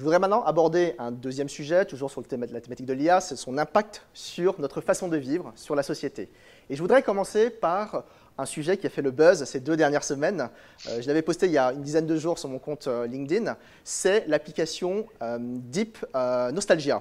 Je 0.02 0.04
voudrais 0.04 0.18
maintenant 0.18 0.42
aborder 0.42 0.96
un 0.98 1.12
deuxième 1.12 1.48
sujet, 1.48 1.84
toujours 1.84 2.10
sur 2.10 2.20
le 2.20 2.26
la 2.36 2.60
thématique 2.60 2.86
de 2.86 2.92
l'IA, 2.92 3.20
c'est 3.20 3.36
son 3.36 3.56
impact 3.56 4.02
sur 4.12 4.60
notre 4.60 4.80
façon 4.80 5.06
de 5.06 5.16
vivre, 5.16 5.52
sur 5.54 5.76
la 5.76 5.84
société. 5.84 6.28
Et 6.68 6.74
je 6.74 6.82
voudrais 6.82 7.04
commencer 7.04 7.50
par 7.50 8.02
un 8.36 8.44
sujet 8.44 8.76
qui 8.76 8.88
a 8.88 8.90
fait 8.90 9.00
le 9.00 9.12
buzz 9.12 9.44
ces 9.44 9.60
deux 9.60 9.76
dernières 9.76 10.02
semaines. 10.02 10.48
Euh, 10.88 11.00
je 11.00 11.06
l'avais 11.06 11.22
posté 11.22 11.46
il 11.46 11.52
y 11.52 11.58
a 11.58 11.72
une 11.72 11.82
dizaine 11.82 12.06
de 12.06 12.16
jours 12.16 12.40
sur 12.40 12.48
mon 12.48 12.58
compte 12.58 12.88
euh, 12.88 13.06
LinkedIn. 13.06 13.56
C'est 13.84 14.26
l'application 14.26 15.06
euh, 15.22 15.38
Deep 15.40 16.04
Nostalgia, 16.52 17.00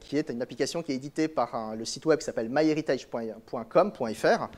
qui 0.00 0.16
est 0.16 0.30
une 0.30 0.40
application 0.40 0.82
qui 0.82 0.92
est 0.92 0.96
éditée 0.96 1.28
par 1.28 1.76
le 1.76 1.84
site 1.84 2.06
web 2.06 2.20
qui 2.20 2.24
s'appelle 2.24 2.48
myheritage.com.fr. 2.48 4.48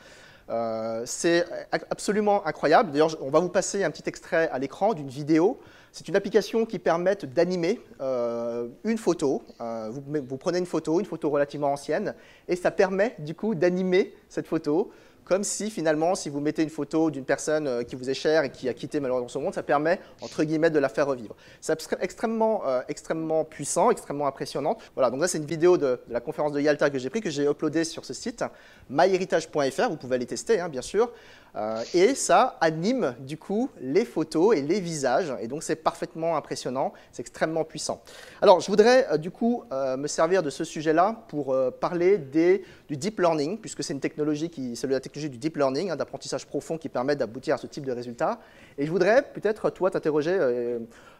c'est 1.05 1.47
absolument 1.90 2.47
incroyable. 2.47 2.92
D'ailleurs, 2.92 3.16
on 3.21 3.31
va 3.31 3.40
vous 3.40 3.49
passer 3.49 3.83
un 3.83 3.90
petit 3.90 4.09
extrait 4.09 4.49
à 4.51 4.61
l'écran 4.61 4.95
d'une 4.95 5.09
vidéo 5.09 5.59
c'est 5.93 6.09
une 6.09 6.17
application 6.17 6.65
qui 6.65 6.79
permet 6.79 7.17
d'animer 7.17 7.79
euh, 8.01 8.69
une 8.83 8.97
photo. 8.97 9.43
Euh, 9.61 9.91
vous, 9.91 10.39
prenez 10.39 10.59
une 10.59 10.67
photo, 10.67 10.99
une 10.99 11.07
photo 11.07 11.29
relativement 11.29 11.71
ancienne, 11.71 12.15
et 12.49 12.57
ça 12.57 12.71
permet 12.71 13.15
du 13.19 13.35
coup 13.35 13.55
d'animer 13.55 14.15
cette 14.29 14.47
photo 14.47 14.91
comme 15.25 15.45
si 15.45 15.71
finalement, 15.71 16.17
si 16.17 16.31
vous 16.31 16.41
mettez 16.41 16.65
une 16.65 16.71
photo 16.71 17.09
d'une 17.09 17.25
personne 17.25 17.69
euh, 17.69 17.83
qui 17.85 17.95
vous 17.95 18.11
est 18.11 18.15
chère 18.15 18.43
et 18.43 18.51
qui 18.51 18.69
a 18.69 18.75
quitté 18.75 18.99
malheureusement 18.99 19.29
ce 19.29 19.39
monde, 19.39 19.55
ça 19.55 19.63
permet, 19.63 20.01
entre 20.21 20.43
guillemets, 20.43 20.71
de 20.71 20.81
la 20.81 20.89
faire 20.89 21.07
revivre. 21.07 21.37
C'est 21.61 21.79
extrêmement, 22.01 22.63
extrêmement 22.89 23.45
puissant, 23.45 23.91
extrêmement 23.91 24.27
impressionnant. 24.27 24.79
Voilà, 24.95 25.11
donc 25.11 25.21
là, 25.21 25.29
c'est 25.29 25.39
une 25.39 25.45
vidéo 25.45 25.77
de, 25.79 26.01
la 26.09 26.21
conférence 26.21 26.53
de 26.53 26.61
Yalta 26.61 26.91
que 26.91 26.99
j'ai 26.99 27.09
pris, 27.09 27.21
que 27.21 27.31
j'ai 27.31 27.45
uploadée 27.45 27.85
sur 27.85 28.05
ce 28.05 28.15
site, 28.15 28.45
myheritage.fr, 28.91 29.89
vous 29.91 29.97
pouvez 29.97 30.17
aller 30.17 30.27
tester, 30.27 30.59
hein, 30.59 30.69
bien 30.69 30.83
sûr. 30.83 31.13
Euh, 31.55 31.83
et 31.93 32.15
ça 32.15 32.57
anime 32.61 33.15
du 33.21 33.37
coup 33.37 33.69
les 33.81 34.05
photos 34.05 34.57
et 34.57 34.62
les 34.62 34.81
visages. 34.81 35.35
Et 35.41 35.49
donc 35.49 35.62
c'est 35.62 35.77
parfaitement 35.77 36.37
impressionnant, 36.37 36.93
c'est 37.12 37.21
extrêmement 37.21 37.65
puissant. 37.65 38.03
Alors 38.41 38.61
je 38.61 38.69
voudrais 38.69 39.07
euh, 39.12 39.17
du 39.19 39.31
coup 39.31 39.65
euh, 39.71 39.97
me 39.97 40.07
servir 40.07 40.43
de 40.43 40.51
ce 40.51 40.65
sujet-là 40.65 41.25
pour 41.29 41.55
parler 41.81 42.19
du 42.19 42.97
deep 42.97 43.21
learning, 43.21 43.59
puisque 43.59 43.83
c'est 43.83 43.93
une 43.93 44.01
technologie 44.01 44.49
qui, 44.49 44.77
c'est 44.77 44.87
la 44.87 45.01
technologie 45.01 45.31
du 45.31 45.38
deep 45.38 45.57
learning, 45.57 45.91
hein, 45.91 45.97
d'apprentissage 45.97 46.47
profond 46.47 46.79
qui 46.79 46.88
permet 46.88 47.17
d'aboutir 47.17 47.57
à 47.57 47.59
ce 47.59 47.67
type 47.67 47.85
de 47.85 47.93
résultats. 47.93 48.38
Et 48.79 48.87
je 48.87 48.91
voudrais 48.91 49.23
peut-être 49.23 49.71
toi 49.71 49.91
t'interroger, 49.91 50.38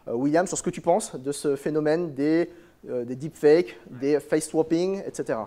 William, 0.07 0.47
sur 0.47 0.57
ce 0.57 0.63
que 0.63 0.69
tu 0.69 0.81
penses 0.81 1.15
de 1.15 1.31
ce 1.31 1.55
phénomène 1.55 2.13
des, 2.13 2.49
des 2.83 3.15
deepfakes, 3.15 3.77
des 3.89 4.19
face 4.19 4.47
swapping, 4.47 5.03
etc. 5.05 5.39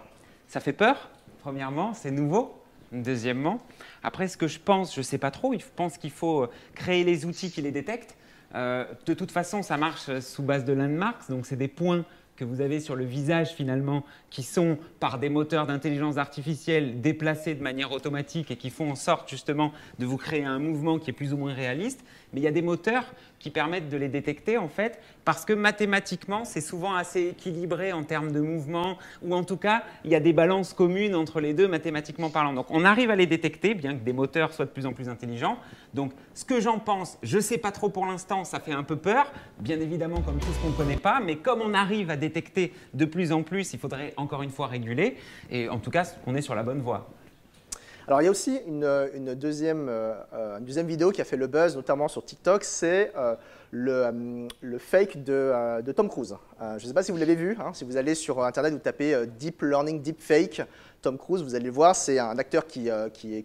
Ça 0.49 0.61
fait 0.61 0.72
peur, 0.72 1.11
premièrement, 1.42 1.94
c'est 1.94 2.11
nouveau. 2.11 2.55
Deuxièmement, 2.92 3.61
après, 4.07 4.29
ce 4.29 4.37
que 4.37 4.47
je 4.47 4.61
pense, 4.61 4.95
je 4.95 5.01
ne 5.01 5.05
sais 5.05 5.19
pas 5.19 5.33
trop, 5.33 5.53
je 5.53 5.64
pense 5.75 5.99
qu'il 5.99 6.12
faut 6.12 6.45
euh, 6.45 6.51
créer 6.77 7.03
les 7.03 7.27
outils 7.27 7.51
qui 7.51 7.61
les 7.61 7.73
détectent. 7.73 8.16
Euh, 8.55 8.85
de 9.05 9.14
toute 9.14 9.33
façon, 9.33 9.64
ça 9.64 9.77
marche 9.77 10.21
sous 10.21 10.45
base 10.45 10.64
de 10.64 10.73
landmarks, 10.73 11.29
donc 11.29 11.45
c'est 11.45 11.57
des 11.57 11.66
points 11.66 12.05
que 12.37 12.45
vous 12.45 12.61
avez 12.61 12.79
sur 12.79 12.95
le 12.95 13.05
visage 13.05 13.49
finalement, 13.49 14.05
qui 14.31 14.45
sont 14.45 14.79
par 15.01 15.19
des 15.19 15.29
moteurs 15.29 15.66
d'intelligence 15.66 16.19
artificielle 16.19 17.01
déplacés 17.01 17.57
de 17.57 17.62
manière 17.64 17.90
automatique 17.90 18.53
et 18.53 18.57
qui 18.57 18.71
font 18.71 18.92
en 18.92 18.95
sorte 18.95 19.29
justement 19.29 19.73
de 19.99 20.07
vous 20.07 20.19
créer 20.19 20.45
un 20.45 20.61
mouvement 20.61 21.01
qui 21.01 21.11
est 21.11 21.14
plus 21.14 21.33
ou 21.33 21.37
moins 21.37 21.53
réaliste. 21.53 22.05
Mais 22.33 22.40
il 22.40 22.45
y 22.45 22.49
a 22.49 22.53
des 22.53 22.62
moteurs 22.62 23.12
permettent 23.50 23.88
de 23.88 23.96
les 23.96 24.09
détecter 24.09 24.59
en 24.59 24.68
fait, 24.68 25.00
parce 25.24 25.44
que 25.44 25.52
mathématiquement, 25.52 26.44
c'est 26.44 26.61
souvent 26.61 26.94
assez 26.94 27.28
équilibré 27.28 27.92
en 27.92 28.04
termes 28.04 28.32
de 28.32 28.40
mouvement, 28.40 28.98
ou 29.22 29.35
en 29.35 29.44
tout 29.44 29.56
cas, 29.56 29.82
il 30.04 30.11
y 30.11 30.14
a 30.14 30.20
des 30.20 30.32
balances 30.32 30.72
communes 30.72 31.14
entre 31.14 31.40
les 31.40 31.54
deux 31.54 31.68
mathématiquement 31.68 32.30
parlant. 32.30 32.52
Donc 32.52 32.66
on 32.70 32.85
arrive 32.85 33.11
à 33.11 33.16
les 33.16 33.26
détecter, 33.26 33.74
bien 33.74 33.94
que 33.94 34.04
des 34.04 34.12
moteurs 34.12 34.52
soient 34.52 34.66
de 34.66 34.70
plus 34.70 34.87
en 34.87 34.92
plus 34.92 35.09
intelligents. 35.09 35.59
Donc 35.94 36.12
ce 36.35 36.44
que 36.44 36.61
j'en 36.61 36.78
pense, 36.78 37.18
je 37.22 37.38
sais 37.38 37.59
pas 37.59 37.72
trop 37.72 37.88
pour 37.88 38.06
l'instant, 38.06 38.44
ça 38.44 38.61
fait 38.61 38.72
un 38.72 38.82
peu 38.82 38.96
peur, 38.96 39.32
bien 39.61 39.80
évidemment 39.80 40.20
comme 40.20 40.38
tout 40.38 40.52
ce 40.52 40.59
qu'on 40.61 40.70
ne 40.70 40.76
connaît 40.76 40.96
pas, 40.96 41.20
mais 41.20 41.37
comme 41.37 41.61
on 41.62 41.74
arrive 41.74 42.11
à 42.11 42.16
détecter 42.16 42.72
de 42.94 43.04
plus 43.04 43.32
en 43.32 43.42
plus, 43.42 43.72
il 43.72 43.78
faudrait 43.78 44.14
encore 44.16 44.42
une 44.42 44.50
fois 44.50 44.66
réguler, 44.66 45.16
et 45.50 45.68
en 45.68 45.78
tout 45.78 45.90
cas, 45.90 46.04
on 46.26 46.35
est 46.35 46.42
sur 46.42 46.54
la 46.54 46.62
bonne 46.62 46.80
voie. 46.80 47.09
Alors 48.09 48.23
il 48.23 48.27
y 48.27 48.29
a 48.29 48.31
aussi 48.31 48.61
une, 48.69 49.35
deuxième, 49.35 49.88
euh, 49.88 50.59
une 50.59 50.64
deuxième 50.64 50.87
vidéo 50.87 51.11
qui 51.11 51.21
a 51.21 51.25
fait 51.25 51.37
le 51.37 51.49
buzz, 51.49 51.75
notamment 51.75 52.07
sur 52.07 52.25
TikTok, 52.25 52.62
c'est 52.62 53.12
euh, 53.16 53.35
le, 53.73 54.47
le, 54.61 54.79
fake 54.79 55.25
de, 55.25 55.33
euh, 55.33 55.92
Tom 55.92 56.09
Cruise. 56.09 56.37
je 56.61 56.75
ne 56.75 56.79
sais 56.79 56.95
pas 56.95 57.03
si 57.03 57.11
vous 57.11 57.19
l'avez 57.19 57.35
vu, 57.35 57.57
hein, 57.59 57.73
si 57.75 57.85
vous 57.85 57.97
allez 57.97 58.14
sur 58.14 58.45
Internet, 58.45 58.73
vous 58.73 58.79
tapez 58.79 59.27
Deep 59.40 59.61
Learning 59.62 60.01
Deep 60.01 60.21
Fake 60.21 60.62
Tom 61.03 61.19
Cruise, 61.19 61.42
vous 61.42 61.57
allez 61.57 61.64
le 61.64 61.73
voir, 61.73 61.97
c'est 61.97 62.21
un 62.21 62.38
acteur 62.38 62.69
qui, 62.69 62.88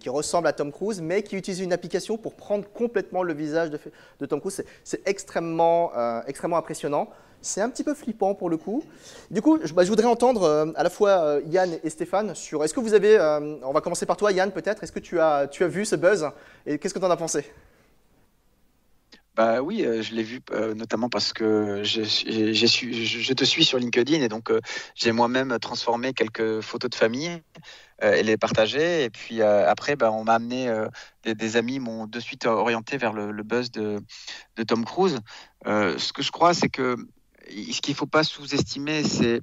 ressemble 0.07 0.45
à 0.47 0.53
Tom 0.53 0.71
Cruise, 0.71 1.01
mais 1.01 1.23
qui 1.23 1.37
utilise 1.37 1.61
une 1.61 1.73
application 1.73 2.17
pour 2.17 2.35
prendre 2.35 2.69
complètement 2.71 3.23
le 3.23 3.33
visage 3.33 3.71
de, 3.71 4.25
Tom 4.27 4.39
Cruise. 4.39 4.63
C'est 4.83 5.07
extrêmement 5.07 5.91
impressionnant. 5.95 7.09
C'est 7.41 7.61
un 7.61 7.69
petit 7.69 7.83
peu 7.83 7.95
flippant 7.95 8.35
pour 8.35 8.49
le 8.49 8.57
coup. 8.57 8.83
Du 9.31 9.41
coup, 9.41 9.59
je, 9.63 9.73
bah, 9.73 9.83
voudrais 9.83 10.05
entendre 10.05 10.43
euh, 10.43 10.67
à 10.75 10.83
la 10.83 10.89
fois 10.89 11.09
euh, 11.09 11.41
Yann 11.47 11.77
et 11.83 11.89
Stéphane 11.89 12.35
sur. 12.35 12.63
Est-ce 12.63 12.73
que 12.73 12.79
vous 12.79 12.93
avez. 12.93 13.17
Euh, 13.17 13.57
on 13.63 13.73
va 13.73 13.81
commencer 13.81 14.05
par 14.05 14.17
toi, 14.17 14.31
Yann, 14.31 14.51
peut-être. 14.51 14.83
Est-ce 14.83 14.91
que 14.91 14.99
tu 14.99 15.19
as, 15.19 15.47
tu 15.47 15.63
as 15.63 15.67
vu 15.67 15.83
ce 15.83 15.95
buzz 15.95 16.29
et 16.67 16.77
qu'est-ce 16.77 16.93
que 16.93 16.99
tu 16.99 17.05
en 17.05 17.11
as 17.11 17.17
pensé? 17.17 17.51
Bah 19.35 19.61
oui, 19.61 19.87
je 20.01 20.13
l'ai 20.13 20.23
vu 20.23 20.41
notamment 20.75 21.07
parce 21.07 21.31
que 21.31 21.83
je, 21.83 23.33
te 23.33 23.45
suis 23.45 23.63
sur 23.63 23.79
LinkedIn 23.79 24.21
et 24.21 24.27
donc 24.27 24.51
j'ai 24.93 25.13
moi-même 25.13 25.57
transformé 25.57 26.11
quelques 26.11 26.59
photos 26.59 26.89
de 26.89 26.95
famille 26.95 27.41
et 28.01 28.23
les 28.23 28.35
partagé. 28.35 29.05
Et 29.05 29.09
puis 29.09 29.41
après, 29.41 29.95
bah, 29.95 30.11
on 30.11 30.25
m'a 30.25 30.33
amené, 30.33 30.69
des, 31.23 31.55
amis 31.55 31.79
m'ont 31.79 32.07
de 32.07 32.19
suite 32.19 32.45
orienté 32.45 32.97
vers 32.97 33.13
le, 33.13 33.43
buzz 33.43 33.71
de, 33.71 34.03
Tom 34.67 34.83
Cruise. 34.83 35.21
ce 35.65 36.11
que 36.11 36.21
je 36.21 36.31
crois, 36.31 36.53
c'est 36.53 36.69
que 36.69 36.97
ce 37.71 37.81
qu'il 37.81 37.93
ne 37.93 37.97
faut 37.97 38.05
pas 38.05 38.23
sous-estimer, 38.23 39.03
c'est 39.03 39.41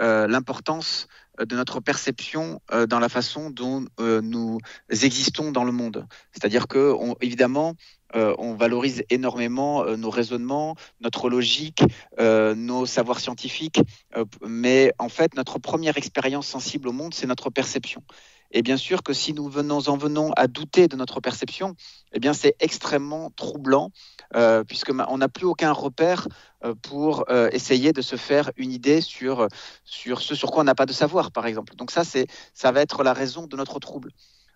euh, 0.00 0.28
l'importance 0.28 1.08
euh, 1.40 1.44
de 1.44 1.56
notre 1.56 1.80
perception 1.80 2.60
euh, 2.72 2.86
dans 2.86 3.00
la 3.00 3.08
façon 3.08 3.50
dont 3.50 3.84
nous 3.98 4.58
existons 4.90 5.50
dans 5.50 5.64
le 5.64 5.72
monde. 5.72 6.06
C'est-à-dire 6.32 6.68
que, 6.68 6.94
évidemment, 7.20 7.74
on 8.14 8.54
valorise 8.54 9.04
énormément 9.10 9.84
nos 9.96 10.08
raisonnements, 10.10 10.76
notre 11.00 11.28
logique, 11.28 11.82
nos 12.18 12.86
savoirs 12.86 13.20
scientifiques, 13.20 13.80
mais 14.46 14.94
en 14.98 15.10
fait, 15.10 15.34
notre 15.34 15.58
première 15.58 15.98
expérience 15.98 16.46
sensible 16.46 16.88
au 16.88 16.92
monde, 16.92 17.12
c'est 17.12 17.26
notre 17.26 17.50
perception. 17.50 18.02
Et 18.50 18.62
bien 18.62 18.76
sûr 18.76 19.02
que 19.02 19.12
si 19.12 19.34
nous 19.34 19.48
venons, 19.48 19.88
en 19.88 19.96
venons 19.96 20.32
à 20.32 20.46
douter 20.46 20.88
de 20.88 20.96
notre 20.96 21.20
perception, 21.20 21.74
eh 22.12 22.18
bien 22.18 22.32
c'est 22.32 22.56
extrêmement 22.60 23.30
troublant, 23.30 23.90
euh, 24.34 24.64
puisqu'on 24.64 25.18
n'a 25.18 25.28
plus 25.28 25.46
aucun 25.46 25.72
repère 25.72 26.28
euh, 26.64 26.74
pour 26.74 27.24
euh, 27.30 27.50
essayer 27.52 27.92
de 27.92 28.00
se 28.00 28.16
faire 28.16 28.50
une 28.56 28.72
idée 28.72 29.00
sur, 29.00 29.48
sur 29.84 30.22
ce 30.22 30.34
sur 30.34 30.50
quoi 30.50 30.62
on 30.62 30.64
n'a 30.64 30.74
pas 30.74 30.86
de 30.86 30.92
savoir, 30.92 31.30
par 31.30 31.46
exemple. 31.46 31.74
Donc 31.76 31.90
ça, 31.90 32.02
ça 32.04 32.72
va 32.72 32.80
être 32.80 33.02
la 33.02 33.12
raison 33.12 33.46
de 33.46 33.56
notre 33.56 33.78
trouble. 33.78 34.12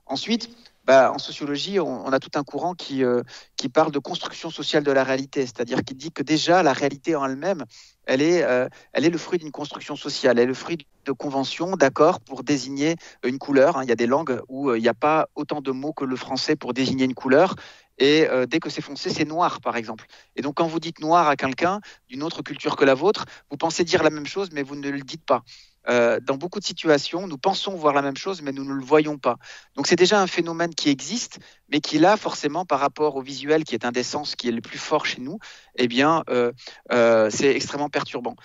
Ensuite, 0.06 0.50
bah, 0.84 1.12
en 1.12 1.18
sociologie, 1.18 1.78
on, 1.78 2.06
a 2.12 2.18
tout 2.18 2.30
un 2.34 2.42
courant 2.42 2.74
qui, 2.74 3.04
euh, 3.04 3.22
qui 3.56 3.68
parle 3.68 3.92
de 3.92 4.00
construction 4.00 4.50
sociale 4.50 4.82
de 4.82 4.90
la 4.90 5.04
réalité, 5.04 5.42
c'est-à-dire 5.42 5.84
qui 5.84 5.94
dit 5.94 6.10
que 6.10 6.24
déjà 6.24 6.64
la 6.64 6.72
réalité 6.72 7.14
en 7.14 7.24
elle-même, 7.24 7.64
elle 8.04 8.20
est, 8.20 8.42
euh, 8.42 8.68
elle 8.92 9.04
est 9.04 9.10
le 9.10 9.18
fruit 9.18 9.38
d'une 9.38 9.52
construction 9.52 9.94
sociale, 9.94 10.38
elle 10.38 10.44
est 10.44 10.46
le 10.46 10.54
fruit 10.54 10.78
de 11.04 11.12
conventions, 11.12 11.76
d'accords 11.76 12.18
pour 12.20 12.42
désigner 12.42 12.96
une 13.22 13.38
couleur. 13.38 13.76
Hein. 13.76 13.84
Il 13.84 13.88
y 13.88 13.92
a 13.92 13.96
des 13.96 14.08
langues 14.08 14.40
où 14.48 14.70
euh, 14.70 14.78
il 14.78 14.82
n'y 14.82 14.88
a 14.88 14.94
pas 14.94 15.28
autant 15.36 15.60
de 15.60 15.70
mots 15.70 15.92
que 15.92 16.04
le 16.04 16.16
français 16.16 16.56
pour 16.56 16.74
désigner 16.74 17.04
une 17.04 17.14
couleur. 17.14 17.54
Et 17.98 18.26
dès 18.48 18.58
que 18.58 18.68
c'est 18.68 18.80
foncé, 18.80 19.10
c'est 19.10 19.26
noir, 19.26 19.60
par 19.60 19.76
exemple. 19.76 20.06
Et 20.34 20.42
donc, 20.42 20.54
quand 20.54 20.66
vous 20.66 20.80
dites 20.80 20.98
noir 20.98 21.28
à 21.28 21.36
quelqu'un 21.36 21.80
d'une 22.08 22.24
autre 22.24 22.42
culture 22.42 22.74
que 22.74 22.84
la 22.84 22.94
vôtre, 22.94 23.26
vous 23.48 23.56
pensez 23.56 23.84
dire 23.84 24.02
la 24.02 24.10
même 24.10 24.26
chose, 24.26 24.48
mais 24.50 24.64
vous 24.64 24.74
ne 24.74 24.88
le 24.88 25.02
dites 25.02 25.24
pas. 25.24 25.44
Euh, 25.88 26.20
dans 26.20 26.36
beaucoup 26.36 26.60
de 26.60 26.64
situations, 26.64 27.26
nous 27.26 27.38
pensons 27.38 27.74
voir 27.74 27.94
la 27.94 28.02
même 28.02 28.16
chose, 28.16 28.42
mais 28.42 28.52
nous 28.52 28.64
ne 28.64 28.72
le 28.72 28.84
voyons 28.84 29.18
pas. 29.18 29.36
Donc 29.74 29.86
c'est 29.86 29.96
déjà 29.96 30.20
un 30.20 30.26
phénomène 30.26 30.74
qui 30.74 30.90
existe, 30.90 31.38
mais 31.68 31.80
qui 31.80 31.98
là, 31.98 32.16
forcément, 32.16 32.64
par 32.64 32.80
rapport 32.80 33.16
au 33.16 33.22
visuel, 33.22 33.64
qui 33.64 33.74
est 33.74 33.84
un 33.84 33.92
des 33.92 34.02
sens 34.02 34.36
qui 34.36 34.48
est 34.48 34.52
le 34.52 34.60
plus 34.60 34.78
fort 34.78 35.06
chez 35.06 35.20
nous, 35.20 35.38
eh 35.76 35.88
bien, 35.88 36.22
euh, 36.30 36.52
euh, 36.92 37.30
c'est 37.30 37.54
extrêmement 37.54 37.88
perturbant. 37.88 38.36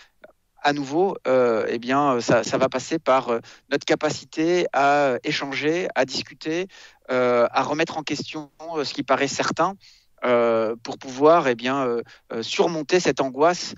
À 0.63 0.73
nouveau, 0.73 1.15
eh 1.25 1.77
bien, 1.77 2.19
ça, 2.19 2.41
va 2.57 2.67
passer 2.67 2.99
par 2.99 3.29
notre 3.71 3.85
capacité 3.85 4.65
à 4.73 5.15
échanger, 5.23 5.87
à 5.95 6.03
discuter, 6.03 6.67
à 7.07 7.61
remettre 7.61 7.97
en 7.97 8.03
question 8.03 8.51
ce 8.83 8.93
qui 8.93 9.03
paraît 9.03 9.29
certain. 9.29 9.75
pour 10.83 10.97
pouvoir 10.97 11.47
eh 11.47 11.55
bien, 11.55 11.87
surmonter 12.41 12.99
cette 12.99 13.21
angoisse 13.21 13.75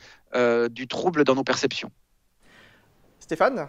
du 0.71 0.87
trouble 0.87 1.25
dans 1.25 1.35
nos 1.35 1.43
perceptions. 1.43 1.91
Stéphane, 3.29 3.67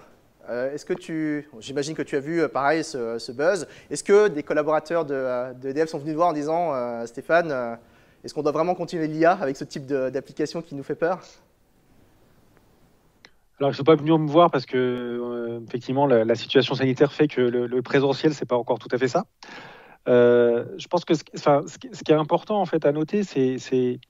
euh, 0.49 0.73
est-ce 0.73 0.87
que 0.87 0.95
tu, 0.95 1.47
j'imagine 1.59 1.95
que 1.95 2.01
tu 2.01 2.17
as 2.17 2.21
vu 2.21 2.41
euh, 2.41 2.49
pareil 2.49 2.83
ce, 2.83 3.31
buzz. 3.31 3.67
Est-ce 3.91 4.03
que 4.03 4.29
des 4.29 4.43
collaborateurs 4.43 5.05
de, 5.05 5.13
euh, 5.13 5.53
de 5.53 5.87
sont 5.87 5.99
venus 5.99 6.13
nous 6.13 6.17
voir 6.17 6.31
en 6.31 6.33
disant, 6.33 7.05
Stéphane, 7.05 7.79
est-ce 8.25 8.33
qu'on 8.33 8.43
doit 8.43 8.53
vraiment 8.53 8.75
continuer 8.75 9.07
l'IA 9.07 9.33
avec 9.33 9.59
ce 9.59 9.65
type 9.65 9.85
d'application 9.85 10.63
qui 10.63 10.75
nous 10.75 10.83
fait 10.83 10.95
peur? 10.95 11.21
Alors, 13.59 13.69
ils 13.69 13.75
ne 13.75 13.77
sont 13.77 13.85
pas 13.85 13.97
venus 13.97 14.15
me 14.15 14.31
voir 14.31 14.51
parce 14.51 14.65
que, 14.65 15.61
effectivement, 15.69 16.07
la, 16.07 16.35
situation 16.37 16.75
sanitaire 16.75 17.13
fait 17.13 17.29
que 17.29 17.43
le, 17.43 17.83
présentiel, 17.83 18.33
c'est 18.33 18.49
pas 18.49 18.57
encore 18.57 18.79
tout 18.79 18.89
à 18.93 18.97
fait 18.97 19.09
ça. 19.09 19.27
je 20.07 20.89
pense 20.89 21.05
que 21.05 21.13
ce, 21.13 21.23
ce, 21.35 22.03
qui 22.03 22.13
est 22.13 22.15
important, 22.15 22.63
en 22.63 22.65
fait, 22.65 22.87
à 22.87 22.93
noter, 22.93 23.25
c'est 23.25 24.01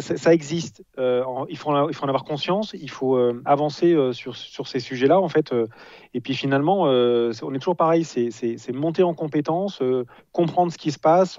ça, 0.00 0.32
existe. 0.32 0.82
Euh, 0.98 1.22
il, 1.50 1.58
faut 1.58 1.70
en, 1.70 2.08
avoir 2.08 2.24
conscience. 2.24 2.74
Il 2.80 2.90
faut 2.90 3.16
euh, 3.16 3.42
avancer 3.44 3.92
euh, 3.92 4.12
sur, 4.12 4.34
ces 4.66 4.80
sujets-là, 4.80 5.20
en 5.20 5.28
fait. 5.28 5.52
et 6.14 6.20
puis 6.20 6.34
finalement, 6.34 6.84
on 6.84 7.54
est 7.54 7.58
toujours 7.58 7.76
pareil. 7.76 8.04
C'est 8.04 8.72
monter 8.72 9.02
en 9.02 9.14
compétence, 9.14 9.82
comprendre 10.32 10.72
ce 10.72 10.78
qui 10.78 10.90
se 10.90 10.98
passe, 10.98 11.38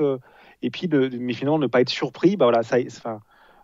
et 0.61 0.69
puis, 0.69 0.87
mais 0.87 1.33
finalement, 1.33 1.57
ne 1.59 1.67
pas 1.67 1.81
être 1.81 1.89
surpris. 1.89 2.35
Bah 2.37 2.45
voilà, 2.45 2.61
ça, 2.63 2.77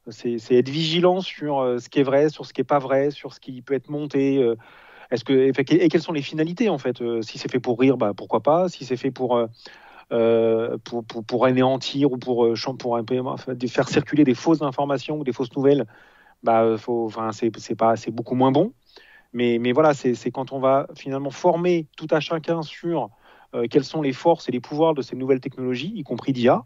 c'est 0.10 0.56
être 0.56 0.70
vigilant 0.70 1.22
sur 1.22 1.80
ce 1.80 1.88
qui 1.88 2.00
est 2.00 2.04
vrai, 2.04 2.30
sur 2.30 2.46
ce 2.46 2.54
qui 2.54 2.62
est 2.62 2.66
pas 2.66 2.80
vrai, 2.80 3.12
sur 3.12 3.34
ce 3.34 3.40
qui 3.40 3.62
peut 3.62 3.76
être 3.76 3.90
monté. 3.90 4.44
Est-ce 5.12 5.24
que 5.24 5.34
et 5.34 5.90
quelles 5.90 6.02
sont 6.02 6.14
les 6.14 6.24
finalités 6.24 6.70
en 6.70 6.80
fait 6.80 7.04
Si 7.22 7.38
c'est 7.38 7.52
fait 7.52 7.60
pour 7.60 7.80
rire, 7.80 7.98
bah, 7.98 8.14
pourquoi 8.18 8.42
pas 8.42 8.68
Si 8.68 8.84
c'est 8.84 8.98
fait 8.98 9.12
pour 9.12 9.40
euh, 10.12 10.78
pour, 10.84 11.04
pour, 11.04 11.46
anéantir 11.46 12.12
ou 12.12 12.18
pour, 12.18 12.46
euh, 12.46 12.54
pour 12.78 13.00
faire 13.68 13.90
circuler 13.90 14.24
des 14.24 14.36
fausses 14.36 14.62
informations 14.62 15.18
ou 15.18 15.24
des 15.24 15.34
fausses 15.34 15.56
nouvelles, 15.56 15.88
bah, 16.44 16.78
faut, 16.78 17.06
enfin, 17.06 17.32
c'est 17.32 18.12
beaucoup 18.12 18.36
moins 18.36 18.52
bon. 18.52 18.72
Mais, 19.34 19.58
mais 19.60 19.72
voilà, 19.72 19.96
c'est 19.96 20.30
quand 20.32 20.52
on 20.52 20.60
va 20.60 20.88
finalement 20.96 21.32
former 21.32 21.88
tout 21.98 22.08
à 22.12 22.20
chacun 22.20 22.62
sur 22.62 23.10
euh, 23.56 23.66
quelles 23.68 23.84
sont 23.84 24.04
les 24.04 24.14
forces 24.14 24.48
et 24.48 24.52
les 24.52 24.60
pouvoirs 24.60 24.94
de 24.94 25.02
ces 25.02 25.16
nouvelles 25.16 25.40
technologies, 25.40 25.92
y 25.96 26.04
compris 26.04 26.34
d'IA, 26.34 26.64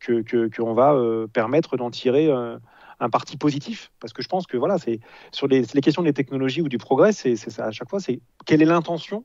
que 0.00 0.48
qu'on 0.48 0.72
va 0.72 0.98
permettre 1.32 1.76
d'en 1.76 1.90
tirer 1.90 2.28
un 2.32 3.10
parti 3.10 3.36
positif. 3.36 3.92
Parce 4.00 4.12
que 4.12 4.22
je 4.22 4.28
pense 4.28 4.46
que 4.46 4.56
voilà, 4.56 4.78
c'est 4.78 4.98
sur 5.30 5.46
les, 5.46 5.62
les, 5.74 5.80
questions 5.80 6.02
des 6.02 6.12
technologies 6.12 6.62
ou 6.62 6.68
du 6.68 6.78
progrès, 6.78 7.12
c'est 7.12 7.36
à 7.60 7.70
chaque 7.70 7.88
fois, 7.88 8.00
c'est 8.00 8.20
quelle 8.46 8.62
est 8.62 8.66
l'intention 8.66 9.24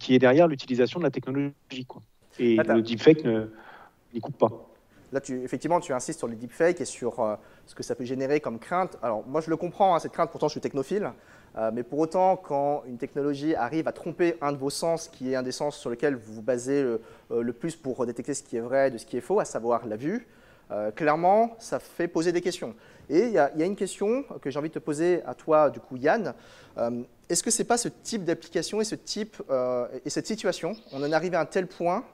qui 0.00 0.14
est 0.14 0.18
derrière 0.18 0.48
l'utilisation 0.48 0.98
de 0.98 1.04
la 1.04 1.10
technologie. 1.10 1.84
Quoi. 1.86 2.02
Et 2.38 2.56
le 2.56 2.82
deepfake 2.82 3.24
n'y 4.14 4.20
coupe 4.20 4.38
pas. 4.38 4.72
Là, 5.12 5.20
tu, 5.20 5.42
effectivement, 5.42 5.78
tu 5.78 5.92
insistes 5.92 6.18
sur 6.18 6.28
les 6.28 6.36
deepfakes 6.36 6.80
et 6.80 6.86
sur 6.86 7.20
euh, 7.20 7.36
ce 7.66 7.74
que 7.74 7.82
ça 7.82 7.94
peut 7.94 8.04
générer 8.04 8.40
comme 8.40 8.58
crainte. 8.58 8.96
Alors, 9.02 9.26
moi, 9.26 9.42
je 9.42 9.50
le 9.50 9.56
comprends, 9.56 9.94
hein, 9.94 9.98
cette 9.98 10.12
crainte, 10.12 10.30
pourtant, 10.30 10.48
je 10.48 10.52
suis 10.52 10.60
technophile. 10.60 11.12
Euh, 11.58 11.70
mais 11.72 11.82
pour 11.82 11.98
autant, 11.98 12.36
quand 12.36 12.82
une 12.86 12.96
technologie 12.96 13.54
arrive 13.54 13.86
à 13.86 13.92
tromper 13.92 14.36
un 14.40 14.52
de 14.52 14.56
vos 14.56 14.70
sens, 14.70 15.08
qui 15.08 15.30
est 15.30 15.36
un 15.36 15.42
des 15.42 15.52
sens 15.52 15.76
sur 15.76 15.90
lequel 15.90 16.14
vous 16.14 16.32
vous 16.32 16.42
basez 16.42 16.82
le, 16.82 17.02
euh, 17.30 17.52
plus 17.52 17.76
pour 17.76 18.06
détecter 18.06 18.32
ce 18.32 18.42
qui 18.42 18.56
est 18.56 18.60
vrai 18.60 18.90
de 18.90 18.96
ce 18.96 19.04
qui 19.04 19.18
est 19.18 19.20
faux, 19.20 19.38
à 19.38 19.44
savoir 19.44 19.86
la 19.86 19.96
vue, 19.96 20.26
clairement, 20.96 21.54
ça 21.58 21.78
fait 21.78 22.08
poser 22.08 22.32
des 22.32 22.40
questions. 22.40 22.74
Et 23.10 23.24
il 23.24 23.28
y, 23.28 23.34
y, 23.34 23.38
a 23.38 23.66
une 23.66 23.76
question 23.76 24.24
que 24.40 24.48
j'ai 24.48 24.58
envie 24.58 24.70
de 24.70 24.74
te 24.74 24.78
poser 24.78 25.20
à 25.26 25.34
toi, 25.34 25.68
du 25.68 25.80
coup, 25.80 25.98
Yann. 25.98 26.32
Est-ce 27.28 27.42
que 27.42 27.50
ce 27.50 27.60
n'est 27.60 27.68
pas 27.68 27.76
ce 27.76 27.88
type 27.88 28.24
d'application 28.24 28.80
et, 28.80 28.84
ce 28.84 28.94
type, 28.94 29.36
et 30.06 30.08
cette 30.08 30.26
situation, 30.26 30.74
on 30.90 31.02
en 31.02 31.12
arrive 31.12 31.34
à 31.34 31.40
un 31.40 31.44
tel 31.44 31.66
point 31.66 32.06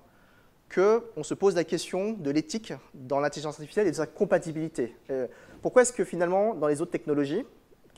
qu'on 0.75 1.23
se 1.23 1.35
pose 1.35 1.55
la 1.55 1.65
question 1.65 2.13
de 2.13 2.31
l'éthique 2.31 2.73
dans 2.95 3.21
l'intelligence 3.21 3.55
artificielle 3.55 3.87
et 3.87 3.91
de 3.91 3.97
sa 3.97 4.07
compatibilité. 4.07 4.95
Pourquoi 5.63 5.83
est-ce 5.83 5.93
que 5.93 6.05
finalement, 6.05 6.55
dans 6.55 6.69
les 6.69 6.83
autres 6.83 6.91
technologies, 6.91 7.45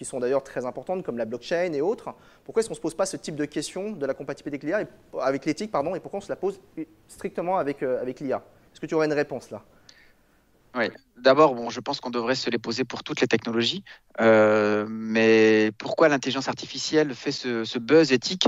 qui 0.01 0.07
sont 0.07 0.19
d'ailleurs 0.19 0.43
très 0.43 0.65
importantes, 0.65 1.05
comme 1.05 1.19
la 1.19 1.27
blockchain 1.27 1.75
et 1.75 1.83
autres. 1.83 2.15
Pourquoi 2.47 2.61
est-ce 2.61 2.69
qu'on 2.71 2.73
ne 2.73 2.77
se 2.77 2.81
pose 2.81 2.95
pas 2.95 3.05
ce 3.05 3.19
type 3.19 3.37
de 3.37 3.45
questions 3.45 3.93
de 3.93 4.07
la 4.07 4.15
compatibilité 4.15 4.73
avec 4.73 4.89
l'IA, 4.89 5.21
avec 5.21 5.45
l'éthique, 5.45 5.71
pardon, 5.71 5.95
et 5.95 6.01
pourquoi 6.01 6.21
on 6.21 6.23
se 6.23 6.31
la 6.31 6.37
pose 6.37 6.59
strictement 7.07 7.59
avec, 7.59 7.83
euh, 7.83 8.01
avec 8.01 8.21
l'IA 8.21 8.43
Est-ce 8.73 8.81
que 8.81 8.87
tu 8.87 8.95
aurais 8.95 9.05
une 9.05 9.13
réponse 9.13 9.51
là? 9.51 9.63
Oui, 10.75 10.85
d'abord, 11.19 11.55
bon, 11.55 11.69
je 11.69 11.81
pense 11.81 12.01
qu'on 12.01 12.09
devrait 12.09 12.35
se 12.35 12.49
les 12.49 12.57
poser 12.57 12.85
pour 12.85 13.03
toutes 13.03 13.21
les 13.21 13.27
technologies. 13.27 13.85
Euh, 14.23 14.87
mais 14.89 15.71
pourquoi 15.77 16.09
l'intelligence 16.09 16.49
artificielle 16.49 17.15
fait 17.15 17.33
ce, 17.33 17.79
buzz 17.79 18.11
éthique? 18.11 18.47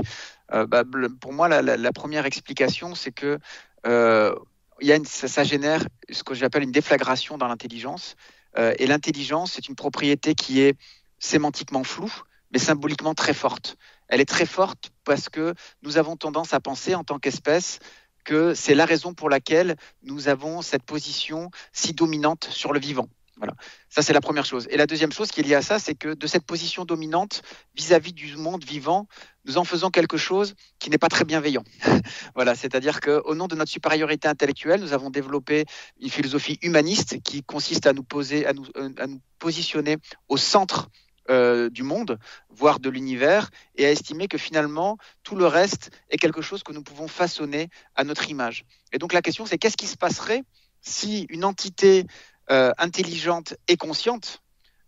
Euh, 0.53 0.65
bah, 0.65 0.83
Pour 1.19 1.33
moi, 1.33 1.49
la, 1.49 1.91
première 1.91 2.25
explication, 2.25 2.95
c'est 2.95 3.11
que 3.11 3.37
euh, 3.85 4.35
y 4.81 4.91
a 4.91 4.99
ça, 5.05 5.43
génère 5.43 5.85
ce 6.09 6.23
que 6.23 6.33
j'appelle 6.33 6.63
une 6.63 6.71
déflagration 6.71 7.37
dans 7.37 7.47
l'intelligence. 7.47 8.15
et 8.57 8.85
l'intelligence, 8.85 9.53
c'est 9.53 9.67
une 9.67 9.75
propriété 9.75 10.35
qui 10.35 10.61
est 10.61 10.77
sémantiquement 11.19 11.83
floue, 11.83 12.13
mais 12.51 12.59
symboliquement 12.59 13.13
très 13.13 13.33
forte. 13.33 13.77
Elle 14.09 14.21
est 14.21 14.25
très 14.25 14.45
forte 14.45 14.91
parce 15.05 15.29
que 15.29 15.55
nous 15.81 15.97
avons 15.97 16.17
tendance 16.17 16.53
à 16.53 16.59
penser 16.59 16.95
en 16.95 17.03
tant 17.03 17.17
qu'espèce 17.17 17.79
que 18.23 18.53
c'est 18.53 18.75
la 18.75 18.85
raison 18.85 19.13
pour 19.13 19.29
laquelle 19.29 19.75
nous 20.03 20.27
avons 20.27 20.61
cette 20.61 20.83
position 20.83 21.49
si 21.71 21.93
dominante 21.93 22.45
sur 22.45 22.73
le 22.73 22.79
vivant. 22.79 23.07
Voilà. 23.37 23.53
Ça, 23.89 24.03
c'est 24.03 24.13
la 24.13 24.21
première 24.21 24.45
chose. 24.45 24.67
Et 24.69 24.77
la 24.77 24.85
deuxième 24.85 25.11
chose 25.11 25.31
qui 25.31 25.39
est 25.39 25.43
liée 25.43 25.55
à 25.55 25.63
ça, 25.63 25.79
c'est 25.79 25.95
que 25.95 26.13
de 26.13 26.27
cette 26.27 26.45
position 26.45 26.85
dominante 26.85 27.41
vis-à-vis 27.75 28.13
du 28.13 28.37
monde 28.37 28.63
vivant, 28.63 29.07
nous 29.45 29.57
en 29.57 29.63
faisons 29.63 29.89
quelque 29.89 30.17
chose 30.17 30.53
qui 30.77 30.91
n'est 30.91 30.99
pas 30.99 31.09
très 31.09 31.25
bienveillant. 31.25 31.63
voilà. 32.35 32.53
C'est-à-dire 32.53 33.01
qu'au 33.01 33.33
nom 33.33 33.47
de 33.47 33.55
notre 33.55 33.71
supériorité 33.71 34.27
intellectuelle, 34.27 34.81
nous 34.81 34.93
avons 34.93 35.09
développé 35.09 35.65
une 35.99 36.09
philosophie 36.09 36.59
humaniste 36.61 37.21
qui 37.23 37.43
consiste 37.43 37.87
à 37.87 37.93
nous 37.93 38.03
poser, 38.03 38.45
à 38.45 38.53
nous, 38.53 38.65
euh, 38.77 38.89
à 38.97 39.07
nous 39.07 39.19
positionner 39.39 39.97
au 40.29 40.37
centre 40.37 40.89
euh, 41.29 41.69
du 41.69 41.83
monde, 41.83 42.19
voire 42.49 42.79
de 42.79 42.89
l'univers, 42.89 43.49
et 43.77 43.85
à 43.85 43.91
estimer 43.91 44.27
que 44.27 44.37
finalement, 44.37 44.97
tout 45.23 45.35
le 45.35 45.47
reste 45.47 45.89
est 46.09 46.17
quelque 46.17 46.41
chose 46.41 46.63
que 46.63 46.73
nous 46.73 46.83
pouvons 46.83 47.07
façonner 47.07 47.69
à 47.95 48.03
notre 48.03 48.29
image. 48.29 48.65
Et 48.91 48.99
donc 48.99 49.13
la 49.13 49.21
question, 49.21 49.45
c'est 49.45 49.57
qu'est-ce 49.57 49.77
qui 49.77 49.87
se 49.87 49.97
passerait 49.97 50.43
si 50.81 51.25
une 51.29 51.45
entité 51.45 52.05
intelligente 52.49 53.55
et 53.67 53.77
consciente, 53.77 54.41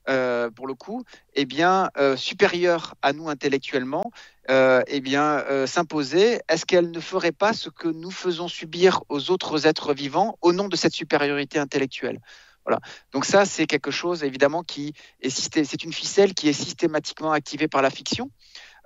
euh, 0.07 0.51
pour 0.51 0.67
le 0.67 0.75
coup, 0.75 1.03
eh 1.33 1.45
bien, 1.45 1.89
supérieure 2.15 2.95
à 3.01 3.13
nous 3.13 3.29
intellectuellement, 3.29 4.11
eh 4.49 5.01
bien, 5.01 5.43
s'imposait 5.65 6.41
Est-ce 6.47 6.65
qu'elle 6.65 6.91
ne 6.91 6.99
ferait 6.99 7.31
pas 7.31 7.53
ce 7.53 7.69
que 7.69 7.87
nous 7.87 8.11
faisons 8.11 8.47
subir 8.47 9.01
aux 9.09 9.31
autres 9.31 9.67
êtres 9.67 9.93
vivants 9.93 10.37
au 10.41 10.53
nom 10.53 10.67
de 10.67 10.75
cette 10.75 10.93
supériorité 10.93 11.59
intellectuelle? 11.59 12.19
Voilà. 12.65 12.79
Donc 13.11 13.25
ça, 13.25 13.45
c'est 13.45 13.67
quelque 13.67 13.91
chose 13.91 14.23
évidemment 14.23 14.63
qui 14.63 14.93
est 15.21 15.29
c'est 15.29 15.83
une 15.83 15.93
ficelle 15.93 16.33
qui 16.33 16.49
est 16.49 16.53
systématiquement 16.53 17.31
activée 17.31 17.67
par 17.67 17.83
la 17.83 17.91
fiction, 17.91 18.31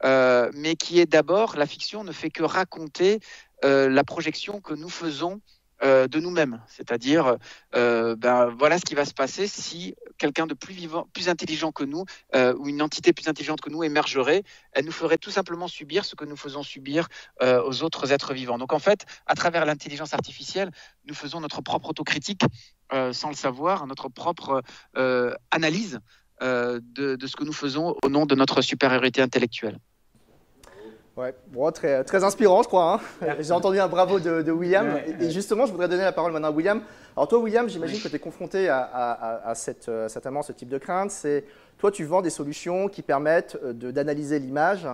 euh, 0.03 0.51
mais 0.53 0.75
qui 0.75 0.99
est 0.99 1.05
d'abord 1.05 1.55
la 1.55 1.65
fiction 1.65 2.03
ne 2.03 2.11
fait 2.11 2.29
que 2.29 2.43
raconter 2.43 3.19
euh, 3.63 3.89
la 3.89 4.03
projection 4.03 4.59
que 4.59 4.73
nous 4.73 4.89
faisons 4.89 5.41
euh, 5.81 6.09
de 6.09 6.19
nous-mêmes. 6.19 6.61
C'est-à-dire, 6.67 7.37
euh, 7.73 8.15
ben, 8.17 8.53
voilà 8.59 8.77
ce 8.79 8.83
qui 8.83 8.95
va 8.95 9.05
se 9.05 9.13
passer 9.13 9.47
si 9.47 9.95
quelqu'un 10.17 10.45
de 10.45 10.53
plus 10.53 10.73
vivant, 10.73 11.07
plus 11.13 11.29
intelligent 11.29 11.71
que 11.71 11.85
nous, 11.85 12.03
euh, 12.35 12.53
ou 12.57 12.67
une 12.67 12.81
entité 12.81 13.13
plus 13.13 13.29
intelligente 13.29 13.61
que 13.61 13.69
nous 13.69 13.83
émergerait, 13.83 14.43
elle 14.73 14.83
nous 14.83 14.91
ferait 14.91 15.17
tout 15.17 15.31
simplement 15.31 15.69
subir 15.69 16.03
ce 16.03 16.15
que 16.15 16.25
nous 16.25 16.35
faisons 16.35 16.63
subir 16.63 17.07
aux 17.41 17.83
autres 17.83 18.11
êtres 18.11 18.33
vivants. 18.33 18.57
Donc 18.57 18.73
en 18.73 18.79
fait, 18.79 19.05
à 19.25 19.35
travers 19.35 19.65
l'intelligence 19.65 20.13
artificielle, 20.13 20.71
nous 21.05 21.13
faisons 21.13 21.39
notre 21.39 21.61
propre 21.61 21.89
autocritique 21.89 22.41
sans 23.11 23.29
le 23.29 23.35
savoir, 23.35 23.87
notre 23.87 24.09
propre 24.09 24.61
analyse 25.51 25.99
de, 26.41 26.79
de 27.15 27.27
ce 27.27 27.35
que 27.35 27.45
nous 27.45 27.53
faisons 27.53 27.95
au 28.03 28.09
nom 28.09 28.25
de 28.25 28.35
notre 28.35 28.61
supériorité 28.61 29.21
intellectuelle. 29.21 29.79
Ouais, 31.19 31.35
bon, 31.47 31.69
très, 31.73 32.05
très 32.05 32.23
inspirant, 32.23 32.63
je 32.63 32.69
crois. 32.69 33.01
Hein. 33.21 33.35
J'ai 33.41 33.51
entendu 33.51 33.77
un 33.77 33.89
bravo 33.89 34.21
de, 34.21 34.51
William. 34.53 35.01
et, 35.19 35.29
justement, 35.29 35.65
je 35.65 35.71
voudrais 35.73 35.89
donner 35.89 36.03
la 36.03 36.13
parole 36.13 36.31
maintenant 36.31 36.47
à 36.47 36.51
William. 36.51 36.81
Alors, 37.17 37.27
toi, 37.27 37.39
William, 37.39 37.67
j'imagine 37.67 38.01
que 38.01 38.07
tu 38.07 38.15
es 38.15 38.19
confronté 38.19 38.69
à, 38.69 39.41
à, 39.43 39.53
cette, 39.53 39.89
euh, 39.89 40.07
certainement 40.07 40.43
ce 40.43 40.53
type 40.53 40.69
de 40.69 40.77
crainte. 40.77 41.11
C'est 41.11 41.43
toi, 41.77 41.91
tu 41.91 42.05
vends 42.05 42.21
des 42.21 42.29
solutions 42.29 42.87
qui 42.87 43.01
permettent 43.01 43.57
euh, 43.61 43.73
d'analyser 43.73 44.39
l'image 44.39 44.87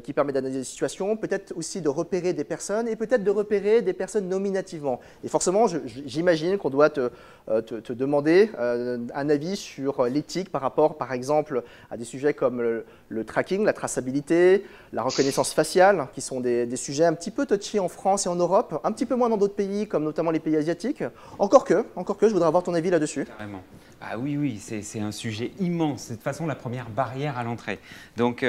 qui 0.00 0.12
permet 0.12 0.32
d'analyser 0.32 0.60
les 0.60 0.64
situations, 0.64 1.16
peut-être 1.16 1.52
aussi 1.56 1.80
de 1.80 1.88
repérer 1.88 2.32
des 2.32 2.44
personnes 2.44 2.88
et 2.88 2.96
peut-être 2.96 3.24
de 3.24 3.30
repérer 3.30 3.82
des 3.82 3.92
personnes 3.92 4.28
nominativement. 4.28 5.00
Et 5.24 5.28
forcément, 5.28 5.66
j'imagine 6.06 6.58
qu'on 6.58 6.70
doit 6.70 6.90
te, 6.90 7.10
euh, 7.48 7.60
demander 7.90 8.50
euh, 8.58 8.98
un 9.14 9.28
avis 9.28 9.56
sur 9.56 10.04
l'éthique 10.06 10.50
par 10.50 10.62
rapport, 10.62 10.96
par 10.96 11.12
exemple, 11.12 11.62
à 11.90 11.96
des 11.96 12.04
sujets 12.04 12.34
comme 12.34 12.60
le, 12.60 13.24
tracking, 13.24 13.64
la 13.64 13.72
traçabilité, 13.72 14.64
la 14.92 15.02
reconnaissance 15.02 15.52
faciale, 15.52 16.08
qui 16.14 16.20
sont 16.20 16.40
des, 16.40 16.66
des, 16.66 16.76
sujets 16.76 17.04
un 17.04 17.14
petit 17.14 17.30
peu 17.30 17.46
touchy 17.46 17.78
en 17.78 17.88
France 17.88 18.26
et 18.26 18.28
en 18.28 18.36
Europe, 18.36 18.80
un 18.84 18.92
petit 18.92 19.06
peu 19.06 19.14
moins 19.14 19.28
dans 19.28 19.36
d'autres 19.36 19.54
pays, 19.54 19.86
comme 19.86 20.04
notamment 20.04 20.30
les 20.30 20.40
pays 20.40 20.56
asiatiques. 20.56 21.04
Encore 21.38 21.64
que, 21.64 21.84
encore 21.96 22.16
que, 22.16 22.28
je 22.28 22.32
voudrais 22.32 22.48
avoir 22.48 22.62
ton 22.62 22.74
avis 22.74 22.90
là-dessus. 22.90 23.24
Carrément. 23.24 23.62
Ah 24.04 24.18
oui, 24.18 24.36
oui, 24.36 24.58
c'est 24.58 25.00
un 25.00 25.12
sujet 25.12 25.52
immense. 25.60 26.02
C'est 26.02 26.14
de 26.14 26.16
toute 26.16 26.24
façon 26.24 26.46
la 26.46 26.56
première 26.56 26.90
barrière 26.90 27.38
à 27.38 27.44
l'entrée. 27.44 27.78
Donc, 28.16 28.44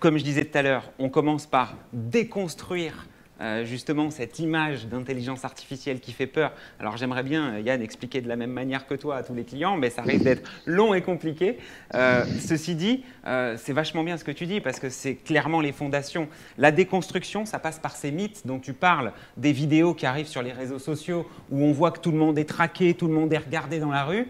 comme 0.00 0.16
je 0.16 0.24
disais 0.24 0.46
tout 0.46 0.56
à 0.56 0.62
l'heure, 0.62 0.90
on 0.98 1.10
commence 1.10 1.46
par 1.46 1.76
déconstruire 1.92 3.06
euh, 3.42 3.64
justement 3.64 4.10
cette 4.10 4.38
image 4.38 4.86
d'intelligence 4.86 5.44
artificielle 5.44 5.98
qui 5.98 6.12
fait 6.12 6.28
peur. 6.28 6.52
Alors 6.78 6.96
j'aimerais 6.96 7.24
bien, 7.24 7.58
Yann, 7.58 7.82
expliquer 7.82 8.20
de 8.20 8.28
la 8.28 8.36
même 8.36 8.52
manière 8.52 8.86
que 8.86 8.94
toi 8.94 9.16
à 9.16 9.22
tous 9.24 9.34
les 9.34 9.42
clients, 9.42 9.76
mais 9.76 9.90
ça 9.90 10.02
risque 10.02 10.22
d'être 10.22 10.48
long 10.64 10.94
et 10.94 11.02
compliqué. 11.02 11.58
Euh, 11.94 12.24
ceci 12.38 12.76
dit, 12.76 13.02
euh, 13.26 13.56
c'est 13.58 13.72
vachement 13.72 14.04
bien 14.04 14.16
ce 14.16 14.22
que 14.22 14.30
tu 14.30 14.46
dis 14.46 14.60
parce 14.60 14.78
que 14.78 14.90
c'est 14.90 15.16
clairement 15.16 15.60
les 15.60 15.72
fondations. 15.72 16.28
La 16.56 16.70
déconstruction, 16.70 17.44
ça 17.44 17.58
passe 17.58 17.80
par 17.80 17.96
ces 17.96 18.12
mythes 18.12 18.46
dont 18.46 18.60
tu 18.60 18.74
parles, 18.74 19.12
des 19.36 19.52
vidéos 19.52 19.94
qui 19.94 20.06
arrivent 20.06 20.28
sur 20.28 20.42
les 20.42 20.52
réseaux 20.52 20.78
sociaux 20.78 21.28
où 21.50 21.64
on 21.64 21.72
voit 21.72 21.90
que 21.90 21.98
tout 21.98 22.12
le 22.12 22.18
monde 22.18 22.38
est 22.38 22.48
traqué, 22.48 22.94
tout 22.94 23.08
le 23.08 23.14
monde 23.14 23.32
est 23.32 23.38
regardé 23.38 23.80
dans 23.80 23.90
la 23.90 24.04
rue. 24.04 24.28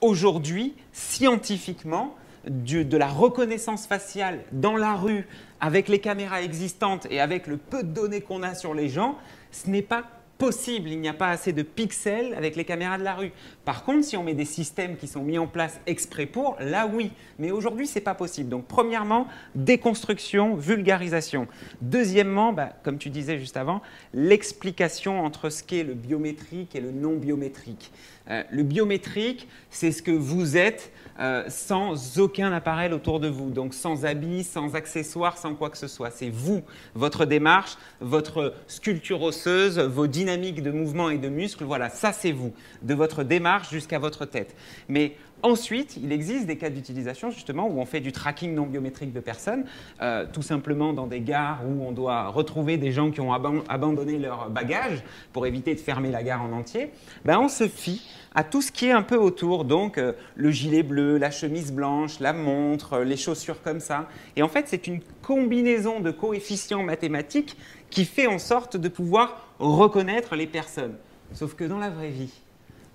Aujourd'hui, 0.00 0.74
scientifiquement, 0.92 2.14
de 2.46 2.96
la 2.96 3.08
reconnaissance 3.08 3.86
faciale 3.86 4.40
dans 4.52 4.76
la 4.76 4.94
rue 4.94 5.26
avec 5.60 5.88
les 5.88 6.00
caméras 6.00 6.42
existantes 6.42 7.06
et 7.10 7.20
avec 7.20 7.46
le 7.46 7.58
peu 7.58 7.82
de 7.82 7.88
données 7.88 8.22
qu'on 8.22 8.42
a 8.42 8.54
sur 8.54 8.72
les 8.72 8.88
gens, 8.88 9.18
ce 9.52 9.68
n'est 9.68 9.82
pas 9.82 10.04
possible. 10.40 10.88
Il 10.88 11.00
n'y 11.00 11.08
a 11.08 11.14
pas 11.14 11.28
assez 11.28 11.52
de 11.52 11.62
pixels 11.62 12.34
avec 12.34 12.56
les 12.56 12.64
caméras 12.64 12.98
de 12.98 13.04
la 13.04 13.14
rue. 13.14 13.30
Par 13.64 13.84
contre, 13.84 14.04
si 14.04 14.16
on 14.16 14.24
met 14.24 14.34
des 14.34 14.46
systèmes 14.46 14.96
qui 14.96 15.06
sont 15.06 15.22
mis 15.22 15.38
en 15.38 15.46
place 15.46 15.78
exprès 15.86 16.26
pour, 16.26 16.56
là 16.58 16.88
oui. 16.92 17.12
Mais 17.38 17.50
aujourd'hui, 17.52 17.86
ce 17.86 17.96
n'est 17.96 18.00
pas 18.00 18.14
possible. 18.14 18.48
Donc, 18.48 18.66
premièrement, 18.66 19.28
déconstruction, 19.54 20.56
vulgarisation. 20.56 21.46
Deuxièmement, 21.82 22.52
bah, 22.54 22.70
comme 22.82 22.98
tu 22.98 23.10
disais 23.10 23.38
juste 23.38 23.58
avant, 23.58 23.82
l'explication 24.14 25.20
entre 25.20 25.50
ce 25.50 25.62
qu'est 25.62 25.84
le 25.84 25.94
biométrique 25.94 26.74
et 26.74 26.80
le 26.80 26.90
non 26.90 27.16
biométrique. 27.16 27.92
Euh, 28.30 28.42
le 28.50 28.62
biométrique, 28.62 29.46
c'est 29.70 29.92
ce 29.92 30.02
que 30.02 30.10
vous 30.10 30.56
êtes 30.56 30.92
euh, 31.18 31.44
sans 31.48 32.18
aucun 32.18 32.50
appareil 32.52 32.92
autour 32.92 33.20
de 33.20 33.28
vous, 33.28 33.50
donc 33.50 33.74
sans 33.74 34.06
habits, 34.06 34.44
sans 34.44 34.74
accessoires, 34.74 35.36
sans 35.36 35.54
quoi 35.54 35.68
que 35.68 35.76
ce 35.76 35.88
soit. 35.88 36.10
C'est 36.10 36.30
vous, 36.30 36.62
votre 36.94 37.26
démarche, 37.26 37.76
votre 38.00 38.54
sculpture 38.68 39.20
osseuse, 39.22 39.78
vos 39.78 40.06
dynamiques 40.06 40.29
de 40.36 40.70
mouvement 40.70 41.10
et 41.10 41.18
de 41.18 41.28
muscles, 41.28 41.64
voilà, 41.64 41.88
ça 41.88 42.12
c'est 42.12 42.32
vous, 42.32 42.52
de 42.82 42.94
votre 42.94 43.24
démarche 43.24 43.70
jusqu'à 43.70 43.98
votre 43.98 44.24
tête. 44.24 44.54
Mais 44.88 45.16
Ensuite, 45.42 45.96
il 45.96 46.12
existe 46.12 46.46
des 46.46 46.56
cas 46.56 46.68
d'utilisation 46.68 47.30
justement 47.30 47.66
où 47.66 47.80
on 47.80 47.86
fait 47.86 48.00
du 48.00 48.12
tracking 48.12 48.54
non 48.54 48.66
biométrique 48.66 49.12
de 49.12 49.20
personnes, 49.20 49.64
euh, 50.02 50.26
tout 50.30 50.42
simplement 50.42 50.92
dans 50.92 51.06
des 51.06 51.20
gares 51.20 51.62
où 51.66 51.82
on 51.82 51.92
doit 51.92 52.28
retrouver 52.28 52.76
des 52.76 52.92
gens 52.92 53.10
qui 53.10 53.20
ont 53.20 53.32
abandonné 53.32 54.18
leur 54.18 54.50
bagage 54.50 55.02
pour 55.32 55.46
éviter 55.46 55.74
de 55.74 55.80
fermer 55.80 56.10
la 56.10 56.22
gare 56.22 56.42
en 56.42 56.52
entier. 56.52 56.90
Ben, 57.24 57.38
on 57.38 57.48
se 57.48 57.68
fie 57.68 58.02
à 58.34 58.44
tout 58.44 58.60
ce 58.60 58.70
qui 58.70 58.86
est 58.86 58.92
un 58.92 59.02
peu 59.02 59.16
autour, 59.16 59.64
donc 59.64 59.96
euh, 59.96 60.12
le 60.36 60.50
gilet 60.50 60.82
bleu, 60.82 61.16
la 61.16 61.30
chemise 61.30 61.72
blanche, 61.72 62.20
la 62.20 62.32
montre, 62.32 62.98
les 62.98 63.16
chaussures 63.16 63.62
comme 63.62 63.80
ça. 63.80 64.08
Et 64.36 64.42
en 64.42 64.48
fait, 64.48 64.66
c'est 64.68 64.86
une 64.86 65.00
combinaison 65.22 66.00
de 66.00 66.10
coefficients 66.10 66.82
mathématiques 66.82 67.56
qui 67.88 68.04
fait 68.04 68.26
en 68.26 68.38
sorte 68.38 68.76
de 68.76 68.88
pouvoir 68.88 69.49
reconnaître 69.60 70.34
les 70.34 70.46
personnes. 70.46 70.96
Sauf 71.32 71.54
que 71.54 71.64
dans 71.64 71.78
la 71.78 71.90
vraie 71.90 72.10
vie, 72.10 72.32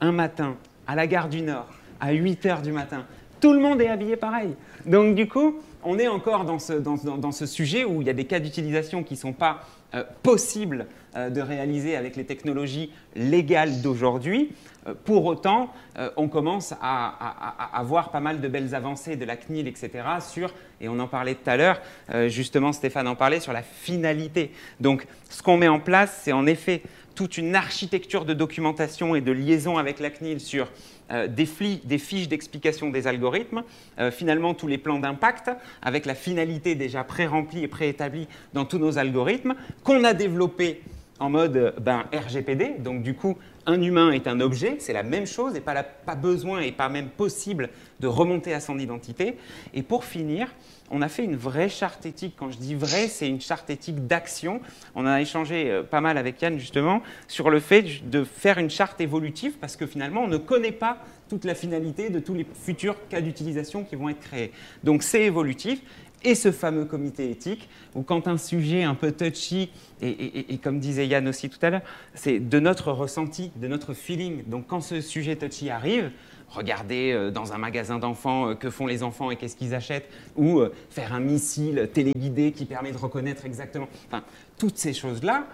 un 0.01 0.11
matin, 0.11 0.57
à 0.87 0.95
la 0.95 1.07
gare 1.07 1.29
du 1.29 1.41
Nord, 1.41 1.67
à 2.01 2.11
8 2.11 2.45
heures 2.47 2.61
du 2.61 2.71
matin. 2.71 3.05
Tout 3.39 3.53
le 3.53 3.59
monde 3.59 3.79
est 3.81 3.87
habillé 3.87 4.17
pareil. 4.17 4.55
Donc 4.85 5.15
du 5.15 5.27
coup, 5.27 5.59
on 5.83 5.99
est 5.99 6.07
encore 6.07 6.45
dans 6.45 6.59
ce, 6.59 7.45
sujet 7.45 7.85
où 7.85 8.01
il 8.01 8.07
y 8.07 8.09
a 8.09 8.13
des 8.13 8.25
cas 8.25 8.39
d'utilisation 8.39 9.03
qui 9.03 9.13
ne 9.13 9.19
sont 9.19 9.33
pas 9.33 9.61
euh, 9.93 10.03
possibles 10.23 10.87
euh, 11.15 11.29
de 11.29 11.41
réaliser 11.41 11.95
avec 11.95 12.15
les 12.15 12.25
technologies 12.25 12.91
légales 13.15 13.81
d'aujourd'hui. 13.81 14.51
Euh, 14.87 14.93
pour 15.03 15.25
autant, 15.25 15.71
on 16.17 16.27
commence 16.27 16.73
à, 16.81 17.81
voir 17.83 18.11
pas 18.11 18.19
mal 18.19 18.41
de 18.41 18.47
belles 18.47 18.75
avancées 18.75 19.15
de 19.15 19.25
la 19.25 19.37
CNIL, 19.37 19.67
etc., 19.67 19.91
sur, 20.19 20.53
et 20.81 20.89
on 20.89 20.99
en 20.99 21.07
parlait 21.07 21.35
tout 21.35 21.49
à 21.49 21.55
l'heure, 21.55 21.81
justement 22.27 22.73
Stéphane 22.73 23.07
en 23.07 23.15
parlait, 23.15 23.39
sur 23.39 23.53
la 23.53 23.61
finalité. 23.61 24.51
Donc 24.81 25.07
ce 25.29 25.41
qu'on 25.41 25.55
met 25.55 25.69
en 25.69 25.79
place, 25.79 26.21
c'est 26.23 26.33
en 26.33 26.45
effet 26.45 26.81
toute 27.15 27.37
une 27.37 27.55
architecture 27.55 28.25
de 28.25 28.33
documentation 28.33 29.15
et 29.15 29.21
de 29.21 29.31
liaison 29.31 29.77
avec 29.77 29.99
la 29.99 30.09
CNIL 30.09 30.41
sur 30.41 30.67
euh, 31.11 31.27
des, 31.27 31.45
fiches 31.45 32.27
d'explication 32.27 32.89
des 32.89 33.07
algorithmes, 33.07 33.63
euh, 33.99 34.11
finalement 34.11 34.53
tous 34.53 34.67
les 34.67 34.77
plans 34.77 34.99
d'impact, 34.99 35.51
avec 35.81 36.05
la 36.05 36.15
finalité 36.15 36.75
déjà 36.75 37.03
pré-remplie 37.03 37.63
et 37.63 37.67
préétablie 37.67 38.27
dans 38.53 38.65
tous 38.65 38.79
nos 38.79 38.97
algorithmes, 38.97 39.55
qu'on 39.83 40.03
a 40.03 40.13
développé 40.13 40.81
en 41.19 41.29
mode 41.29 41.75
ben, 41.79 42.05
RGPD. 42.11 42.75
Donc 42.79 43.01
du 43.01 43.13
coup, 43.13 43.37
un 43.65 43.81
humain 43.81 44.11
est 44.11 44.27
un 44.27 44.39
objet, 44.39 44.77
c'est 44.79 44.93
la 44.93 45.03
même 45.03 45.25
chose 45.25 45.55
et 45.55 45.61
pas, 45.61 45.83
pas 45.83 46.15
besoin 46.15 46.61
et 46.61 46.71
pas 46.71 46.89
même 46.89 47.09
possible 47.09 47.69
de 47.99 48.07
remonter 48.07 48.53
à 48.53 48.59
son 48.59 48.77
identité. 48.77 49.37
Et 49.73 49.83
pour 49.83 50.05
finir, 50.05 50.49
on 50.91 51.01
a 51.01 51.07
fait 51.07 51.23
une 51.23 51.35
vraie 51.35 51.69
charte 51.69 52.05
éthique. 52.05 52.35
Quand 52.37 52.51
je 52.51 52.57
dis 52.57 52.75
vrai, 52.75 53.07
c'est 53.07 53.27
une 53.27 53.41
charte 53.41 53.69
éthique 53.69 54.05
d'action. 54.05 54.61
On 54.93 55.05
a 55.05 55.19
échangé 55.19 55.71
euh, 55.71 55.83
pas 55.83 56.01
mal 56.01 56.17
avec 56.17 56.41
Yann 56.41 56.59
justement 56.59 57.01
sur 57.27 57.49
le 57.49 57.59
fait 57.59 58.07
de 58.09 58.23
faire 58.23 58.59
une 58.59 58.69
charte 58.69 59.01
évolutive 59.01 59.53
parce 59.59 59.75
que 59.75 59.87
finalement, 59.87 60.21
on 60.21 60.27
ne 60.27 60.37
connaît 60.37 60.71
pas 60.71 60.99
toute 61.27 61.43
la 61.45 61.55
finalité 61.55 62.11
de 62.11 62.19
tous 62.19 62.35
les 62.35 62.45
futurs 62.53 62.95
cas 63.09 63.21
d'utilisation 63.21 63.83
qui 63.83 63.95
vont 63.95 64.09
être 64.09 64.19
créés. 64.19 64.51
Donc 64.83 65.01
c'est 65.01 65.23
évolutif. 65.23 65.81
Et 66.25 66.33
ce 66.33 66.51
fameux 66.51 66.85
comité 66.85 67.29
éthique, 67.29 67.69
où 67.93 68.01
quand 68.01 68.27
un 68.27 68.37
sujet 68.37 68.81
un 68.81 68.95
peu 68.95 69.11
touchy, 69.11 69.69
et, 70.01 70.57
comme 70.57 70.79
disait 70.79 71.05
Yann 71.05 71.27
aussi 71.27 71.51
tout 71.51 71.59
à 71.61 71.69
l'heure, 71.69 71.83
c'est 72.15 72.39
de 72.39 72.59
notre 72.59 72.91
ressenti, 72.91 73.51
de 73.57 73.67
notre 73.67 73.93
feeling. 73.93 74.43
Donc 74.47 74.65
quand 74.65 74.81
ce 74.81 75.01
sujet 75.01 75.35
touchy 75.35 75.69
arrive, 75.69 76.09
regarder 76.49 77.11
euh, 77.11 77.29
dans 77.29 77.53
un 77.53 77.59
magasin 77.59 77.99
d'enfants 77.99 78.49
euh, 78.49 78.55
que 78.55 78.71
font 78.71 78.87
les 78.87 79.03
enfants 79.03 79.29
et 79.29 79.35
qu'est-ce 79.35 79.55
qu'ils 79.55 79.75
achètent, 79.75 80.09
ou 80.35 80.59
euh, 80.59 80.73
faire 80.89 81.13
un 81.13 81.19
missile 81.19 81.89
téléguidé 81.93 82.51
qui 82.51 82.65
permet 82.65 82.91
de 82.91 82.97
reconnaître 82.97 83.45
exactement. 83.45 83.87
Enfin, 84.07 84.23
toutes 84.57 84.77
ces 84.79 84.93
choses-là, 84.93 85.45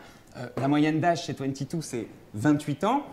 la 0.55 0.69
moyenne 0.69 1.01
d'âge 1.01 1.25
chez 1.25 1.33
22, 1.33 1.81
c'est 1.81 2.07
28 2.35 2.85
ans. 2.85 3.05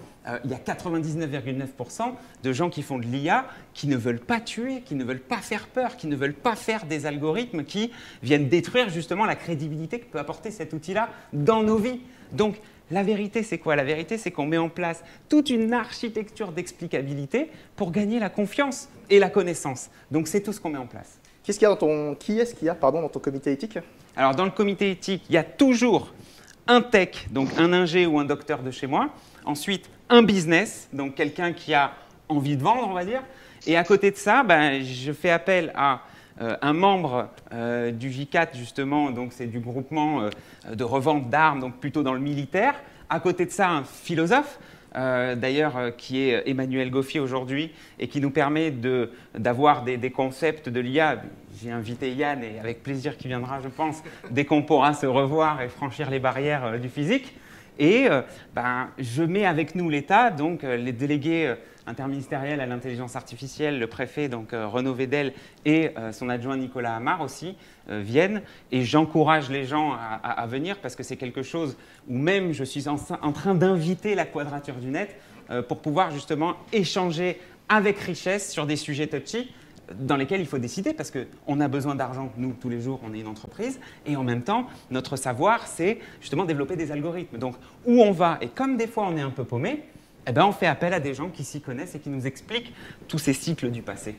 Il 0.45 0.51
y 0.51 0.55
a 0.55 0.59
99,9% 0.59 2.13
de 2.43 2.53
gens 2.53 2.71
qui 2.71 2.83
font 2.83 2.99
de 2.99 3.05
l'IA 3.05 3.47
qui 3.75 3.87
ne 3.87 3.97
veulent 3.97 4.21
pas 4.21 4.41
tuer, 4.41 4.83
qui 4.83 4.95
ne 4.95 5.05
veulent 5.05 5.21
pas 5.21 5.39
faire 5.39 5.69
peur, 5.69 5.97
qui 5.97 6.07
ne 6.07 6.17
veulent 6.17 6.35
pas 6.35 6.57
faire 6.57 6.85
des 6.85 7.07
algorithmes 7.07 7.65
qui 7.65 7.93
viennent 8.23 8.49
détruire 8.49 8.91
justement 8.91 9.25
la 9.25 9.37
crédibilité 9.37 10.01
que 10.01 10.07
peut 10.07 10.19
apporter 10.19 10.51
cet 10.51 10.73
outil-là 10.73 11.09
dans 11.33 11.63
nos 11.63 11.79
vies. 11.79 12.01
Donc, 12.33 12.61
la 12.91 13.03
vérité, 13.03 13.43
c'est 13.43 13.59
quoi? 13.59 13.77
La 13.77 13.85
vérité, 13.85 14.17
c'est 14.17 14.31
qu'on 14.31 14.47
met 14.47 14.57
en 14.57 14.71
place 14.71 15.05
toute 15.29 15.51
une 15.51 15.73
architecture 15.75 16.53
d'explicabilité 16.53 17.51
pour 17.77 17.91
gagner 17.91 18.19
la 18.19 18.31
confiance 18.31 18.89
et 19.11 19.19
la 19.19 19.29
connaissance. 19.29 19.91
Donc 20.11 20.27
c'est 20.27 20.41
tout 20.41 20.53
ce 20.53 20.61
qu'on 20.61 20.71
met 20.71 20.79
en 20.79 20.87
place. 20.87 21.19
Qu'est-ce 21.43 21.59
qu'il 21.59 21.67
y 21.67 21.71
a 21.71 21.75
dans 21.75 21.77
ton... 21.77 22.15
Qui 22.15 22.39
est-ce 22.39 22.55
qu'il 22.55 22.67
y 22.67 22.71
a 22.71 22.75
pardon, 22.75 23.03
dans 23.03 23.09
ton 23.09 23.21
comité 23.21 23.53
éthique? 23.53 23.79
Alors 24.17 24.35
dans 24.35 24.45
le 24.45 24.51
comité 24.51 24.91
éthique, 24.91 25.25
il 25.29 25.35
y 25.35 25.39
a 25.39 25.45
toujours 25.45 26.15
un 26.67 26.81
tech, 26.81 27.29
donc 27.31 27.51
un 27.59 27.73
ingé 27.73 28.07
ou 28.07 28.19
un 28.19 28.25
docteur 28.25 28.63
de 28.63 28.71
chez 28.71 28.87
moi. 28.87 29.11
Ensuite, 29.45 29.89
un 30.11 30.23
business, 30.23 30.89
donc 30.93 31.15
quelqu'un 31.15 31.53
qui 31.53 31.75
a 31.75 31.93
envie 32.29 32.57
de 32.57 32.63
vendre, 32.63 32.87
on 32.89 32.95
va 32.95 33.05
dire. 33.05 33.23
Et 33.67 33.77
à 33.77 33.85
côté 33.85 34.11
de 34.11 34.17
ça, 34.17 34.43
ben, 34.43 34.83
je 34.83 35.13
fais 35.13 35.31
appel 35.31 35.73
à 35.75 36.03
euh, 36.41 36.57
un 36.63 36.73
membre 36.73 37.29
euh, 37.53 37.91
du 37.91 38.11
J4, 38.11 38.57
justement, 38.57 39.11
donc 39.11 39.33
c'est 39.33 39.47
du 39.47 39.59
groupement 39.59 40.23
euh, 40.23 40.31
de 40.75 40.85
revente 40.85 41.29
d'armes, 41.31 41.61
donc 41.61 41.79
plutôt 41.79 42.03
dans 42.03 42.15
le 42.15 42.21
militaire. 42.21 42.75
À 43.11 43.21
côté 43.21 43.45
de 43.47 43.51
ça, 43.51 43.69
un 43.71 43.85
philosophe, 43.85 44.59
d'ailleurs, 44.95 45.97
qui 45.97 46.19
est 46.23 46.49
Emmanuel 46.49 46.91
Goffier 46.91 47.21
aujourd'hui, 47.21 47.73
et 48.01 48.09
qui 48.09 48.21
nous 48.21 48.31
permet 48.31 48.73
d'avoir 49.35 49.85
des, 49.85 49.97
des, 49.97 50.11
concepts 50.11 50.69
de 50.69 50.81
l'IA. 50.81 51.23
J'ai 51.63 51.71
invité 51.71 52.13
Yann, 52.13 52.43
et 52.43 52.59
avec 52.59 52.83
plaisir 52.83 53.17
qui 53.17 53.29
viendra, 53.29 53.61
je 53.61 53.69
pense, 53.69 54.03
dès 54.31 54.45
qu'on 54.45 54.63
pourra 54.63 54.95
se 54.95 55.07
revoir 55.07 55.63
et 55.63 55.69
franchir 55.69 56.11
les 56.11 56.19
barrières 56.19 56.81
du 56.81 56.89
physique. 56.89 57.35
Et 57.79 58.09
ben, 58.55 58.89
je 58.99 59.23
mets 59.23 59.47
avec 59.47 59.75
nous 59.75 59.89
l'État, 59.89 60.31
donc 60.31 60.63
les 60.63 60.93
délégués 60.93 61.55
interministériel 61.89 62.61
à 62.61 62.67
l'intelligence 62.67 63.17
artificielle, 63.17 63.79
le 63.79 63.87
préfet 63.87 64.29
donc 64.29 64.53
euh, 64.53 64.69
Renaud 64.69 64.95
Vedel 64.95 65.33
et 65.65 65.91
euh, 65.97 66.13
son 66.13 66.29
adjoint 66.29 66.57
Nicolas 66.57 66.95
Amar 66.95 67.23
aussi 67.23 67.57
euh, 67.89 68.01
viennent. 68.05 68.43
Et 68.71 68.85
j'encourage 68.85 69.51
les 69.51 69.65
gens 69.65 69.97
à, 70.23 70.47
venir 70.47 70.79
parce 70.79 70.95
que 70.95 71.03
c'est 71.03 71.17
quelque 71.17 71.43
chose 71.43 71.77
où 72.09 72.17
même 72.17 72.53
je 72.53 72.65
suis 72.65 72.89
en, 72.89 72.97
train 73.33 73.55
d'inviter 73.55 74.15
la 74.15 74.27
quadrature 74.27 74.77
du 74.77 74.89
net 74.89 75.17
pour 75.67 75.81
pouvoir 75.81 76.11
justement 76.11 76.55
échanger 76.73 77.41
avec 77.69 77.99
richesse 77.99 78.51
sur 78.51 78.67
des 78.67 78.77
sujets 78.77 79.07
touchy 79.07 79.51
dans 79.99 80.17
lesquels 80.17 80.41
il 80.41 80.47
faut 80.47 80.59
décider 80.59 80.93
parce 80.93 81.11
qu'on 81.11 81.61
a 81.61 81.69
besoin 81.69 81.95
d'argent, 81.95 82.31
nous, 82.37 82.53
tous 82.53 82.69
les 82.69 82.81
jours, 82.81 83.01
on 83.05 83.15
est 83.15 83.21
une 83.21 83.27
entreprise, 83.27 83.81
et 84.07 84.17
en 84.17 84.25
même 84.25 84.43
temps, 84.43 84.67
notre 84.91 85.17
savoir, 85.17 85.67
c'est 85.67 85.99
justement 86.21 86.45
développer 86.45 86.77
des 86.77 86.93
algorithmes. 86.93 87.39
Donc, 87.39 87.55
où 87.87 88.03
on 88.03 88.13
va, 88.13 88.39
et 88.41 88.49
comme 88.49 88.77
des 88.77 88.87
fois 88.87 89.07
on 89.07 89.17
est 89.17 89.23
un 89.23 89.31
peu 89.31 89.45
paumé, 89.45 89.85
eh 90.27 90.33
ben, 90.33 90.45
on 90.45 90.53
fait 90.53 90.67
appel 90.67 90.93
à 90.93 91.01
des 91.01 91.15
gens 91.15 91.31
qui 91.31 91.43
s'y 91.43 91.61
connaissent 91.61 91.95
et 91.95 92.01
qui 92.01 92.11
nous 92.11 92.27
expliquent 92.27 92.75
tous 93.07 93.19
ces 93.19 93.33
cycles 93.33 93.71
du 93.71 93.83
passé. 93.83 94.15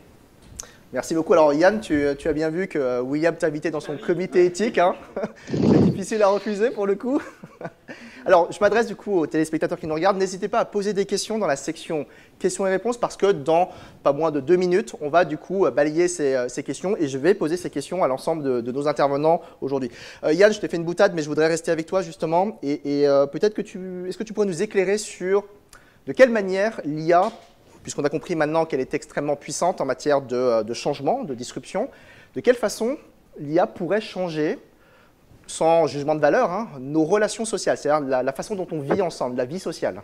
Merci 0.91 1.13
beaucoup. 1.13 1.33
Alors 1.33 1.53
Yann, 1.53 1.79
tu, 1.81 2.07
as 2.07 2.33
bien 2.33 2.49
vu 2.49 2.67
que 2.67 2.79
euh, 2.79 3.01
William 3.01 3.35
t'a 3.35 3.45
invité 3.45 3.69
dans 3.69 3.79
son 3.79 3.95
comité 3.95 4.45
éthique. 4.45 4.79
Hein. 4.79 4.95
C'est 5.47 5.83
difficile 5.83 6.23
à 6.23 6.29
refuser 6.29 6.71
pour 6.71 6.87
le 6.87 6.95
coup. 6.95 7.21
Alors 8.25 8.51
je 8.51 8.59
m'adresse 8.59 8.87
du 8.87 8.95
coup 8.95 9.19
aux 9.19 9.27
téléspectateurs 9.27 9.79
qui 9.79 9.87
nous 9.87 9.93
regardent. 9.93 10.17
N'hésitez 10.17 10.47
pas 10.47 10.59
à 10.59 10.65
poser 10.65 10.93
des 10.93 11.05
questions 11.05 11.37
dans 11.37 11.47
la 11.47 11.55
section 11.55 12.05
questions 12.39 12.65
et 12.65 12.69
réponses 12.69 12.97
parce 12.97 13.17
que 13.17 13.31
dans 13.31 13.69
pas 14.03 14.13
moins 14.13 14.31
de 14.31 14.39
deux 14.39 14.55
minutes, 14.55 14.95
on 15.01 15.09
va 15.09 15.25
du 15.25 15.37
coup 15.37 15.69
balayer 15.69 16.07
ces, 16.07 16.35
euh, 16.35 16.47
questions 16.65 16.95
et 16.97 17.07
je 17.07 17.17
vais 17.17 17.33
poser 17.33 17.57
ces 17.57 17.69
questions 17.69 18.03
à 18.03 18.07
l'ensemble 18.07 18.63
de, 18.63 18.71
nos 18.71 18.87
intervenants 18.87 19.41
aujourd'hui. 19.61 19.91
Euh, 20.23 20.33
Yann, 20.33 20.53
je 20.53 20.59
t'ai 20.59 20.67
fait 20.67 20.77
une 20.77 20.85
boutade, 20.85 21.13
mais 21.13 21.21
je 21.21 21.27
voudrais 21.27 21.47
rester 21.47 21.71
avec 21.71 21.85
toi 21.85 22.01
justement. 22.01 22.59
Et, 22.63 23.05
peut-être 23.31 23.53
que 23.53 23.61
tu, 23.61 24.07
est-ce 24.07 24.17
que 24.17 24.23
tu 24.23 24.33
pourrais 24.33 24.47
nous 24.47 24.61
éclairer 24.61 24.97
sur 24.97 25.43
de 26.09 26.13
quelle 26.13 26.31
manière 26.31 26.81
l'IA, 26.85 27.31
puisqu'on 27.83 28.03
a 28.03 28.09
compris 28.09 28.35
maintenant 28.35 28.65
qu'elle 28.65 28.79
est 28.79 28.95
extrêmement 28.95 29.35
puissante 29.35 29.79
en 29.79 29.85
matière 29.85 30.23
de, 30.23 30.35
euh, 30.35 30.73
changement, 30.73 31.23
de 31.23 31.35
disruption, 31.35 31.87
de 32.35 32.41
quelle 32.41 32.55
façon 32.55 32.97
l'IA 33.37 33.67
pourrait 33.67 34.01
changer, 34.01 34.57
sans 35.49 35.87
jugement 35.87 36.15
de 36.15 36.21
valeur, 36.21 36.51
hein, 36.51 36.69
nos 36.79 37.03
relations 37.03 37.45
sociales, 37.45 37.77
c'est-à-dire 37.77 38.23
la, 38.23 38.33
façon 38.33 38.55
dont 38.55 38.67
on 38.71 38.79
vit 38.79 39.01
ensemble, 39.01 39.35
la 39.35 39.45
vie 39.45 39.59
sociale 39.59 40.01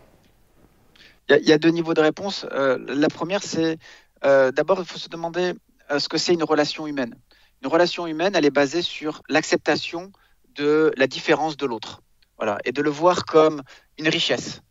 il 1.27 1.47
y, 1.47 1.53
a, 1.53 1.57
deux 1.57 1.69
niveaux 1.69 1.95
de 1.95 2.01
réponse. 2.01 2.45
Euh, 2.51 2.77
la 2.87 3.07
première, 3.07 3.41
c'est 3.41 3.79
euh, 4.25 4.51
d'abord, 4.51 4.77
il 4.79 4.85
faut 4.85 4.99
se 4.99 5.09
demander 5.09 5.53
ce 5.97 6.07
que 6.07 6.19
c'est 6.19 6.33
une 6.33 6.43
relation 6.43 6.85
humaine. 6.85 7.15
Une 7.63 7.69
relation 7.69 8.05
humaine, 8.05 8.33
elle 8.35 8.45
est 8.45 8.51
basée 8.51 8.83
sur 8.83 9.23
l'acceptation 9.27 10.11
de 10.53 10.91
la 10.97 11.07
différence 11.07 11.57
de 11.57 11.65
l'autre. 11.65 12.03
Voilà, 12.37 12.59
et 12.63 12.71
de 12.71 12.81
le 12.83 12.91
voir 12.91 13.25
comme 13.25 13.63
une 13.97 14.07
richesse 14.07 14.61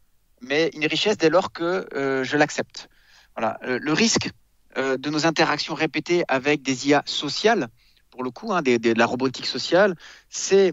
mais 0.44 0.70
une 0.74 0.86
richesse 0.86 1.16
dès 1.16 1.30
lors 1.30 1.52
que 1.52 1.86
euh, 1.94 2.24
je 2.24 2.36
l'accepte. 2.36 2.88
Voilà. 3.36 3.58
Euh, 3.64 3.78
le 3.80 3.92
risque 3.92 4.30
euh, 4.76 4.96
de 4.96 5.10
nos 5.10 5.26
interactions 5.26 5.74
répétées 5.74 6.24
avec 6.28 6.62
des 6.62 6.88
IA 6.88 7.02
sociales, 7.06 7.68
pour 8.14 8.22
le 8.22 8.30
coup, 8.30 8.52
hein, 8.52 8.62
de 8.62 8.96
la 8.96 9.06
robotique 9.06 9.46
sociale, 9.46 9.96
c'est 10.28 10.72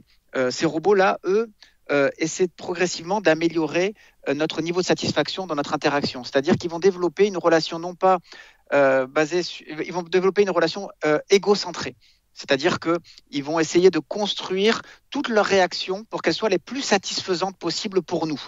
ces 0.51 0.67
robots-là, 0.67 1.17
eux, 1.25 1.49
essaient 2.19 2.47
progressivement 2.47 3.19
d'améliorer 3.19 3.95
notre 4.31 4.61
niveau 4.61 4.81
de 4.81 4.85
satisfaction 4.85 5.47
dans 5.47 5.55
notre 5.55 5.73
interaction. 5.73 6.23
C'est-à-dire 6.23 6.55
qu'ils 6.55 6.69
vont 6.69 6.77
développer 6.77 7.25
une 7.25 7.37
relation 7.37 7.79
non 7.79 7.95
pas 7.95 8.19
basée, 9.07 9.41
ils 9.67 9.91
vont 9.91 10.03
développer 10.03 10.43
une 10.43 10.51
relation 10.51 10.91
égocentrée. 11.31 11.95
C'est-à-dire 12.35 12.77
qu'ils 12.79 13.43
vont 13.43 13.59
essayer 13.59 13.89
de 13.89 13.97
construire 13.97 14.83
toutes 15.09 15.27
leurs 15.27 15.47
réactions 15.47 16.03
pour 16.03 16.21
qu'elles 16.21 16.35
soient 16.35 16.47
les 16.47 16.59
plus 16.59 16.83
satisfaisantes 16.83 17.57
possibles 17.57 18.03
pour 18.03 18.27
nous. 18.27 18.41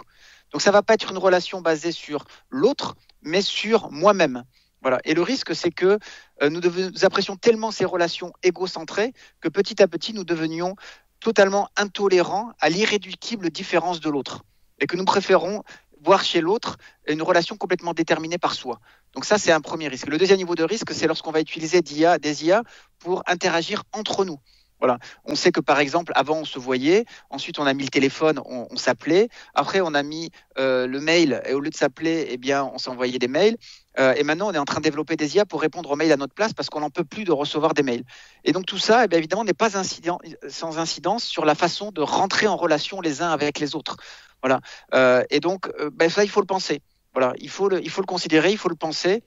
Donc 0.51 0.61
ça 0.61 0.69
va 0.69 0.83
pas 0.83 0.93
être 0.93 1.09
une 1.09 1.17
relation 1.17 1.61
basée 1.61 1.91
sur 1.91 2.25
l'autre, 2.51 2.95
mais 3.23 3.41
sur 3.41 3.91
moi-même. 3.91 4.43
Voilà. 4.84 4.99
Et 5.05 5.13
le 5.13 5.21
risque, 5.21 5.55
c'est 5.55 5.71
que 5.71 5.97
euh, 6.41 6.49
nous, 6.49 6.61
apprécions 7.03 7.38
tellement 7.38 7.71
ces 7.71 7.86
relations 7.86 8.34
égocentrées 8.43 9.13
que 9.39 9.47
petit 9.47 9.81
à 9.81 9.88
petit, 9.88 10.13
nous 10.13 10.25
devenions 10.25 10.75
totalement 11.21 11.69
intolérants 11.77 12.51
à 12.59 12.69
l'irréductible 12.69 13.49
différence 13.49 14.01
de 14.01 14.09
l'autre. 14.09 14.43
Et 14.79 14.86
que 14.86 14.97
nous 14.97 15.05
préférons 15.05 15.63
voir 16.01 16.23
chez 16.23 16.41
l'autre 16.41 16.77
une 17.07 17.21
relation 17.21 17.55
complètement 17.55 17.93
déterminée 17.93 18.38
par 18.38 18.53
soi. 18.53 18.79
Donc 19.13 19.23
ça, 19.23 19.38
c'est 19.38 19.53
un 19.53 19.61
premier 19.61 19.88
risque. 19.88 20.07
Le 20.07 20.17
deuxième 20.17 20.38
niveau 20.38 20.55
de 20.55 20.63
risque, 20.63 20.93
c'est 20.93 21.07
lorsqu'on 21.07 21.31
va 21.31 21.39
utiliser 21.39 21.81
d'IA, 21.81 22.19
des 22.19 22.45
IA 22.45 22.63
pour 22.99 23.23
interagir 23.25 23.84
entre 23.93 24.25
nous. 24.25 24.38
Voilà. 24.79 24.99
On 25.23 25.36
sait 25.36 25.53
que 25.53 25.61
par 25.61 25.79
exemple, 25.79 26.11
avant 26.13 26.39
on 26.39 26.43
se 26.43 26.59
voyait, 26.59 27.05
ensuite 27.29 27.57
on 27.57 27.65
a 27.65 27.73
mis 27.73 27.84
le 27.84 27.89
téléphone, 27.89 28.41
on, 28.43 28.75
s'appelait, 28.75 29.29
après 29.53 29.79
on 29.79 29.93
a 29.93 30.03
mis 30.03 30.29
euh, 30.57 30.88
le 30.88 30.99
mail 30.99 31.41
et 31.45 31.53
au 31.53 31.61
lieu 31.61 31.69
de 31.69 31.75
s'appeler, 31.75 32.27
eh 32.29 32.36
bien 32.36 32.65
on 32.65 32.77
s'envoyait 32.77 33.17
des 33.17 33.29
mails. 33.29 33.55
Euh, 33.99 34.13
et 34.15 34.23
maintenant 34.23 34.49
on 34.49 34.53
est 34.53 34.57
en 34.57 34.65
train 34.65 34.79
de 34.79 34.83
développer 34.83 35.15
des 35.15 35.35
IA 35.35 35.45
pour 35.45 35.61
répondre 35.61 35.91
aux 35.91 35.95
mails 35.95 36.11
à 36.11 36.17
notre 36.17 36.33
place 36.33 36.53
parce 36.53 36.69
qu'on 36.69 36.79
n'en 36.79 36.89
peut 36.89 37.03
plus 37.03 37.23
de 37.23 37.31
recevoir 37.31 37.73
des 37.73 37.83
mails. 37.83 38.03
Et 38.43 38.51
donc 38.51 38.65
tout 38.65 38.77
ça, 38.77 39.05
eh 39.05 39.15
évidemment, 39.15 39.43
n'est 39.43 39.53
pas 39.53 39.69
sans 39.69 40.79
incidence 40.79 41.23
sur 41.23 41.45
la 41.45 41.55
façon 41.55 41.91
de 41.91 42.01
rentrer 42.01 42.47
en 42.47 42.57
relation 42.57 43.01
les 43.01 43.21
uns 43.21 43.29
avec 43.29 43.59
les 43.59 43.75
autres. 43.75 43.97
Voilà. 44.41 44.59
Euh, 44.93 45.23
et 45.29 45.39
donc 45.39 45.69
ben, 45.93 46.09
ça, 46.09 46.23
il 46.23 46.29
faut 46.29 46.41
le 46.41 46.47
penser. 46.47 46.81
Voilà, 47.13 47.33
il 47.37 47.49
faut 47.49 47.69
le, 47.69 47.81
il 47.83 47.89
faut 47.89 48.01
le 48.01 48.07
considérer, 48.07 48.51
il 48.51 48.57
faut 48.57 48.69
le 48.69 48.75
penser. 48.75 49.23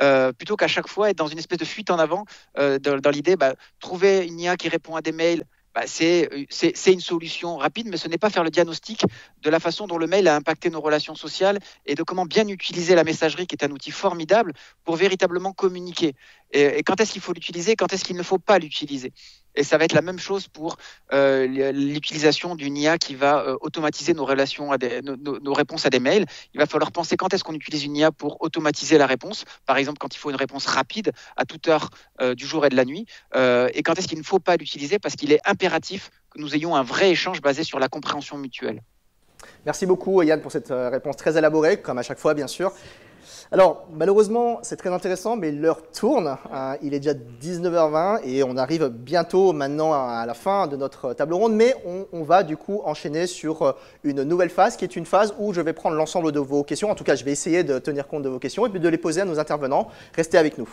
Euh, 0.00 0.32
plutôt 0.32 0.56
qu'à 0.56 0.68
chaque 0.68 0.88
fois 0.88 1.10
être 1.10 1.18
dans 1.18 1.26
une 1.26 1.38
espèce 1.38 1.58
de 1.58 1.64
fuite 1.64 1.90
en 1.90 1.98
avant 1.98 2.24
euh, 2.58 2.78
dans, 2.78 3.10
l'idée, 3.10 3.36
bah, 3.36 3.54
trouver 3.78 4.26
une 4.26 4.40
IA 4.40 4.56
qui 4.56 4.68
répond 4.68 4.96
à 4.96 5.02
des 5.02 5.12
mails 5.12 5.44
bah, 5.74 5.82
c'est 5.86 6.28
une 6.86 7.00
solution 7.00 7.56
rapide, 7.56 7.88
mais 7.88 7.96
ce 7.96 8.08
n'est 8.08 8.18
pas 8.18 8.30
faire 8.30 8.44
le 8.44 8.50
diagnostic 8.50 9.04
de 9.40 9.50
la 9.50 9.58
façon 9.58 9.86
dont 9.86 9.98
le 9.98 10.06
mail 10.06 10.28
a 10.28 10.36
impacté 10.36 10.68
nos 10.70 10.80
relations 10.80 11.14
sociales 11.14 11.58
et 11.86 11.94
de 11.94 12.02
comment 12.02 12.26
bien 12.26 12.46
utiliser 12.48 12.94
la 12.94 13.04
messagerie, 13.04 13.46
qui 13.46 13.54
est 13.54 13.64
un 13.64 13.70
outil 13.70 13.90
formidable 13.90 14.52
pour 14.84 14.96
véritablement 14.96 15.52
communiquer. 15.52 16.14
Et, 16.52 16.82
quand 16.82 17.00
est-ce 17.00 17.12
qu'il 17.12 17.22
faut 17.22 17.32
l'utiliser, 17.32 17.76
quand 17.76 17.92
est-ce 17.92 18.04
qu'il 18.04 18.16
ne 18.16 18.22
faut 18.22 18.38
pas 18.38 18.58
l'utiliser? 18.58 19.12
Et 19.54 19.64
ça 19.64 19.78
va 19.78 19.84
être 19.84 19.92
la 19.92 20.02
même 20.02 20.18
chose 20.18 20.48
pour 20.48 20.76
euh, 21.12 21.46
l'utilisation 21.72 22.54
d'une 22.54 22.76
IA 22.76 22.98
qui 22.98 23.14
va 23.14 23.40
euh, 23.40 23.56
automatiser 23.60 24.14
nos 24.14 24.24
réponses 24.24 25.86
à 25.86 25.90
des 25.90 26.00
mails. 26.00 26.26
Il 26.54 26.58
va 26.58 26.66
falloir 26.66 26.92
penser 26.92 27.16
quand 27.16 27.32
est-ce 27.34 27.44
qu'on 27.44 27.54
utilise 27.54 27.84
une 27.84 27.96
IA 27.96 28.12
pour 28.12 28.40
automatiser 28.42 28.98
la 28.98 29.06
réponse. 29.06 29.44
Par 29.66 29.76
exemple, 29.76 29.98
quand 29.98 30.14
il 30.14 30.18
faut 30.18 30.30
une 30.30 30.36
réponse 30.36 30.66
rapide 30.66 31.12
à 31.36 31.44
toute 31.44 31.68
heure 31.68 31.90
euh, 32.20 32.34
du 32.34 32.46
jour 32.46 32.64
et 32.66 32.68
de 32.68 32.76
la 32.76 32.84
nuit. 32.84 33.06
et 33.34 33.82
quand 33.82 33.98
est-ce 33.98 34.08
qu'il 34.08 34.18
ne 34.18 34.24
faut 34.24 34.38
pas 34.38 34.56
l'utiliser? 34.56 34.98
Parce 34.98 35.16
qu'il 35.16 35.32
est 35.32 35.40
impératif 35.44 36.10
que 36.30 36.40
nous 36.40 36.54
ayons 36.54 36.74
un 36.76 36.82
vrai 36.82 37.10
échange 37.10 37.40
basé 37.40 37.64
sur 37.64 37.78
la 37.78 37.88
compréhension 37.88 38.38
mutuelle. 38.38 38.80
Merci 39.66 39.86
beaucoup 39.86 40.22
Yann 40.22 40.40
pour 40.40 40.52
cette 40.52 40.70
réponse 40.70 41.16
très 41.16 41.36
élaborée, 41.36 41.80
comme 41.80 41.98
à 41.98 42.02
chaque 42.02 42.18
fois 42.18 42.34
bien 42.34 42.46
sûr. 42.46 42.72
Alors, 43.52 43.86
malheureusement, 43.92 44.60
c'est 44.62 44.76
très 44.76 44.88
intéressant, 44.88 45.36
mais 45.36 45.52
l'heure 45.52 45.82
tourne. 45.92 46.38
Hein. 46.50 46.76
il 46.80 46.94
est 46.94 47.00
déjà 47.00 47.12
19h20 47.12 48.20
et 48.24 48.42
on 48.44 48.56
arrive 48.56 48.88
bientôt 48.88 49.52
maintenant 49.52 49.92
à 49.92 50.24
la 50.24 50.32
fin 50.32 50.66
de 50.66 50.74
notre 50.74 51.12
table 51.12 51.34
ronde, 51.34 51.52
mais 51.52 51.74
on, 52.12 52.22
va 52.22 52.44
du 52.44 52.56
coup 52.56 52.80
enchaîner 52.86 53.26
sur 53.26 53.60
euh, 53.62 53.72
une 54.04 54.22
nouvelle 54.22 54.48
phase 54.48 54.78
qui 54.78 54.84
est 54.84 54.96
une 54.96 55.04
phase 55.04 55.34
où 55.38 55.52
je 55.52 55.60
vais 55.60 55.74
prendre 55.74 55.96
l'ensemble 55.96 56.32
de 56.32 56.40
vos 56.40 56.64
questions. 56.64 56.90
En 56.90 56.94
tout 56.94 57.04
cas, 57.04 57.14
je 57.14 57.26
vais 57.26 57.32
essayer 57.32 57.62
de 57.62 57.78
tenir 57.78 58.08
compte 58.08 58.22
de 58.22 58.30
vos 58.30 58.38
questions 58.38 58.64
et 58.64 58.70
puis 58.70 58.80
de 58.80 58.88
les 58.88 58.96
poser 58.96 59.20
à 59.20 59.26
nos 59.26 59.38
intervenants. 59.38 59.88
Restez 60.14 60.38
avec 60.38 60.56
nous. 60.56 60.68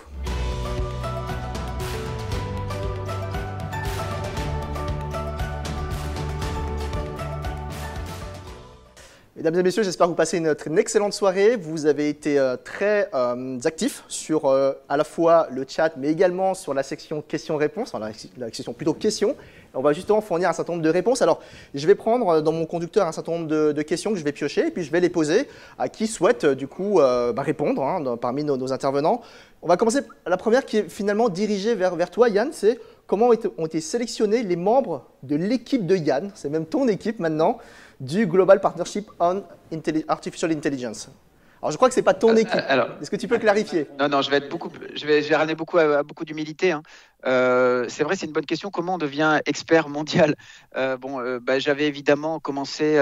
Mesdames 9.40 9.58
et 9.58 9.64
messieurs, 9.64 9.84
j'espère 9.84 10.08
que 10.08 10.10
vous 10.10 10.18
passez 10.18 10.38
une, 10.38 10.78
excellente 10.78 11.14
soirée. 11.14 11.56
Vous 11.56 11.86
avez 11.86 12.10
été 12.10 12.38
euh, 12.38 12.58
très 12.62 13.10
euh, 13.14 13.58
actifs 13.64 14.04
sur 14.10 14.48
euh, 14.48 14.74
à 14.90 14.98
la 14.98 15.06
fois 15.06 15.48
le 15.50 15.64
chat, 15.66 15.94
mais 15.96 16.10
également 16.10 16.54
sur 16.54 16.74
la 16.74 16.84
section 16.84 17.22
questions-réponses, 17.22 17.94
enfin 17.94 18.06
la, 18.38 18.48
section 18.52 18.74
plutôt 18.74 18.94
questions. 18.94 19.38
On 19.74 19.82
va 19.82 19.94
justement 19.94 20.20
fournir 20.20 20.50
un 20.50 20.54
certain 20.54 20.74
nombre 20.74 20.84
de 20.84 20.90
réponses. 20.90 21.22
Alors, 21.22 21.40
je 21.74 21.88
vais 21.88 21.96
prendre 21.96 22.42
dans 22.42 22.52
mon 22.52 22.66
conducteur 22.66 23.08
un 23.08 23.14
certain 23.14 23.32
nombre 23.32 23.48
de, 23.48 23.82
questions 23.82 24.12
que 24.12 24.18
je 24.18 24.26
vais 24.26 24.34
piocher, 24.34 24.68
et 24.68 24.72
puis 24.72 24.84
je 24.84 24.92
vais 24.92 25.00
les 25.00 25.10
poser 25.10 25.48
à 25.78 25.88
qui 25.88 26.08
souhaite 26.08 26.46
du 26.46 26.68
coup 26.68 26.96
bah, 26.96 27.34
répondre 27.38 27.82
hein, 27.82 28.18
parmi 28.18 28.44
nos, 28.44 28.74
intervenants. 28.74 29.22
On 29.62 29.68
va 29.70 29.78
commencer 29.78 30.00
la 30.26 30.36
première 30.36 30.66
qui 30.66 30.78
est 30.78 30.90
finalement 30.90 31.30
dirigée 31.30 31.76
vers, 31.76 31.96
vers 31.96 32.12
toi, 32.12 32.28
Yann. 32.28 32.50
C'est 32.52 32.78
comment 33.08 33.30
ont 33.58 33.66
été 33.66 33.80
sélectionnés 33.80 34.44
les 34.44 34.56
membres 34.58 35.06
de 35.24 35.38
l'équipe 35.38 35.86
de 35.86 35.96
Yann? 35.96 36.32
C'est 36.34 36.50
même 36.50 36.66
ton 36.66 36.88
équipe 36.90 37.20
maintenant 37.20 37.60
du 38.00 38.28
Global 38.28 38.62
Partnership 38.62 39.10
on 39.20 39.44
Artificial 40.08 40.52
Intelligence. 40.52 41.10
Alors 41.62 41.72
je 41.72 41.78
crois 41.78 41.90
que 41.90 41.94
ce 41.94 42.00
n'est 42.00 42.06
pas 42.06 42.14
ton 42.14 42.30
euh, 42.30 42.38
équipe. 42.38 42.62
Est-ce 43.02 43.12
que 43.12 43.18
tu 43.18 43.28
peux 43.28 43.38
clarifier? 43.38 43.88
Non, 44.00 44.08
non, 44.08 44.22
je 44.22 44.30
vais 44.30 44.38
être 44.38 44.50
beaucoup, 44.50 44.70
je 44.96 45.06
vais, 45.06 45.22
je 45.22 45.30
vais 45.30 45.36
ramener 45.36 45.56
beaucoup 45.56 45.78
à, 45.78 46.04
beaucoup 46.04 46.24
d'humilité. 46.24 46.72
Hein. 46.72 46.82
Euh, 47.26 47.86
c'est 47.90 48.04
vrai, 48.04 48.16
c'est 48.16 48.26
une 48.26 48.32
bonne 48.32 48.46
question. 48.46 48.70
Comment 48.72 48.96
on 48.96 48.98
devient 48.98 49.40
expert 49.46 49.90
mondial 49.90 50.36
euh, 50.76 50.98
Bon, 50.98 51.40
bah, 51.40 51.60
j'avais 51.60 51.88
évidemment 51.88 52.40
commencé 52.40 53.00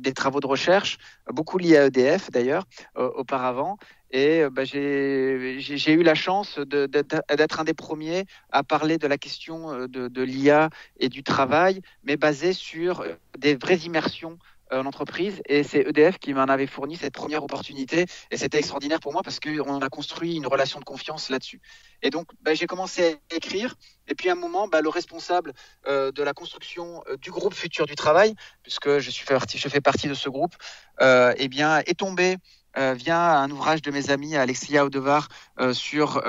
des 0.00 0.12
travaux 0.12 0.40
de 0.40 0.46
recherche, 0.46 0.98
beaucoup 1.32 1.58
liés 1.58 1.76
à 1.76 1.86
EDF 1.86 2.30
d'ailleurs 2.30 2.64
auparavant, 2.94 3.78
et 4.10 4.44
bah, 4.50 4.64
j'ai 4.64 5.92
eu 5.92 6.02
la 6.02 6.14
chance 6.14 6.58
d'être 6.58 7.60
un 7.60 7.64
des 7.64 7.74
premiers 7.74 8.26
à 8.50 8.62
parler 8.62 8.98
de 8.98 9.06
la 9.06 9.18
question 9.18 9.86
de 9.88 10.22
l'IA 10.22 10.70
et 11.00 11.08
du 11.08 11.22
travail, 11.22 11.80
mais 12.04 12.16
basé 12.16 12.52
sur 12.52 13.04
des 13.38 13.56
vraies 13.56 13.78
immersions 13.78 14.38
en 14.70 14.86
entreprise 14.86 15.42
et 15.46 15.62
c'est 15.62 15.80
EDF 15.80 16.18
qui 16.18 16.32
m'en 16.34 16.44
avait 16.44 16.66
fourni 16.66 16.96
cette 16.96 17.14
première 17.14 17.44
opportunité 17.44 18.06
et 18.30 18.36
c'était 18.36 18.58
extraordinaire 18.58 19.00
pour 19.00 19.12
moi 19.12 19.22
parce 19.22 19.40
qu'on 19.40 19.80
a 19.80 19.88
construit 19.88 20.36
une 20.36 20.46
relation 20.46 20.78
de 20.80 20.84
confiance 20.84 21.28
là-dessus. 21.28 21.60
Et 22.02 22.10
donc 22.10 22.28
bah, 22.42 22.54
j'ai 22.54 22.66
commencé 22.66 23.18
à 23.30 23.34
écrire 23.34 23.76
et 24.08 24.14
puis 24.14 24.28
à 24.28 24.32
un 24.32 24.36
moment 24.36 24.68
bah, 24.68 24.80
le 24.80 24.88
responsable 24.88 25.52
euh, 25.86 26.12
de 26.12 26.22
la 26.22 26.32
construction 26.32 27.02
euh, 27.08 27.16
du 27.16 27.30
groupe 27.30 27.54
Futur 27.54 27.86
du 27.86 27.94
Travail, 27.94 28.34
puisque 28.62 28.98
je, 28.98 29.10
suis 29.10 29.26
je 29.54 29.68
fais 29.68 29.80
partie 29.80 30.08
de 30.08 30.14
ce 30.14 30.28
groupe, 30.28 30.54
euh, 31.00 31.34
eh 31.36 31.48
bien, 31.48 31.78
est 31.80 31.98
tombé 31.98 32.36
via 32.76 33.38
un 33.38 33.50
ouvrage 33.50 33.82
de 33.82 33.90
mes 33.90 34.10
amis 34.10 34.36
Alexia 34.36 34.84
Odevar 34.84 35.28
sur, 35.72 36.22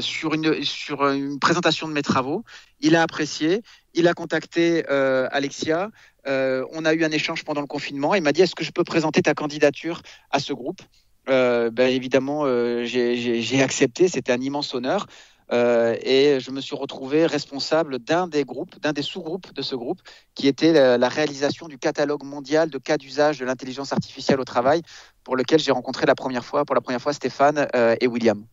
sur, 0.00 0.34
une, 0.34 0.64
sur 0.64 1.08
une 1.08 1.38
présentation 1.38 1.88
de 1.88 1.92
mes 1.92 2.02
travaux. 2.02 2.44
Il 2.80 2.96
a 2.96 3.02
apprécié, 3.02 3.62
il 3.94 4.08
a 4.08 4.14
contacté 4.14 4.84
Alexia, 4.86 5.90
euh, 6.26 6.64
on 6.72 6.84
a 6.84 6.94
eu 6.94 7.04
un 7.04 7.10
échange 7.10 7.44
pendant 7.44 7.60
le 7.60 7.66
confinement. 7.66 8.14
Il 8.14 8.22
m'a 8.22 8.32
dit 8.32 8.42
Est-ce 8.42 8.54
que 8.54 8.64
je 8.64 8.72
peux 8.72 8.84
présenter 8.84 9.22
ta 9.22 9.34
candidature 9.34 10.02
à 10.30 10.40
ce 10.40 10.52
groupe? 10.52 10.82
Euh, 11.28 11.70
ben, 11.70 11.88
Évidemment, 11.88 12.42
euh, 12.44 12.84
j'ai 12.84 13.62
accepté. 13.62 14.08
C'était 14.08 14.32
un 14.32 14.40
immense 14.40 14.74
honneur. 14.74 15.06
Et 15.52 16.38
je 16.40 16.50
me 16.50 16.60
suis 16.60 16.76
retrouvé 16.76 17.26
responsable 17.26 17.98
d'un 17.98 18.26
des 18.26 18.44
groupes, 18.44 18.80
d'un 18.80 18.92
des 18.92 19.02
sous-groupes 19.02 19.52
de 19.54 19.62
ce 19.62 19.74
groupe, 19.74 20.00
qui 20.34 20.48
était 20.48 20.98
la, 20.98 21.08
réalisation 21.08 21.68
du 21.68 21.78
catalogue 21.78 22.24
mondial 22.24 22.70
de 22.70 22.78
cas 22.78 22.96
d'usage 22.96 23.38
de 23.38 23.44
l'intelligence 23.44 23.92
artificielle 23.92 24.40
au 24.40 24.44
travail, 24.44 24.82
pour 25.24 25.36
lequel 25.36 25.60
j'ai 25.60 25.72
rencontré 25.72 26.06
la 26.06 26.14
première 26.14 26.44
fois, 26.44 26.64
pour 26.64 26.74
la 26.74 26.80
première 26.80 27.00
fois 27.00 27.12
Stéphane 27.12 27.68
et 28.00 28.06
William. 28.06 28.44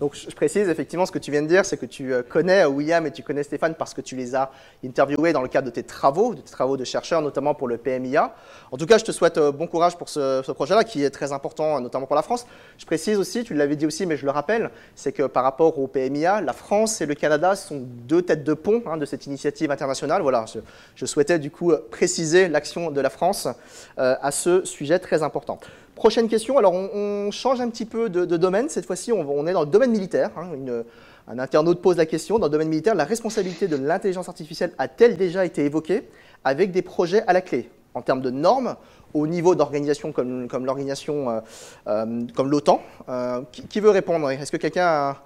Donc 0.00 0.14
je 0.14 0.34
précise 0.34 0.68
effectivement 0.68 1.06
ce 1.06 1.12
que 1.12 1.18
tu 1.18 1.30
viens 1.30 1.42
de 1.42 1.48
dire, 1.48 1.64
c'est 1.64 1.76
que 1.76 1.86
tu 1.86 2.12
euh, 2.12 2.22
connais 2.22 2.62
euh, 2.62 2.68
William 2.68 3.04
et 3.06 3.10
tu 3.10 3.22
connais 3.22 3.42
Stéphane 3.42 3.74
parce 3.74 3.94
que 3.94 4.00
tu 4.00 4.14
les 4.14 4.34
as 4.36 4.50
interviewés 4.84 5.32
dans 5.32 5.42
le 5.42 5.48
cadre 5.48 5.66
de 5.66 5.72
tes 5.72 5.82
travaux, 5.82 6.34
de 6.34 6.40
tes 6.40 6.52
travaux 6.52 6.76
de 6.76 6.84
chercheurs, 6.84 7.20
notamment 7.20 7.54
pour 7.54 7.66
le 7.66 7.78
PMIA. 7.78 8.34
En 8.70 8.76
tout 8.76 8.86
cas, 8.86 8.98
je 8.98 9.04
te 9.04 9.12
souhaite 9.12 9.38
euh, 9.38 9.50
bon 9.50 9.66
courage 9.66 9.96
pour 9.96 10.08
ce, 10.08 10.48
projet-là 10.52 10.84
qui 10.84 11.02
est 11.02 11.10
très 11.10 11.32
important, 11.32 11.80
notamment 11.80 12.06
pour 12.06 12.16
la 12.16 12.22
France. 12.22 12.46
Je 12.78 12.86
précise 12.86 13.18
aussi, 13.18 13.42
tu 13.42 13.54
l'avais 13.54 13.76
dit 13.76 13.86
aussi, 13.86 14.06
mais 14.06 14.16
je 14.16 14.24
le 14.24 14.30
rappelle, 14.30 14.70
c'est 14.94 15.12
que 15.12 15.24
par 15.24 15.42
rapport 15.42 15.78
au 15.78 15.88
PMIA, 15.88 16.40
la 16.42 16.52
France 16.52 17.00
et 17.00 17.06
le 17.06 17.14
Canada 17.14 17.56
sont 17.56 17.80
deux 17.82 18.22
têtes 18.22 18.44
de 18.44 18.54
pont 18.54 18.82
hein, 18.86 18.96
de 18.96 19.04
cette 19.04 19.26
initiative 19.26 19.70
internationale. 19.70 20.22
Voilà, 20.22 20.44
je, 20.94 21.06
souhaitais 21.06 21.38
du 21.38 21.50
coup 21.50 21.72
préciser 21.90 22.48
l'action 22.48 22.90
de 22.90 23.00
la 23.00 23.10
France 23.10 23.48
à 23.96 24.30
ce 24.30 24.64
sujet 24.64 24.98
très 24.98 25.22
important. 25.22 25.58
Prochaine 25.98 26.28
question, 26.28 26.56
alors 26.58 26.74
on, 26.74 27.32
change 27.32 27.60
un 27.60 27.68
petit 27.68 27.84
peu 27.84 28.08
de, 28.08 28.24
domaine, 28.36 28.68
cette 28.68 28.86
fois-ci 28.86 29.10
on, 29.10 29.46
est 29.48 29.52
dans 29.52 29.62
le 29.62 29.66
domaine 29.66 29.90
militaire. 29.90 30.30
Hein. 30.36 30.46
un 31.26 31.38
internaute 31.40 31.82
pose 31.82 31.96
la 31.96 32.06
question, 32.06 32.38
dans 32.38 32.46
le 32.46 32.52
domaine 32.52 32.68
militaire, 32.68 32.94
la 32.94 33.02
responsabilité 33.02 33.66
de 33.66 33.74
l'intelligence 33.74 34.28
artificielle 34.28 34.70
a-t-elle 34.78 35.16
déjà 35.16 35.44
été 35.44 35.64
évoquée 35.64 36.04
avec 36.44 36.70
des 36.70 36.82
projets 36.82 37.24
à 37.26 37.32
la 37.32 37.40
clé? 37.40 37.68
En 37.94 38.02
termes 38.02 38.20
de 38.20 38.30
normes 38.30 38.76
au 39.12 39.26
niveau 39.26 39.56
d'organisation 39.56 40.12
comme, 40.12 40.46
l'organisation 40.64 41.30
euh, 41.30 41.40
euh, 41.88 42.22
comme 42.36 42.48
l'OTAN 42.48 42.80
euh, 43.08 43.42
qui, 43.50 43.80
veut 43.80 43.90
répondre? 43.90 44.30
Est-ce 44.30 44.52
que 44.52 44.56
quelqu'un 44.56 45.16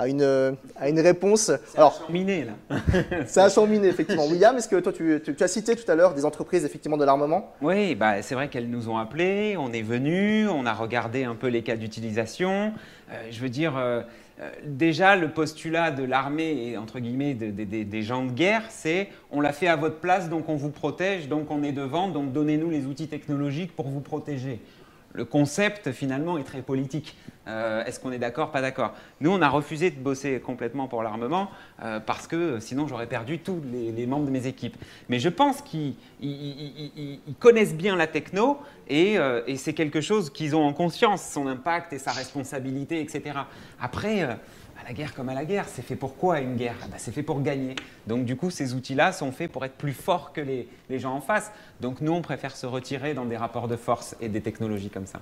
à 0.00 0.08
une, 0.08 0.56
à 0.76 0.88
une 0.88 0.98
réponse. 0.98 1.52
Alors, 1.76 2.06
miné, 2.08 2.46
là. 2.46 2.76
c'est 3.26 3.40
un 3.40 3.50
champ 3.50 3.66
miné, 3.66 3.88
effectivement. 3.88 4.26
William, 4.30 4.56
est-ce 4.56 4.68
que 4.68 4.80
toi, 4.80 4.92
tu, 4.92 5.20
tu, 5.22 5.44
as 5.44 5.48
cité 5.48 5.76
tout 5.76 5.90
à 5.90 5.94
l'heure 5.94 6.14
des 6.14 6.24
entreprises, 6.24 6.64
effectivement, 6.64 6.96
de 6.96 7.04
l'armement? 7.04 7.52
Oui, 7.60 7.94
bah, 7.94 8.22
c'est 8.22 8.34
vrai 8.34 8.48
qu'elles 8.48 8.70
nous 8.70 8.88
ont 8.88 8.96
appelés, 8.96 9.56
on 9.58 9.72
est 9.72 9.82
venu, 9.82 10.48
on 10.48 10.64
a 10.64 10.72
regardé 10.72 11.24
un 11.24 11.34
peu 11.34 11.48
les 11.48 11.62
cas 11.62 11.76
d'utilisation. 11.76 12.72
Euh, 13.10 13.14
je 13.30 13.40
veux 13.40 13.50
dire, 13.50 13.76
euh, 13.76 14.00
euh, 14.40 14.48
déjà, 14.64 15.16
le 15.16 15.28
postulat 15.28 15.90
de 15.90 16.02
l'armée 16.02 16.70
et, 16.70 16.78
entre 16.78 16.98
guillemets, 16.98 17.34
des 17.34 18.02
gens 18.02 18.24
de 18.24 18.32
guerre, 18.32 18.62
c'est 18.70 19.08
on 19.30 19.42
l'a 19.42 19.52
fait 19.52 19.68
à 19.68 19.76
votre 19.76 19.96
place, 19.96 20.30
donc 20.30 20.48
on 20.48 20.56
vous 20.56 20.70
protège, 20.70 21.28
donc 21.28 21.50
on 21.50 21.62
est 21.62 21.72
devant, 21.72 22.08
donc 22.08 22.32
donnez-nous 22.32 22.70
les 22.70 22.86
outils 22.86 23.08
technologiques 23.08 23.76
pour 23.76 23.88
vous 23.88 24.00
protéger 24.00 24.60
le 25.12 25.24
concept 25.24 25.92
finalement 25.92 26.38
est 26.38 26.44
très 26.44 26.62
politique. 26.62 27.16
Euh, 27.48 27.84
est-ce 27.84 27.98
qu'on 27.98 28.12
est 28.12 28.18
d'accord, 28.18 28.52
pas 28.52 28.60
d'accord? 28.60 28.94
Nous, 29.20 29.30
on 29.30 29.42
a 29.42 29.48
refusé 29.48 29.90
de 29.90 29.98
bosser 29.98 30.40
complètement 30.40 30.86
pour 30.86 31.02
l'armement 31.02 31.50
euh, 31.82 31.98
parce 31.98 32.26
que 32.26 32.60
sinon 32.60 32.86
j'aurais 32.86 33.08
perdu 33.08 33.38
tous 33.38 33.60
les, 33.72 34.06
membres 34.06 34.26
de 34.26 34.30
mes 34.30 34.46
équipes. 34.46 34.76
Mais 35.08 35.18
je 35.18 35.28
pense 35.28 35.62
qu'ils 35.62 35.94
connaissent 37.38 37.74
bien 37.74 37.96
la 37.96 38.06
techno 38.06 38.58
euh, 38.90 39.42
et 39.46 39.56
c'est 39.56 39.72
quelque 39.72 40.00
chose 40.00 40.30
qu'ils 40.30 40.54
ont 40.54 40.64
en 40.64 40.72
conscience, 40.72 41.22
son 41.22 41.46
impact 41.46 41.92
et 41.92 41.98
sa 41.98 42.12
responsabilité, 42.12 43.00
etc. 43.00 43.40
Après, 43.80 44.38
la 44.90 44.94
guerre 44.94 45.14
comme 45.14 45.28
à 45.28 45.34
la 45.34 45.44
guerre. 45.44 45.66
C'est 45.68 45.82
fait 45.82 45.94
pour 45.94 46.16
quoi 46.16 46.40
une 46.40 46.56
guerre 46.56 46.74
ah 46.82 46.86
bah, 46.90 46.96
C'est 46.98 47.12
fait 47.12 47.22
pour 47.22 47.42
gagner. 47.42 47.76
Donc 48.08 48.24
du 48.24 48.34
coup, 48.34 48.50
ces 48.50 48.74
outils-là 48.74 49.12
sont 49.12 49.30
faits 49.30 49.52
pour 49.52 49.64
être 49.64 49.76
plus 49.76 49.92
forts 49.92 50.32
que 50.32 50.40
les, 50.40 50.66
gens 50.98 51.14
en 51.14 51.20
face. 51.20 51.52
Donc 51.80 52.00
nous, 52.00 52.12
on 52.12 52.22
préfère 52.22 52.56
se 52.56 52.66
retirer 52.66 53.14
dans 53.14 53.24
des 53.24 53.36
rapports 53.36 53.68
de 53.68 53.76
force 53.76 54.16
et 54.20 54.28
des 54.28 54.40
technologies 54.40 54.90
comme 54.90 55.06
ça. 55.06 55.20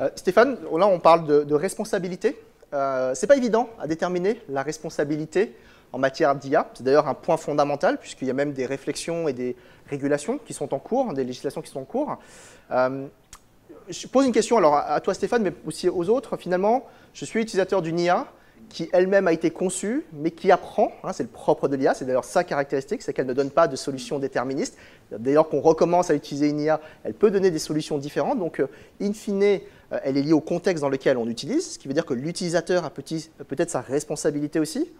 Euh, 0.00 0.08
Stéphane, 0.16 0.56
là 0.62 0.86
on 0.86 0.98
parle 0.98 1.44
de, 1.44 1.54
responsabilité. 1.54 2.40
Euh, 2.72 3.14
Ce 3.14 3.20
n'est 3.20 3.28
pas 3.28 3.36
évident 3.36 3.68
à 3.78 3.86
déterminer 3.86 4.40
la 4.48 4.62
responsabilité 4.62 5.54
en 5.92 5.98
matière 5.98 6.34
d'IA. 6.34 6.70
C'est 6.72 6.84
d'ailleurs 6.84 7.06
un 7.06 7.14
point 7.14 7.36
fondamental 7.36 7.98
puisqu'il 7.98 8.28
y 8.28 8.30
a 8.30 8.34
même 8.34 8.54
des 8.54 8.64
réflexions 8.64 9.28
et 9.28 9.34
des 9.34 9.56
régulations 9.90 10.38
qui 10.38 10.54
sont 10.54 10.72
en 10.72 10.78
cours, 10.78 11.12
des 11.12 11.24
législations 11.24 11.60
qui 11.60 11.70
sont 11.70 11.80
en 11.80 11.84
cours. 11.84 12.16
Euh, 12.70 13.06
je 13.90 14.06
pose 14.06 14.24
une 14.24 14.32
question 14.32 14.56
alors 14.56 14.76
à 14.76 14.98
toi 15.02 15.12
Stéphane, 15.12 15.42
mais 15.42 15.52
aussi 15.66 15.90
aux 15.90 16.08
autres. 16.08 16.38
Finalement, 16.38 16.86
je 17.12 17.26
suis 17.26 17.42
utilisateur 17.42 17.82
d'une 17.82 18.00
IA 18.00 18.26
qui 18.74 18.88
elle-même 18.92 19.28
a 19.28 19.32
été 19.32 19.50
conçue, 19.50 20.04
mais 20.12 20.32
qui 20.32 20.50
apprend. 20.50 20.90
Hein, 21.04 21.12
c'est 21.12 21.22
le 21.22 21.28
propre 21.28 21.68
de 21.68 21.76
l'IA, 21.76 21.94
c'est 21.94 22.04
d'ailleurs 22.04 22.24
sa 22.24 22.42
caractéristique, 22.42 23.02
c'est 23.02 23.12
qu'elle 23.12 23.26
ne 23.26 23.32
donne 23.32 23.50
pas 23.50 23.68
de 23.68 23.76
solution 23.76 24.18
déterministe. 24.18 24.76
D'ailleurs, 25.16 25.48
qu'on 25.48 25.60
recommence 25.60 26.10
à 26.10 26.14
utiliser 26.14 26.48
une 26.48 26.60
IA, 26.60 26.80
elle 27.04 27.14
peut 27.14 27.30
donner 27.30 27.52
des 27.52 27.60
solutions 27.60 27.98
différentes. 27.98 28.40
Donc, 28.40 28.58
euh, 28.58 28.66
in 29.00 29.12
fine, 29.12 29.42
euh, 29.42 29.58
elle 30.02 30.16
est 30.16 30.22
liée 30.22 30.32
au 30.32 30.40
contexte 30.40 30.82
dans 30.82 30.88
lequel 30.88 31.16
on 31.18 31.24
l'utilise, 31.24 31.74
ce 31.74 31.78
qui 31.78 31.86
veut 31.86 31.94
dire 31.94 32.04
que 32.04 32.14
l'utilisateur 32.14 32.84
a 32.84 32.90
peut-être 32.90 33.70
sa 33.70 33.80
responsabilité 33.80 34.58
aussi. 34.58 34.90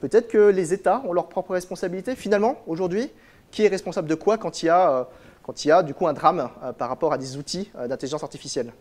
Peut-être 0.00 0.26
que 0.26 0.48
les 0.48 0.72
États 0.72 1.00
ont 1.06 1.12
leur 1.12 1.28
propre 1.28 1.52
responsabilité. 1.52 2.16
Finalement, 2.16 2.56
aujourd'hui, 2.66 3.08
qui 3.52 3.64
est 3.64 3.68
responsable 3.68 4.08
de 4.08 4.16
quoi 4.16 4.36
quand 4.36 4.64
il 4.64 4.66
y 4.66 4.68
a, 4.68 4.90
euh, 4.90 5.04
quand 5.44 5.64
il 5.64 5.68
y 5.68 5.70
a 5.70 5.84
du 5.84 5.94
coup 5.94 6.08
un 6.08 6.12
drame 6.12 6.48
par 6.76 6.88
rapport 6.88 7.12
à 7.12 7.18
des 7.18 7.36
outils 7.36 7.70
d'intelligence 7.88 8.24
artificielle? 8.24 8.72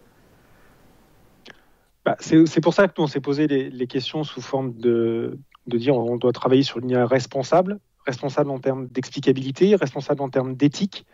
Bah, 2.06 2.16
c'est 2.20 2.62
pour 2.62 2.74
ça 2.74 2.88
que 2.88 2.94
nous, 2.98 3.04
on 3.04 3.08
s'est 3.08 3.22
posé 3.22 3.48
les, 3.48 3.88
questions 3.88 4.24
sous 4.24 4.42
forme 4.42 4.74
de, 4.74 5.38
de 5.68 5.78
dire 5.78 5.96
on 5.96 6.18
doit 6.18 6.32
travailler 6.32 6.64
sur 6.64 6.80
une 6.80 6.90
IA 6.90 7.06
responsable, 7.06 7.80
responsable 8.08 8.50
en 8.50 8.60
termes 8.60 8.88
d'explicabilité, 8.88 9.76
responsable 9.76 10.22
en 10.22 10.30
termes 10.30 10.56
d'éthique, 10.56 11.06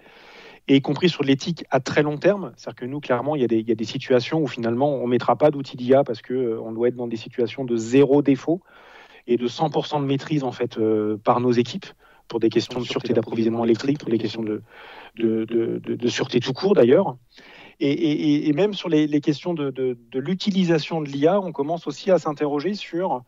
et 0.69 0.77
y 0.77 0.81
compris 0.81 1.09
sur 1.09 1.23
l'éthique 1.23 1.65
à 1.71 1.79
très 1.79 2.03
long 2.03 2.17
terme. 2.17 2.53
C'est-à-dire 2.55 2.75
que 2.75 2.85
nous, 2.85 2.99
clairement, 2.99 3.35
il 3.35 3.41
y, 3.41 3.45
a 3.45 3.47
des, 3.47 3.59
il 3.59 3.67
y, 3.67 3.71
a 3.71 3.75
des, 3.75 3.85
situations 3.85 4.41
où 4.41 4.47
finalement, 4.47 4.95
on 4.95 5.05
ne 5.05 5.11
mettra 5.11 5.35
pas 5.35 5.51
d'outils 5.51 5.77
d'IA 5.77 6.03
parce 6.03 6.21
qu'on 6.21 6.33
euh, 6.33 6.73
doit 6.73 6.89
être 6.89 6.95
dans 6.95 7.07
des 7.07 7.17
situations 7.17 7.63
de 7.65 7.75
zéro 7.75 8.21
défaut 8.21 8.61
et 9.27 9.38
de 9.38 9.47
100% 9.47 10.01
de 10.01 10.05
maîtrise 10.05 10.43
en 10.43 10.51
fait 10.51 10.77
euh, 10.77 11.17
par 11.17 11.39
nos 11.39 11.51
équipes 11.51 11.85
pour 12.27 12.39
des 12.39 12.49
questions 12.49 12.79
de 12.79 12.85
sûreté 12.85 13.13
d'approvisionnement 13.13 13.63
électrique, 13.63 13.99
pour 13.99 14.09
des 14.09 14.17
questions 14.17 14.43
de, 14.43 14.61
de, 15.15 15.45
de, 15.45 15.79
de 15.79 16.07
sûreté 16.07 16.39
tout 16.39 16.53
court 16.53 16.75
d'ailleurs. 16.75 17.15
Et, 17.80 18.51
même 18.53 18.73
sur 18.73 18.89
les, 18.89 19.21
questions 19.21 19.53
de, 19.53 19.97
l'utilisation 20.13 21.01
de 21.01 21.09
l'IA, 21.09 21.39
on 21.39 21.51
commence 21.51 21.86
aussi 21.88 22.09
à 22.09 22.17
s'interroger 22.17 22.73
sur 22.73 23.23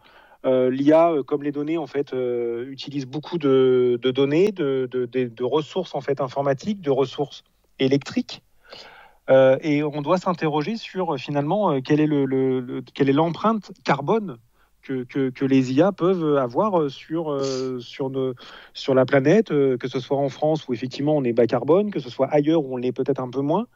euh, 0.46 0.72
l'IA, 0.72 1.12
euh, 1.12 1.24
comme 1.24 1.44
les 1.44 1.52
données, 1.52 1.78
en 1.78 1.86
fait, 1.86 2.14
euh, 2.14 2.66
utilise 2.70 3.06
beaucoup 3.06 3.38
de, 3.38 4.00
données, 4.04 4.52
de, 4.52 5.44
ressources 5.44 5.94
en 5.94 6.02
fait 6.02 6.22
informatiques, 6.22 6.82
de 6.82 6.92
ressources 6.92 7.44
électriques. 7.78 8.42
et 9.30 9.84
on 9.84 10.02
doit 10.02 10.18
s'interroger 10.18 10.76
sur 10.76 11.18
finalement 11.18 11.80
quelle 11.82 12.00
est, 12.00 12.08
le, 12.08 12.84
l'empreinte 13.12 13.72
carbone 13.84 14.38
que, 14.82 15.46
les 15.46 15.74
IA 15.74 15.92
peuvent 15.92 16.38
avoir 16.38 16.90
sur, 16.90 17.40
sur 17.80 18.94
la 18.96 19.06
planète, 19.06 19.50
que 19.50 19.88
ce 19.88 20.00
soit 20.00 20.18
en 20.18 20.30
France 20.30 20.68
où 20.68 20.74
effectivement 20.74 21.16
on 21.16 21.24
est 21.24 21.34
bas 21.34 21.46
carbone, 21.46 21.92
que 21.92 22.00
ce 22.00 22.10
soit 22.10 22.28
ailleurs 22.28 22.66
où 22.66 22.74
on 22.74 22.78
l'est 22.78 22.92
peut-être 22.92 23.20
un 23.22 23.30
peu 23.30 23.42
moins. 23.42 23.68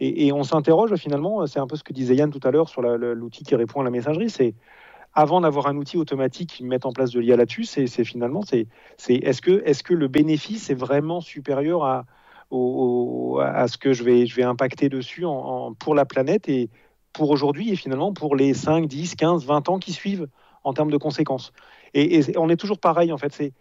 Et, 0.00 0.32
on 0.32 0.42
s'interroge 0.44 0.94
finalement, 0.96 1.46
c'est 1.46 1.58
un 1.58 1.66
peu 1.66 1.76
ce 1.76 1.84
que 1.84 1.92
disait 1.92 2.16
Yann 2.16 2.30
tout 2.30 2.40
à 2.42 2.50
l'heure 2.50 2.70
sur 2.70 2.80
l'outil 2.80 3.44
qui 3.44 3.54
répond 3.54 3.82
à 3.82 3.84
la 3.84 3.90
messagerie, 3.90 4.30
c'est 4.30 4.54
avant 5.12 5.40
d'avoir 5.42 5.66
un 5.66 5.76
outil 5.76 5.98
automatique 5.98 6.50
qui 6.50 6.64
met 6.64 6.86
en 6.86 6.92
place 6.92 7.10
de 7.10 7.20
l'IA 7.20 7.36
là-dessus, 7.36 7.64
c'est 7.64 8.04
finalement, 8.04 8.42
c'est 8.42 8.66
est-ce 9.08 9.42
que, 9.82 9.94
le 9.94 10.08
bénéfice 10.08 10.70
est 10.70 10.74
vraiment 10.74 11.20
supérieur 11.20 11.84
à, 11.84 12.06
ce 12.50 13.76
que 13.76 13.92
je 13.92 14.04
vais, 14.04 14.42
impacter 14.42 14.88
dessus 14.88 15.24
pour 15.78 15.94
la 15.94 16.04
planète 16.06 16.48
et 16.48 16.70
pour 17.12 17.30
aujourd'hui 17.30 17.70
et 17.70 17.76
finalement 17.76 18.12
pour 18.12 18.36
les 18.36 18.54
5, 18.54 18.86
10, 18.86 19.16
15, 19.16 19.44
20 19.44 19.68
ans 19.68 19.78
qui 19.78 19.92
suivent 19.92 20.28
en 20.64 20.72
termes 20.72 20.90
de 20.90 20.96
conséquences. 20.96 21.52
Et 21.92 22.22
on 22.38 22.48
est 22.48 22.56
toujours 22.56 22.78
pareil 22.78 23.12
en 23.12 23.18
fait, 23.18 23.32
c'est 23.32 23.52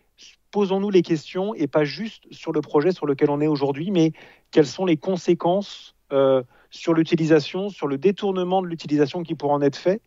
posons-nous 0.52 0.90
les 0.90 1.02
questions 1.02 1.54
et 1.56 1.68
pas 1.68 1.84
juste 1.84 2.24
sur 2.32 2.52
le 2.52 2.62
projet 2.62 2.92
sur 2.92 3.06
lequel 3.06 3.30
on 3.30 3.42
est 3.42 3.48
aujourd'hui, 3.48 3.92
mais 3.92 4.14
quelles 4.52 4.68
sont 4.68 4.86
les 4.86 4.98
conséquences 4.98 5.96
euh, 6.12 6.44
sur 6.72 6.94
l'utilisation, 6.94 7.70
sur 7.70 7.88
le 7.88 7.98
détournement 7.98 8.62
de 8.62 8.68
l'utilisation 8.68 9.24
qui 9.24 9.34
pourrait 9.36 9.54
en 9.54 9.62
être 9.62 9.76
fait, 9.76 10.02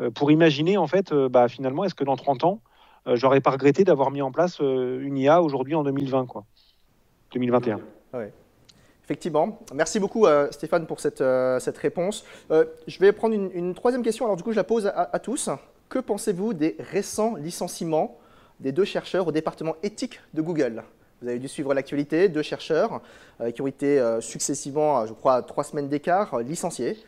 euh, 0.00 0.10
pour 0.10 0.30
imaginer 0.30 0.76
en 0.76 0.86
fait, 0.86 1.12
euh, 1.12 1.28
bah, 1.28 1.48
finalement, 1.48 1.84
est-ce 1.84 1.94
que 1.94 2.04
dans 2.04 2.16
30 2.16 2.44
ans, 2.44 2.60
j'aurais 3.14 3.40
pas 3.40 3.50
regretté 3.50 3.82
d'avoir 3.82 4.12
mis 4.12 4.22
en 4.22 4.30
place 4.30 4.60
une 4.60 5.18
IA 5.18 5.42
aujourd'hui 5.42 5.74
en 5.74 5.82
2020, 5.82 6.26
quoi, 6.26 6.44
2021. 7.32 7.80
Effectivement. 9.02 9.58
Merci 9.74 9.98
beaucoup 9.98 10.26
Stéphane 10.52 10.86
pour 10.86 11.00
cette 11.00 11.18
réponse. 11.78 12.24
je 12.48 12.98
vais 13.00 13.10
prendre 13.10 13.34
une, 13.34 13.74
troisième 13.74 14.04
question. 14.04 14.26
Alors 14.26 14.36
du 14.36 14.44
coup, 14.44 14.52
je 14.52 14.56
la 14.56 14.62
pose 14.62 14.86
à 14.94 15.18
tous. 15.18 15.50
Que 15.88 15.98
pensez-vous 15.98 16.54
des 16.54 16.76
récents 16.78 17.34
licenciements 17.34 18.20
des 18.60 18.70
deux 18.70 18.84
chercheurs 18.84 19.26
au 19.26 19.32
département 19.32 19.74
éthique 19.82 20.20
de 20.32 20.40
Google? 20.40 20.84
Vous 21.22 21.28
avez 21.28 21.38
dû 21.38 21.48
suivre 21.48 21.72
l'actualité, 21.72 22.28
deux 22.28 22.42
chercheurs 22.42 23.00
euh, 23.40 23.50
qui 23.52 23.62
ont 23.62 23.66
été 23.66 23.98
euh, 24.00 24.20
successivement, 24.20 25.06
je 25.06 25.12
crois, 25.12 25.36
à 25.36 25.42
trois 25.42 25.64
semaines 25.64 25.88
d'écart, 25.88 26.34
euh, 26.34 26.42
licenciés. 26.42 26.98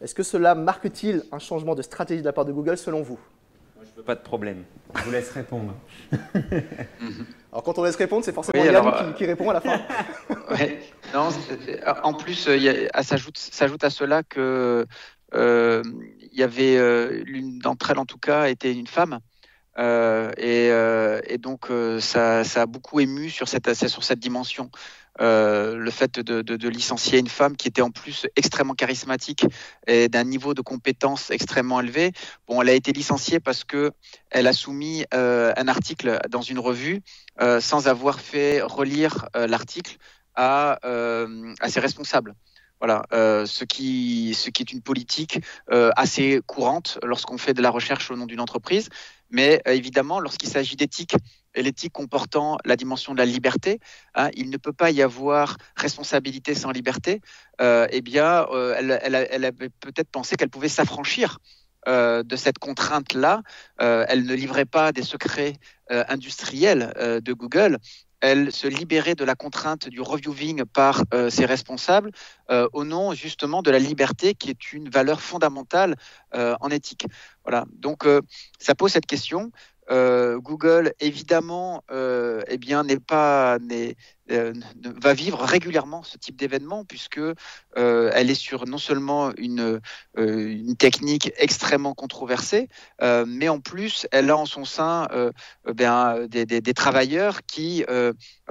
Est-ce 0.00 0.14
que 0.14 0.22
cela 0.22 0.54
marque-t-il 0.54 1.24
un 1.32 1.38
changement 1.38 1.74
de 1.74 1.82
stratégie 1.82 2.20
de 2.20 2.26
la 2.26 2.32
part 2.32 2.44
de 2.44 2.52
Google 2.52 2.78
selon 2.78 3.02
vous? 3.02 3.18
Moi, 3.74 3.84
je 3.84 3.90
ne 3.90 3.96
veux 3.96 4.02
pas 4.02 4.14
de 4.14 4.20
problème. 4.20 4.64
Je 4.94 5.02
vous 5.02 5.10
laisse 5.10 5.30
répondre. 5.30 5.74
alors, 7.52 7.62
quand 7.64 7.78
on 7.78 7.84
laisse 7.84 7.96
répondre, 7.96 8.24
c'est 8.24 8.32
forcément 8.32 8.64
Yann 8.64 9.14
qui, 9.14 9.26
répond 9.26 9.50
à 9.50 9.54
la 9.54 9.60
fin. 9.60 9.80
non, 11.14 11.30
en 12.02 12.14
plus, 12.14 12.48
s'ajoute 13.34 13.84
à 13.84 13.90
cela 13.90 14.22
que 14.22 14.86
il 15.32 16.38
y 16.38 16.42
avait 16.42 17.24
l'une 17.24 17.58
d'entre 17.58 17.90
elles, 17.90 17.98
en 17.98 18.06
tout 18.06 18.18
cas, 18.18 18.46
était 18.48 18.72
une 18.72 18.86
femme. 18.86 19.18
Euh, 19.78 20.32
euh, 20.38 21.20
et, 21.26 21.38
donc 21.38 21.70
euh, 21.70 22.00
ça, 22.00 22.40
a 22.40 22.66
beaucoup 22.66 23.00
ému 23.00 23.30
sur 23.30 23.48
cette, 23.48 23.74
sur 23.74 24.04
cette 24.04 24.20
dimension. 24.20 24.70
le 25.18 25.90
fait 25.90 26.20
de, 26.20 26.68
licencier 26.68 27.18
une 27.18 27.28
femme 27.28 27.56
qui 27.56 27.68
était 27.68 27.82
en 27.82 27.90
plus 27.90 28.26
extrêmement 28.36 28.74
charismatique 28.74 29.46
et 29.86 30.08
d'un 30.08 30.24
niveau 30.24 30.54
de 30.54 30.62
compétence 30.62 31.30
extrêmement 31.30 31.80
élevé. 31.80 32.12
Bon, 32.46 32.62
elle 32.62 32.68
a 32.68 32.74
été 32.74 32.92
licenciée 32.92 33.40
parce 33.40 33.64
que 33.64 33.92
elle 34.30 34.46
a 34.46 34.52
soumis 34.52 35.04
un 35.12 35.68
article 35.68 36.18
dans 36.28 36.42
une 36.42 36.58
revue 36.58 37.00
sans 37.60 37.86
avoir 37.88 38.20
fait 38.20 38.60
relire 38.62 39.28
l'article 39.34 39.96
à, 40.34 40.78
à 41.60 41.68
ses 41.68 41.80
responsables. 41.80 42.34
Voilà, 42.80 43.02
ce, 43.10 43.64
qui, 43.64 44.34
ce 44.34 44.50
qui 44.50 44.62
est 44.62 44.72
une 44.72 44.82
politique 44.82 45.40
assez 45.70 46.40
courante 46.46 46.98
lorsqu'on 47.02 47.38
fait 47.38 47.54
de 47.54 47.62
la 47.62 47.70
recherche 47.70 48.10
au 48.10 48.16
nom 48.16 48.26
d'une 48.26 48.40
entreprise. 48.40 48.90
Mais 49.34 49.60
euh, 49.66 49.72
évidemment, 49.72 50.20
lorsqu'il 50.20 50.48
s'agit 50.48 50.76
d'éthique, 50.76 51.16
et 51.56 51.62
l'éthique 51.62 51.92
comportant 51.92 52.56
la 52.64 52.76
dimension 52.76 53.12
de 53.12 53.18
la 53.18 53.24
liberté, 53.24 53.80
hein, 54.14 54.30
il 54.34 54.48
ne 54.48 54.56
peut 54.56 54.72
pas 54.72 54.92
y 54.92 55.02
avoir 55.02 55.56
responsabilité 55.76 56.54
sans 56.54 56.70
liberté. 56.70 57.20
Euh, 57.60 57.86
eh 57.90 58.00
bien, 58.00 58.46
euh, 58.50 58.74
elle, 58.78 59.44
avait 59.44 59.70
peut-être 59.80 60.08
pensé 60.10 60.36
qu'elle 60.36 60.50
pouvait 60.50 60.68
s'affranchir 60.68 61.38
de 61.86 62.36
cette 62.36 62.58
contrainte-là. 62.58 63.42
elle 63.78 64.24
ne 64.24 64.34
livrait 64.34 64.64
pas 64.64 64.90
des 64.90 65.02
secrets 65.02 65.52
industriels 65.90 66.94
de 67.22 67.32
Google, 67.34 67.76
elle 68.24 68.52
se 68.52 68.66
libérait 68.66 69.14
de 69.14 69.24
la 69.24 69.34
contrainte 69.34 69.86
du 69.86 70.00
reviewing 70.00 70.64
par 70.64 71.02
euh, 71.12 71.28
ses 71.28 71.44
responsables 71.44 72.10
euh, 72.50 72.66
au 72.72 72.84
nom 72.84 73.12
justement 73.12 73.60
de 73.60 73.70
la 73.70 73.78
liberté 73.78 74.34
qui 74.34 74.48
est 74.48 74.72
une 74.72 74.88
valeur 74.88 75.20
fondamentale 75.20 75.94
euh, 76.34 76.56
en 76.62 76.70
éthique. 76.70 77.06
Voilà. 77.44 77.66
Donc 77.74 78.06
ça 78.58 78.74
pose 78.74 78.92
cette 78.92 79.04
question. 79.04 79.52
Google 79.90 80.94
évidemment 80.98 81.84
eh 81.90 82.56
bien 82.56 82.84
n'est 82.84 83.04
pas 83.14 83.58
va 84.28 85.14
vivre 85.14 85.42
régulièrement 85.42 86.02
ce 86.02 86.16
type 86.16 86.36
d'événement 86.36 86.84
puisque 86.84 87.18
euh, 87.18 88.10
elle 88.14 88.30
est 88.30 88.34
sur 88.34 88.66
non 88.66 88.78
seulement 88.78 89.32
une, 89.36 89.80
euh, 90.18 90.74
technique 90.78 91.32
extrêmement 91.36 91.94
controversée, 91.94 92.68
mais 93.00 93.48
en 93.48 93.60
plus 93.60 94.06
elle 94.10 94.30
a 94.30 94.36
en 94.36 94.46
son 94.46 94.64
sein 94.64 95.08
ben, 95.64 96.26
des, 96.28 96.74
travailleurs 96.74 97.42
qui 97.46 97.84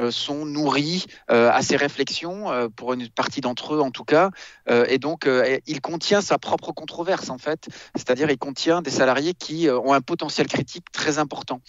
sont 0.09 0.45
nourris 0.45 1.05
à 1.27 1.61
ces 1.61 1.75
réflexions, 1.75 2.69
pour 2.75 2.93
une 2.93 3.09
partie 3.09 3.41
d'entre 3.41 3.75
eux 3.75 3.81
en 3.81 3.91
tout 3.91 4.05
cas, 4.05 4.29
et 4.69 4.97
donc 4.99 5.27
il 5.67 5.81
contient 5.81 6.21
sa 6.21 6.37
propre 6.37 6.71
controverse 6.71 7.29
en 7.29 7.37
fait, 7.37 7.67
c'est-à-dire 7.95 8.29
il 8.29 8.37
contient 8.37 8.81
des 8.81 8.91
salariés 8.91 9.33
qui 9.33 9.69
ont 9.69 9.93
un 9.93 10.01
potentiel 10.01 10.47
critique 10.47 10.91
très 10.91 11.17
important. 11.17 11.61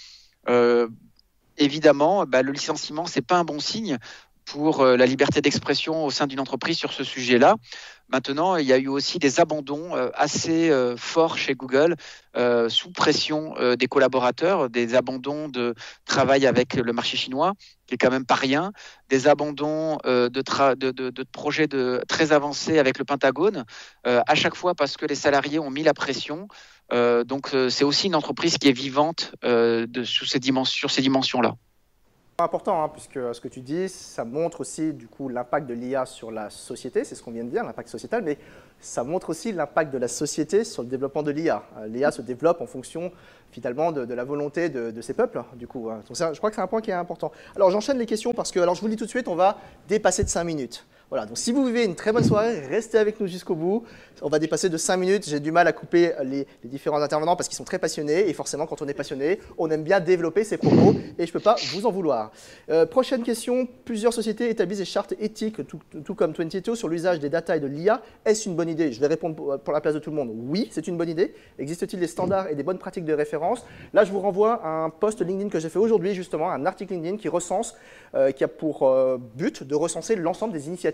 Euh, 0.49 0.89
évidemment, 1.59 2.27
bah, 2.27 2.43
le 2.43 2.53
licenciement, 2.53 3.07
c'est 3.07 3.23
pas 3.23 3.37
un 3.37 3.45
bon 3.45 3.61
signe 3.61 3.99
pour 4.45 4.81
euh, 4.81 4.97
la 4.97 5.07
liberté 5.07 5.41
d'expression 5.41 6.05
au 6.05 6.11
sein 6.11 6.27
d'une 6.27 6.41
entreprise 6.41 6.77
sur 6.77 6.93
ce 6.93 7.05
sujet-là. 7.05 7.57
Maintenant, 8.09 8.57
il 8.57 8.67
y 8.67 8.73
a 8.73 8.79
eu 8.79 8.89
aussi 8.89 9.19
des 9.19 9.41
abandons 9.41 9.97
euh, 9.97 10.11
assez 10.15 10.71
euh, 10.71 10.97
forts 10.97 11.39
chez 11.39 11.55
Google 11.55 11.97
sous 12.69 12.91
pression 12.91 13.55
des 13.79 13.87
collaborateurs, 13.87 14.69
des 14.69 14.97
abandons 14.97 15.49
de 15.49 15.73
travail 16.05 16.49
avec 16.49 16.75
le 16.75 16.93
marché 16.93 17.17
chinois, 17.17 17.53
qui 17.87 17.95
est 17.95 17.97
quand 17.97 18.11
même 18.11 18.27
pas 18.27 18.35
rien, 18.35 18.73
des 19.09 19.29
abandons 19.29 19.99
de, 20.05 20.31
de, 20.31 21.23
projets 21.31 21.69
très 22.09 22.33
avancés 22.33 22.81
avec 22.81 22.99
le 22.99 23.05
Pentagone, 23.05 23.65
à 24.03 24.35
chaque 24.35 24.57
fois 24.57 24.75
parce 24.75 24.97
que 24.97 25.07
les 25.07 25.15
salariés 25.15 25.61
ont 25.61 25.71
mis 25.71 25.85
la 25.85 25.95
pression. 25.95 26.49
donc 26.91 27.55
c'est 27.71 27.85
aussi 27.85 28.09
une 28.09 28.17
entreprise 28.17 28.59
qui 28.59 28.67
est 28.67 28.73
vivante 28.73 29.33
sous 30.03 30.27
sur 30.27 30.91
ces 30.91 31.03
dimensions-là. 31.03 31.55
Important, 32.39 32.83
hein, 32.83 32.89
puisque 32.89 33.35
ce 33.35 33.41
que 33.41 33.49
tu 33.49 33.61
dis, 33.61 33.89
ça 33.89 34.25
montre 34.25 34.61
aussi 34.63 34.93
du 34.93 35.07
coup 35.07 35.29
l'impact 35.29 35.69
de 35.69 35.75
l'IA 35.75 36.05
sur 36.05 36.31
la 36.31 36.51
société, 36.51 37.05
c'est 37.05 37.15
ce 37.15 37.23
qu'on 37.23 37.31
vient 37.31 37.45
de 37.45 37.51
dire, 37.51 37.63
l'impact 37.63 37.89
sociétal, 37.89 38.23
mais 38.25 38.39
ça 38.81 39.05
montre 39.05 39.31
aussi 39.31 39.53
l'impact 39.53 39.93
de 39.93 39.99
la 39.99 40.09
société 40.09 40.65
sur 40.65 40.83
le 40.83 40.89
développement 40.89 41.23
de 41.23 41.31
l'IA. 41.31 41.63
Euh, 41.79 41.87
L'IA 41.87 42.11
se 42.11 42.23
développe 42.23 42.61
en 42.61 42.67
fonction 42.67 43.13
finalement 43.53 43.93
de, 43.93 44.13
la 44.13 44.25
volonté 44.25 44.69
de, 44.69 45.01
ces 45.01 45.15
peuples, 45.15 45.43
du 45.55 45.69
coup. 45.69 45.89
Hein. 45.89 46.01
Je 46.09 46.37
crois 46.39 46.51
que 46.51 46.57
c'est 46.57 46.63
un 46.63 46.67
point 46.67 46.81
qui 46.81 46.91
est 46.91 46.95
important. 46.95 47.31
Alors 47.55 47.71
j'enchaîne 47.71 47.99
les 47.99 48.07
questions 48.07 48.35
parce 48.35 48.51
que, 48.51 48.59
alors 48.59 48.75
je 48.75 48.81
vous 48.81 48.89
le 48.89 48.95
dis 48.95 48.99
tout 48.99 49.05
de 49.05 49.11
suite, 49.11 49.29
on 49.29 49.37
va 49.37 49.59
dépasser 49.87 50.25
de 50.25 50.29
5 50.29 50.43
minutes. 50.43 50.85
Voilà, 51.11 51.27
donc 51.27 51.39
si 51.39 51.53
vous 51.53 51.65
vivez 51.65 51.85
une 51.85 51.95
très 51.95 52.13
bonne 52.13 52.25
soirée, 52.25 52.61
restez 52.67 52.99
avec 52.99 53.21
nous 53.21 53.27
jusqu'au 53.27 53.55
bout. 53.55 53.85
On 54.23 54.29
va 54.29 54.39
dépasser 54.39 54.69
de 54.69 54.77
5 54.77 54.97
minutes. 54.97 55.29
J'ai 55.29 55.39
du 55.39 55.53
mal 55.53 55.69
à 55.69 55.73
couper 55.73 56.13
les, 56.25 56.47
différents 56.65 57.03
intervenants 57.03 57.37
parce 57.37 57.49
qu'ils 57.49 57.57
sont 57.57 57.65
très 57.65 57.79
passionnés. 57.79 58.29
Et 58.29 58.33
forcément, 58.33 58.67
quand 58.67 58.81
on 58.81 58.89
est 58.89 58.95
passionné, 58.95 59.39
on 59.59 59.71
aime 59.71 59.83
bien 59.83 60.01
développer 60.01 60.45
ses 60.45 60.57
propos. 60.57 60.95
Et 61.19 61.27
je 61.27 61.31
ne 61.31 61.33
peux 61.33 61.41
pas 61.41 61.57
vous 61.73 61.85
en 61.87 61.91
vouloir. 61.91 62.33
Euh, 62.71 62.87
prochaine 62.87 63.23
question. 63.23 63.69
Plusieurs 63.85 64.15
sociétés 64.15 64.49
établissent 64.49 64.79
des 64.79 64.85
chartes 64.85 65.15
éthiques, 65.21 65.67
tout, 65.67 65.79
tout 66.05 66.15
comme 66.15 66.33
22, 66.33 66.75
sur 66.75 66.89
l'usage 66.89 67.21
des 67.21 67.29
data 67.29 67.57
et 67.57 67.61
de 67.61 67.67
l'IA. 67.67 68.01
Est-ce 68.25 68.49
une 68.49 68.57
bonne 68.57 68.71
idée? 68.71 68.91
Je 68.93 69.01
vais 69.01 69.07
répondre 69.07 69.59
pour 69.59 69.73
la 69.73 69.81
place 69.81 69.95
de 69.95 69.99
tout 69.99 70.11
le 70.11 70.17
monde. 70.17 70.31
Oui, 70.33 70.69
c'est 70.71 70.89
une 70.89 70.97
bonne 70.97 71.11
idée. 71.11 71.35
Existe-t-il 71.59 72.01
des 72.01 72.07
standards 72.07 72.49
et 72.49 72.55
des 72.55 72.63
bonnes 72.63 72.79
pratiques 72.79 73.05
de 73.05 73.13
référence? 73.13 73.65
Là, 73.93 74.05
je 74.05 74.11
vous 74.11 74.21
renvoie 74.21 74.55
à 74.65 74.69
un 74.69 74.91
post 74.91 75.21
LinkedIn 75.21 75.51
que 75.51 75.61
j'ai 75.61 75.69
fait 75.69 75.79
aujourd'hui, 75.79 76.15
justement, 76.15 76.51
un 76.51 76.65
article 76.67 76.95
LinkedIn 76.95 77.19
qui 77.19 77.29
recense, 77.29 77.75
euh, 78.15 78.31
qui 78.31 78.43
a 78.43 78.49
pour 78.49 78.85
euh, 78.85 79.19
but 79.37 79.63
de 79.63 79.75
recenser 79.75 80.17
l'ensemble 80.17 80.55
des 80.55 80.69
initiatives 80.69 80.94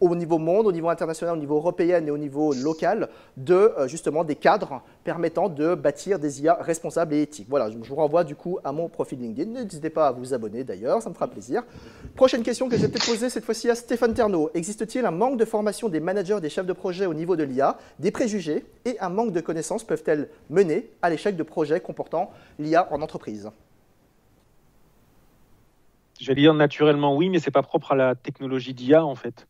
au 0.00 0.14
niveau 0.14 0.38
monde, 0.38 0.66
au 0.66 0.72
niveau 0.72 0.88
international, 0.88 1.36
au 1.36 1.38
niveau 1.38 1.56
européen 1.56 2.04
et 2.04 2.10
au 2.10 2.18
niveau 2.18 2.52
local, 2.54 3.08
de 3.36 3.54
euh, 3.54 3.88
justement 3.88 4.24
des 4.24 4.36
cadres 4.36 4.82
permettant 5.04 5.48
de 5.48 5.74
bâtir 5.74 6.18
des 6.18 6.42
IA 6.42 6.54
responsables 6.60 7.14
et 7.14 7.22
éthiques. 7.22 7.48
Voilà, 7.48 7.70
je 7.70 7.76
vous 7.76 7.94
renvoie 7.94 8.24
du 8.24 8.34
coup 8.34 8.58
à 8.64 8.72
mon 8.72 8.88
profil 8.88 9.20
LinkedIn. 9.20 9.50
N'hésitez 9.50 9.90
pas 9.90 10.08
à 10.08 10.12
vous 10.12 10.34
abonner 10.34 10.64
d'ailleurs, 10.64 11.02
ça 11.02 11.08
me 11.08 11.14
fera 11.14 11.26
plaisir. 11.26 11.64
Prochaine 12.14 12.42
question 12.42 12.68
que 12.68 12.76
je 12.76 12.82
vais 12.82 12.88
peut-être 12.88 13.06
poser 13.06 13.30
cette 13.30 13.44
fois-ci 13.44 13.70
à 13.70 13.74
Stéphane 13.74 14.14
Ternaud. 14.14 14.50
Existe-t-il 14.54 15.04
un 15.04 15.10
manque 15.10 15.38
de 15.38 15.44
formation 15.44 15.88
des 15.88 16.00
managers, 16.00 16.40
des 16.40 16.50
chefs 16.50 16.66
de 16.66 16.72
projet 16.72 17.06
au 17.06 17.14
niveau 17.14 17.36
de 17.36 17.42
l'IA 17.42 17.78
Des 17.98 18.10
préjugés 18.10 18.64
et 18.84 18.98
un 19.00 19.08
manque 19.08 19.32
de 19.32 19.40
connaissances 19.40 19.84
peuvent-elles 19.84 20.28
mener 20.50 20.90
à 21.02 21.10
l'échec 21.10 21.36
de 21.36 21.42
projets 21.42 21.80
comportant 21.80 22.30
l'IA 22.58 22.88
en 22.92 23.02
entreprise? 23.02 23.50
J'allais 26.20 26.42
dire 26.42 26.54
naturellement 26.54 27.14
oui, 27.16 27.28
mais 27.28 27.38
ce 27.38 27.46
n'est 27.46 27.52
pas 27.52 27.62
propre 27.62 27.92
à 27.92 27.94
la 27.96 28.14
technologie 28.14 28.74
d'IA 28.74 29.04
en 29.04 29.14
fait. 29.14 29.46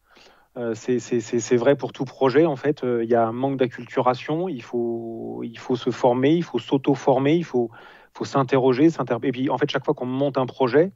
Euh, 0.56 0.74
c'est 0.74 1.56
vrai 1.56 1.76
pour 1.76 1.92
tout 1.92 2.04
projet. 2.04 2.44
En 2.44 2.56
fait, 2.56 2.82
euh, 2.82 3.04
il 3.04 3.10
y 3.10 3.14
a 3.14 3.26
un 3.26 3.32
manque 3.32 3.58
d'acculturation. 3.58 4.48
Il 4.48 4.62
faut, 4.62 5.42
il 5.44 5.58
faut 5.58 5.76
se 5.76 5.90
former, 5.90 6.32
il 6.32 6.42
faut 6.42 6.58
s'auto-former, 6.58 7.34
il 7.34 7.44
faut, 7.44 7.70
faut 8.12 8.24
s'interroger. 8.24 8.88
Et 9.22 9.32
puis, 9.32 9.50
en 9.50 9.58
fait, 9.58 9.70
chaque 9.70 9.84
fois 9.84 9.94
qu'on 9.94 10.06
monte 10.06 10.36
un 10.36 10.46
projet, 10.46 10.90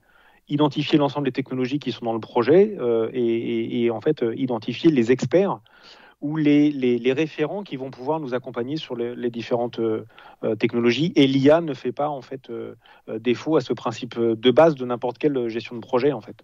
identifier 0.48 0.98
l'ensemble 0.98 1.26
des 1.26 1.32
technologies 1.32 1.78
qui 1.78 1.92
sont 1.92 2.04
dans 2.04 2.12
le 2.12 2.20
projet 2.20 2.76
euh, 2.80 3.08
et, 3.12 3.88
en 3.90 4.00
fait 4.00 4.24
identifier 4.34 4.90
les 4.90 5.12
experts 5.12 5.60
ou 6.22 6.36
les, 6.36 6.70
les, 6.70 7.12
référents 7.12 7.62
qui 7.62 7.76
vont 7.76 7.90
pouvoir 7.90 8.20
nous 8.20 8.32
accompagner 8.32 8.76
sur 8.76 8.96
les, 8.96 9.30
différentes 9.30 9.80
technologies. 10.58 11.12
Et 11.16 11.26
l'IA 11.26 11.60
ne 11.60 11.74
fait 11.74 11.92
pas 11.92 12.08
en 12.08 12.22
fait 12.22 12.50
défaut 13.18 13.56
à 13.56 13.60
ce 13.60 13.72
principe 13.72 14.18
de 14.18 14.50
base 14.50 14.74
de 14.74 14.86
n'importe 14.86 15.18
quelle 15.18 15.48
gestion 15.48 15.76
de 15.76 15.80
projet 15.80 16.12
en 16.12 16.20
fait. 16.20 16.36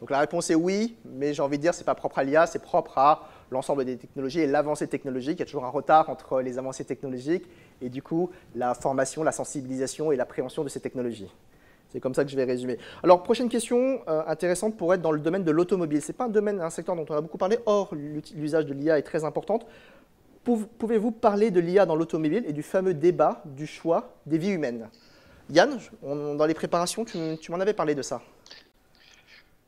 Donc 0.00 0.10
la 0.10 0.20
réponse 0.20 0.50
est 0.50 0.54
oui, 0.54 0.96
mais 1.04 1.32
j'ai 1.32 1.42
envie 1.42 1.56
de 1.56 1.62
dire 1.62 1.72
ce 1.72 1.80
n'est 1.80 1.84
pas 1.84 1.94
propre 1.94 2.18
à 2.18 2.24
l'IA, 2.24 2.46
c'est 2.46 2.62
propre 2.62 2.98
à 2.98 3.28
l'ensemble 3.50 3.84
des 3.84 3.96
technologies 3.96 4.40
et 4.40 4.46
l'avancée 4.46 4.88
technologique. 4.88 5.36
Il 5.36 5.40
y 5.40 5.42
a 5.42 5.46
toujours 5.46 5.64
un 5.64 5.70
retard 5.70 6.10
entre 6.10 6.40
les 6.42 6.58
avancées 6.58 6.84
technologiques 6.84 7.46
et 7.80 7.88
du 7.88 8.02
coup 8.02 8.30
la 8.54 8.74
formation, 8.74 9.22
la 9.22 9.32
sensibilisation 9.32 10.12
et 10.12 10.16
l'appréhension 10.16 10.64
de 10.64 10.68
ces 10.68 10.80
technologies. 10.80 11.30
C'est 11.94 12.00
comme 12.00 12.12
ça 12.12 12.24
que 12.24 12.30
je 12.30 12.34
vais 12.34 12.42
résumer. 12.42 12.76
Alors, 13.04 13.22
prochaine 13.22 13.48
question 13.48 14.00
euh, 14.08 14.24
intéressante 14.26 14.76
pour 14.76 14.92
être 14.92 15.00
dans 15.00 15.12
le 15.12 15.20
domaine 15.20 15.44
de 15.44 15.52
l'automobile. 15.52 16.02
Ce 16.02 16.08
n'est 16.08 16.16
pas 16.16 16.24
un 16.24 16.28
domaine, 16.28 16.60
un 16.60 16.68
secteur 16.68 16.96
dont 16.96 17.06
on 17.08 17.14
a 17.14 17.20
beaucoup 17.20 17.38
parlé, 17.38 17.60
or 17.66 17.94
l'usage 17.94 18.66
de 18.66 18.74
l'IA 18.74 18.98
est 18.98 19.02
très 19.02 19.22
important. 19.22 19.60
Pouvez-vous 20.42 21.12
parler 21.12 21.52
de 21.52 21.60
l'IA 21.60 21.86
dans 21.86 21.94
l'automobile 21.94 22.42
et 22.48 22.52
du 22.52 22.64
fameux 22.64 22.94
débat 22.94 23.42
du 23.46 23.68
choix 23.68 24.16
des 24.26 24.38
vies 24.38 24.50
humaines? 24.50 24.88
Yann, 25.50 25.78
dans 26.02 26.46
les 26.46 26.54
préparations, 26.54 27.04
tu 27.04 27.52
m'en 27.52 27.60
avais 27.60 27.74
parlé 27.74 27.94
de 27.94 28.02
ça. 28.02 28.20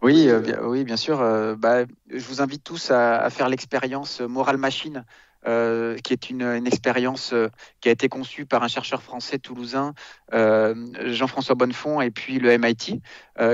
Oui, 0.03 0.29
euh, 0.29 0.41
bien, 0.85 0.97
sûr. 0.97 1.21
Euh, 1.21 1.55
bah, 1.55 1.85
je 2.11 2.27
vous 2.27 2.43
invite 2.43 2.65
tous 2.65 2.91
à, 2.91 3.31
faire 3.31 3.49
l'expérience 3.49 4.21
Moral 4.21 4.57
Machine, 4.57 5.05
euh, 5.47 5.97
qui 5.99 6.13
est 6.13 6.31
une, 6.31 6.67
expérience 6.67 7.35
qui 7.81 7.89
a 7.89 7.93
été 7.93 8.09
conçue 8.09 8.47
par 8.47 8.63
un 8.63 8.69
chercheur 8.69 9.03
français 9.03 9.39
toulousain, 9.39 9.95
Jean-François 10.33 11.55
Bonnefond, 11.55 12.01
et 12.01 12.11
puis 12.11 12.39
le 12.39 12.57
MIT, 12.59 13.01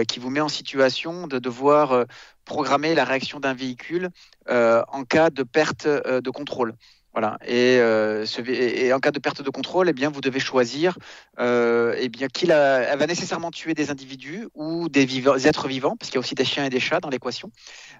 qui 0.08 0.18
vous 0.18 0.30
met 0.30 0.40
en 0.40 0.48
situation 0.48 1.26
de 1.26 1.38
devoir 1.38 2.06
programmer 2.44 2.94
la 2.94 3.04
réaction 3.04 3.40
d'un 3.40 3.54
véhicule 3.54 4.10
en 4.48 5.04
cas 5.04 5.30
de 5.30 5.42
perte 5.42 5.86
de 5.86 6.30
contrôle. 6.30 6.74
Voilà. 7.12 7.36
Euh, 7.46 8.26
et, 8.46 8.92
en 8.92 8.98
cas 8.98 9.10
de 9.10 9.18
perte 9.18 9.42
de 9.42 9.50
contrôle, 9.50 9.88
eh 9.88 9.92
bien, 9.92 10.10
vous 10.10 10.20
devez 10.20 10.40
choisir. 10.40 10.96
Euh, 11.38 11.94
eh 11.98 12.08
bien, 12.08 12.28
qu'il 12.28 12.48
va 12.48 13.06
nécessairement 13.06 13.50
tuer 13.50 13.74
des 13.74 13.90
individus 13.90 14.48
ou 14.54 14.88
des, 14.88 15.06
êtres 15.46 15.68
vivants, 15.68 15.96
parce 15.96 16.10
qu'il 16.10 16.16
y 16.16 16.18
a 16.18 16.20
aussi 16.20 16.34
des 16.34 16.44
chiens 16.44 16.64
et 16.64 16.70
des 16.70 16.80
chats 16.80 17.00
dans 17.00 17.10
l'équation. 17.10 17.50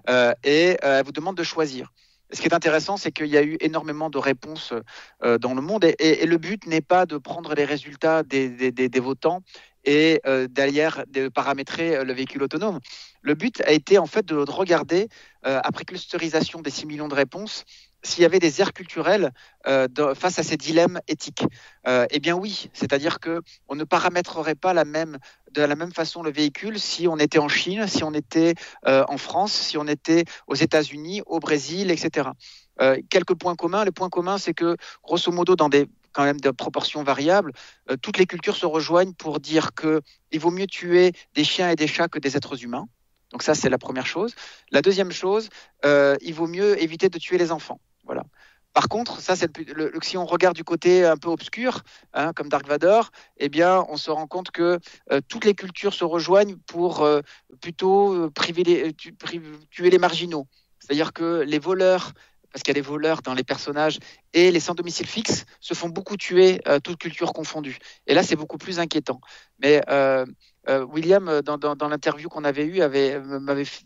Euh, 0.09 0.33
et 0.43 0.77
elle 0.81 1.05
vous 1.05 1.11
demande 1.11 1.37
de 1.37 1.43
choisir. 1.43 1.91
Ce 2.33 2.41
qui 2.41 2.47
est 2.47 2.53
intéressant, 2.53 2.97
c'est 2.97 3.11
qu'il 3.11 3.27
y 3.27 3.37
a 3.37 3.43
eu 3.43 3.57
énormément 3.61 4.09
de 4.09 4.17
réponses 4.17 4.73
dans 5.21 5.53
le 5.53 5.61
monde, 5.61 5.85
et, 5.85 6.25
le 6.25 6.37
but 6.37 6.65
n'est 6.67 6.81
pas 6.81 7.05
de 7.05 7.17
prendre 7.17 7.53
les 7.53 7.65
résultats 7.65 8.23
des, 8.23 8.99
votants 8.99 9.41
et 9.85 10.21
derrière 10.49 11.03
de 11.07 11.27
paramétrer 11.29 12.03
le 12.03 12.13
véhicule 12.13 12.43
autonome. 12.43 12.79
Le 13.21 13.35
but 13.35 13.61
a 13.61 13.71
été 13.71 13.97
en 13.97 14.05
fait 14.07 14.25
de 14.25 14.35
regarder, 14.35 15.07
après 15.43 15.85
clusterisation 15.85 16.61
des 16.61 16.71
6 16.71 16.85
millions 16.87 17.07
de 17.07 17.15
réponses, 17.15 17.65
s'il 18.03 18.21
y 18.21 18.25
avait 18.25 18.39
des 18.39 18.61
aires 18.61 18.73
culturelles 18.73 19.31
euh, 19.67 19.87
face 20.15 20.37
à 20.39 20.43
ces 20.43 20.57
dilemmes 20.57 20.99
éthiques 21.07 21.45
euh, 21.87 22.05
Eh 22.11 22.19
bien 22.19 22.35
oui, 22.35 22.69
c'est-à-dire 22.73 23.19
que 23.19 23.41
on 23.67 23.75
ne 23.75 23.83
paramétrerait 23.83 24.55
pas 24.55 24.73
de 24.73 25.61
la 25.61 25.75
même 25.75 25.93
façon 25.93 26.21
le 26.21 26.31
véhicule 26.31 26.79
si 26.79 27.07
on 27.07 27.17
était 27.17 27.39
en 27.39 27.47
Chine, 27.47 27.87
si 27.87 28.03
on 28.03 28.13
était 28.13 28.55
euh, 28.87 29.05
en 29.07 29.17
France, 29.17 29.53
si 29.53 29.77
on 29.77 29.87
était 29.87 30.25
aux 30.47 30.55
États-Unis, 30.55 31.21
au 31.25 31.39
Brésil, 31.39 31.91
etc. 31.91 32.29
quelques 33.09 33.35
points 33.35 33.55
communs. 33.55 33.85
Le 33.85 33.91
point 33.91 34.09
commun, 34.09 34.37
c'est 34.37 34.53
que 34.53 34.75
grosso 35.03 35.31
modo, 35.31 35.55
dans 35.55 35.69
des 35.69 35.87
quand 36.11 36.23
même 36.23 36.39
de 36.39 36.51
proportions 36.51 37.03
variables, 37.03 37.53
toutes 38.03 38.19
les 38.19 38.27
cultures 38.27 38.55
se 38.55 38.67
rejoignent 38.67 39.13
pour 39.13 39.39
dire 39.39 39.73
que 39.73 40.01
il 40.31 40.39
vaut 40.39 40.51
mieux 40.51 40.67
tuer 40.67 41.11
des 41.33 41.43
chiens 41.43 41.71
et 41.71 41.75
des 41.75 41.87
chats 41.87 42.07
que 42.07 42.19
des 42.19 42.35
êtres 42.37 42.63
humains. 42.63 42.87
Donc 43.31 43.41
ça, 43.41 43.55
c'est 43.55 43.69
la 43.69 43.79
première 43.79 44.05
chose. 44.05 44.35
La 44.71 44.83
deuxième 44.83 45.11
chose, 45.11 45.49
il 45.83 46.33
vaut 46.33 46.47
mieux 46.47 46.81
éviter 46.81 47.09
de 47.09 47.17
tuer 47.17 47.37
les 47.37 47.51
enfants. 47.51 47.79
Voilà. 48.03 48.23
Par 48.73 48.89
contre, 48.89 49.21
ça, 49.21 49.35
c'est 49.35 49.55
le, 49.57 49.91
si 50.01 50.17
on 50.17 50.25
regarde 50.25 50.55
du 50.55 50.63
côté 50.63 51.05
un 51.05 51.15
peu 51.15 51.29
obscur, 51.29 51.83
hein, 52.13 52.33
comme 52.33 52.49
Dark 52.49 52.67
Vador, 52.67 53.11
eh 53.37 53.47
bien, 53.47 53.85
on 53.87 53.97
se 53.97 54.09
rend 54.09 54.25
compte 54.25 54.49
que 54.49 54.79
euh, 55.11 55.21
toutes 55.27 55.45
les 55.45 55.53
cultures 55.53 55.93
se 55.93 56.03
rejoignent 56.03 56.55
pour 56.65 57.03
euh, 57.03 57.21
plutôt 57.61 58.13
euh, 58.13 58.31
tuer 59.69 59.89
les 59.91 59.97
marginaux. 59.99 60.47
C'est-à-dire 60.79 61.13
que 61.13 61.41
les 61.41 61.59
voleurs, 61.59 62.13
parce 62.51 62.63
qu'il 62.63 62.75
y 62.75 62.77
a 62.77 62.81
des 62.81 62.87
voleurs 62.87 63.21
dans 63.21 63.35
les 63.35 63.43
personnages, 63.43 63.99
et 64.33 64.49
les 64.49 64.59
sans 64.59 64.73
domicile 64.73 65.07
fixe 65.07 65.45
se 65.59 65.75
font 65.75 65.89
beaucoup 65.89 66.17
tuer, 66.17 66.59
toutes 66.83 66.97
cultures 66.97 67.33
confondues. 67.33 67.77
Et 68.07 68.13
là, 68.13 68.21
c'est 68.23 68.35
beaucoup 68.35 68.57
plus 68.57 68.79
inquiétant. 68.79 69.21
Mais 69.59 69.81
euh, 70.69 70.85
William, 70.85 71.27
euh, 71.27 71.41
dans, 71.41 71.87
l'interview 71.87 72.29
qu'on 72.29 72.43
avait 72.43 72.65
eue, 72.65 72.79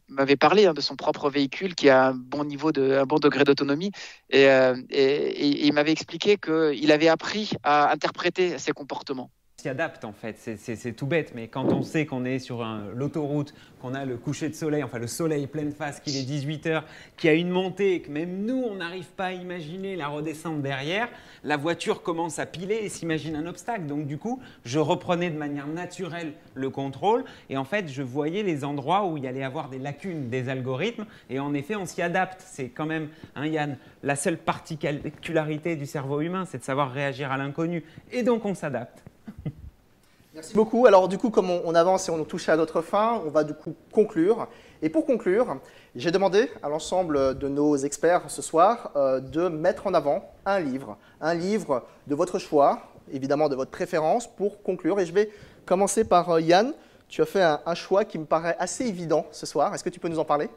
m'avait 0.09 0.35
parlé 0.35 0.65
hein, 0.67 0.73
de 0.73 0.81
son 0.81 0.95
propre 0.95 1.29
véhicule 1.29 1.75
qui 1.75 1.89
a 1.89 2.07
un 2.07 2.13
bon 2.13 2.43
niveau 2.43 2.71
de, 2.71 2.93
un 2.93 3.05
bon 3.05 3.17
degré 3.17 3.43
d'autonomie, 3.43 3.91
et, 4.29 4.47
euh, 4.49 4.75
et, 4.89 5.65
il 5.65 5.73
m'avait 5.73 5.91
expliqué 5.91 6.37
qu'il 6.37 6.91
avait 6.91 7.07
appris 7.07 7.51
à 7.63 7.91
interpréter 7.91 8.59
ses 8.59 8.71
comportements 8.73 9.31
adapte 9.67 10.05
en 10.05 10.13
fait, 10.13 10.37
c'est 10.37 10.93
tout 10.93 11.05
bête, 11.05 11.33
mais 11.35 11.47
quand 11.47 11.71
on 11.71 11.81
sait 11.81 12.05
qu'on 12.05 12.25
est 12.25 12.39
sur 12.39 12.65
l'autoroute, 12.95 13.53
qu'on 13.81 13.93
a 13.93 14.05
le 14.05 14.17
coucher 14.17 14.49
de 14.49 14.55
soleil, 14.55 14.83
enfin 14.83 14.99
le 14.99 15.07
soleil 15.07 15.47
pleine 15.47 15.71
face, 15.71 15.99
qu'il 15.99 16.15
est 16.17 16.23
18h, 16.23 16.83
qu'il 17.15 17.29
y 17.29 17.33
a 17.33 17.35
une 17.35 17.49
montée 17.49 17.93
et 17.93 18.01
que 18.01 18.11
même 18.11 18.45
nous 18.45 18.63
on 18.63 18.75
n'arrive 18.75 19.07
pas 19.07 19.25
à 19.25 19.31
imaginer 19.33 19.95
la 19.95 20.07
redescente 20.07 20.61
derrière, 20.61 21.09
la 21.43 21.57
voiture 21.57 22.01
commence 22.01 22.39
à 22.39 22.45
piler 22.45 22.79
et 22.83 22.89
s'imagine 22.89 23.35
un 23.35 23.45
obstacle. 23.45 23.85
Donc 23.85 24.07
du 24.07 24.17
coup, 24.17 24.39
je 24.65 24.79
reprenais 24.79 25.29
de 25.29 25.37
manière 25.37 25.67
naturelle 25.67 26.33
le 26.55 26.69
contrôle 26.69 27.23
et 27.49 27.57
en 27.57 27.65
fait 27.65 27.87
je 27.89 28.01
voyais 28.01 28.43
les 28.43 28.63
endroits 28.63 29.05
où 29.05 29.17
il 29.17 29.23
y 29.23 29.27
allait 29.27 29.43
avoir 29.43 29.69
des 29.69 29.79
lacunes 29.79 30.29
des 30.29 30.49
algorithmes 30.49 31.05
et 31.29 31.39
en 31.39 31.53
effet 31.53 31.75
on 31.75 31.85
s'y 31.85 32.01
adapte. 32.01 32.43
C'est 32.45 32.69
quand 32.69 32.85
même, 32.85 33.09
hein, 33.35 33.45
Yann, 33.45 33.77
la 34.03 34.15
seule 34.15 34.37
particularité 34.37 35.75
du 35.75 35.85
cerveau 35.85 36.21
humain, 36.21 36.45
c'est 36.45 36.59
de 36.59 36.63
savoir 36.63 36.91
réagir 36.91 37.31
à 37.31 37.37
l'inconnu 37.37 37.83
et 38.11 38.23
donc 38.23 38.45
on 38.45 38.55
s'adapte. 38.55 39.03
Merci 40.37 40.53
beaucoup. 40.53 40.85
Alors 40.85 41.07
du 41.07 41.17
coup, 41.17 41.31
comme 41.31 41.49
on, 41.49 41.73
avance 41.73 42.09
et 42.09 42.11
on 42.11 42.23
touche 42.23 42.47
à 42.47 42.55
notre 42.55 42.83
fin, 42.83 43.21
on 43.25 43.29
va 43.29 43.43
du 43.43 43.55
coup 43.55 43.75
conclure. 43.91 44.47
Et 44.83 44.89
pour 44.89 45.05
conclure, 45.05 45.57
j'ai 45.95 46.11
demandé 46.11 46.51
à 46.61 46.69
l'ensemble 46.69 47.39
de 47.39 47.47
nos 47.47 47.75
experts 47.75 48.29
ce 48.29 48.43
soir 48.43 48.91
euh, 48.95 49.19
de 49.19 49.47
mettre 49.47 49.87
en 49.87 49.95
avant 49.95 50.31
un 50.45 50.59
livre, 50.59 50.97
un 51.21 51.33
livre 51.33 51.87
de 52.05 52.13
votre 52.13 52.37
choix, 52.37 52.83
évidemment 53.11 53.49
de 53.49 53.55
votre 53.55 53.71
préférence, 53.71 54.27
pour 54.27 54.61
conclure. 54.61 54.99
Et 54.99 55.07
je 55.07 55.13
vais 55.13 55.31
commencer 55.65 56.03
par 56.03 56.29
euh, 56.29 56.41
Yann. 56.41 56.71
tu 57.09 57.23
as 57.23 57.25
fait 57.25 57.41
un, 57.41 57.73
choix 57.73 58.05
qui 58.05 58.19
me 58.19 58.25
paraît 58.25 58.55
assez 58.59 58.85
évident 58.85 59.25
ce 59.31 59.47
soir. 59.47 59.73
Est-ce 59.73 59.83
que 59.83 59.89
tu 59.89 59.99
peux 59.99 60.07
nous 60.07 60.19
en 60.19 60.25
parler? 60.25 60.49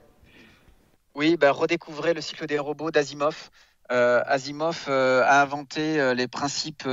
Oui, 1.14 1.38
bah, 1.38 1.52
redécouvrez 1.52 2.12
le 2.12 2.20
cycle 2.20 2.46
des 2.46 2.58
robots 2.58 2.90
d'Asimov. 2.90 3.48
Euh, 3.91 4.22
Asimov 4.26 4.86
euh, 4.88 5.22
a 5.24 5.43
inventé 5.43 6.01
euh, 6.01 6.14
les 6.14 6.28
principes, 6.28 6.88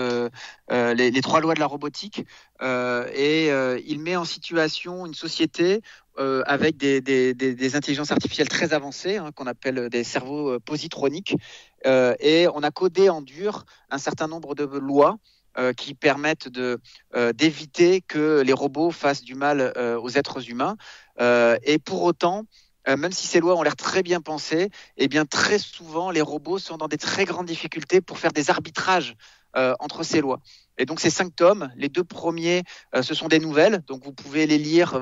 les, 0.72 1.22
trois 1.22 1.41
lois 1.41 1.54
de 1.54 1.60
la 1.60 1.68
robotique, 1.68 2.26
et 2.62 3.50
il 3.86 4.00
met 4.00 4.16
en 4.16 4.26
situation 4.26 5.06
une 5.06 5.14
société 5.14 5.82
avec 6.18 6.78
des, 6.78 7.76
intelligences 7.76 8.12
artificielles 8.12 8.50
très 8.50 8.74
avancées, 8.74 9.18
hein, 9.18 9.32
qu'on 9.32 9.48
appelle 9.48 9.89
des 9.89 10.04
cerveaux 10.04 10.60
positroniques, 10.60 11.36
et 11.86 12.48
on 12.54 12.64
a 12.64 12.72
codé 12.72 13.10
en 13.10 13.22
dur 13.22 13.66
un 13.89 13.98
certain 13.98 14.28
nombre 14.28 14.56
de 14.56 14.64
lois 14.66 15.18
qui 15.76 15.93
permettent 15.93 16.50
d'éviter 17.34 18.02
que 18.02 18.41
les 18.41 18.54
robots 18.54 18.91
fassent 18.91 19.24
du 19.24 19.36
mal 19.36 19.74
aux 20.02 20.10
êtres 20.10 20.50
humains. 20.50 20.76
et 21.20 21.80
pour 21.80 22.04
autant, 22.04 22.45
euh, 22.88 22.97
même 22.97 23.11
si 23.11 23.27
ces 23.27 23.39
lois 23.39 23.55
ont 23.55 23.63
l'air 23.63 23.75
très 23.75 24.03
bien 24.03 24.21
pensées, 24.21 24.69
eh 24.97 25.07
bien 25.07 25.25
très 25.25 25.59
souvent 25.59 26.11
les 26.11 26.21
robots 26.21 26.59
sont 26.59 26.77
dans 26.77 26.88
des 26.88 26.97
très 26.97 27.25
grandes 27.25 27.45
difficultés 27.45 28.01
pour 28.01 28.17
faire 28.17 28.31
des 28.31 28.49
arbitrages 28.49 29.15
euh, 29.55 29.73
entre 29.79 30.03
ces 30.03 30.21
lois. 30.21 30.39
Et 30.77 30.85
donc 30.85 30.99
ces 30.99 31.09
cinq 31.09 31.35
tomes, 31.35 31.71
les 31.75 31.89
deux 31.89 32.03
premiers, 32.03 32.63
euh, 32.95 33.01
ce 33.01 33.15
sont 33.15 33.27
des 33.27 33.39
nouvelles, 33.39 33.81
donc 33.88 34.03
vous 34.03 34.13
pouvez 34.13 34.45
les 34.45 34.57
lire 34.57 34.99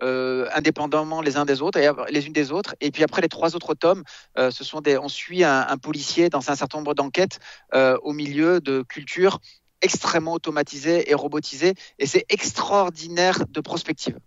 indépendamment 0.00 1.20
les 1.22 1.36
uns 1.36 1.44
des 1.44 1.62
autres, 1.62 1.78
les 2.10 2.26
unes 2.26 2.32
des 2.32 2.50
autres. 2.50 2.74
Et 2.80 2.90
puis 2.90 3.02
après 3.04 3.22
les 3.22 3.28
trois 3.28 3.54
autres 3.54 3.74
tomes, 3.74 4.02
ce 4.36 4.64
sont 4.64 4.82
on 4.86 5.08
suit 5.08 5.44
un 5.44 5.76
policier 5.78 6.28
dans 6.28 6.50
un 6.50 6.56
certain 6.56 6.78
nombre 6.78 6.94
d'enquêtes 6.94 7.38
au 7.72 8.12
milieu 8.12 8.60
de 8.60 8.82
cultures 8.82 9.38
extrêmement 9.80 10.32
automatisées 10.32 11.10
et 11.10 11.14
robotisées, 11.14 11.74
et 11.98 12.06
c'est 12.06 12.24
extraordinaire 12.28 13.44
de 13.48 13.60
prospective. 13.60 14.18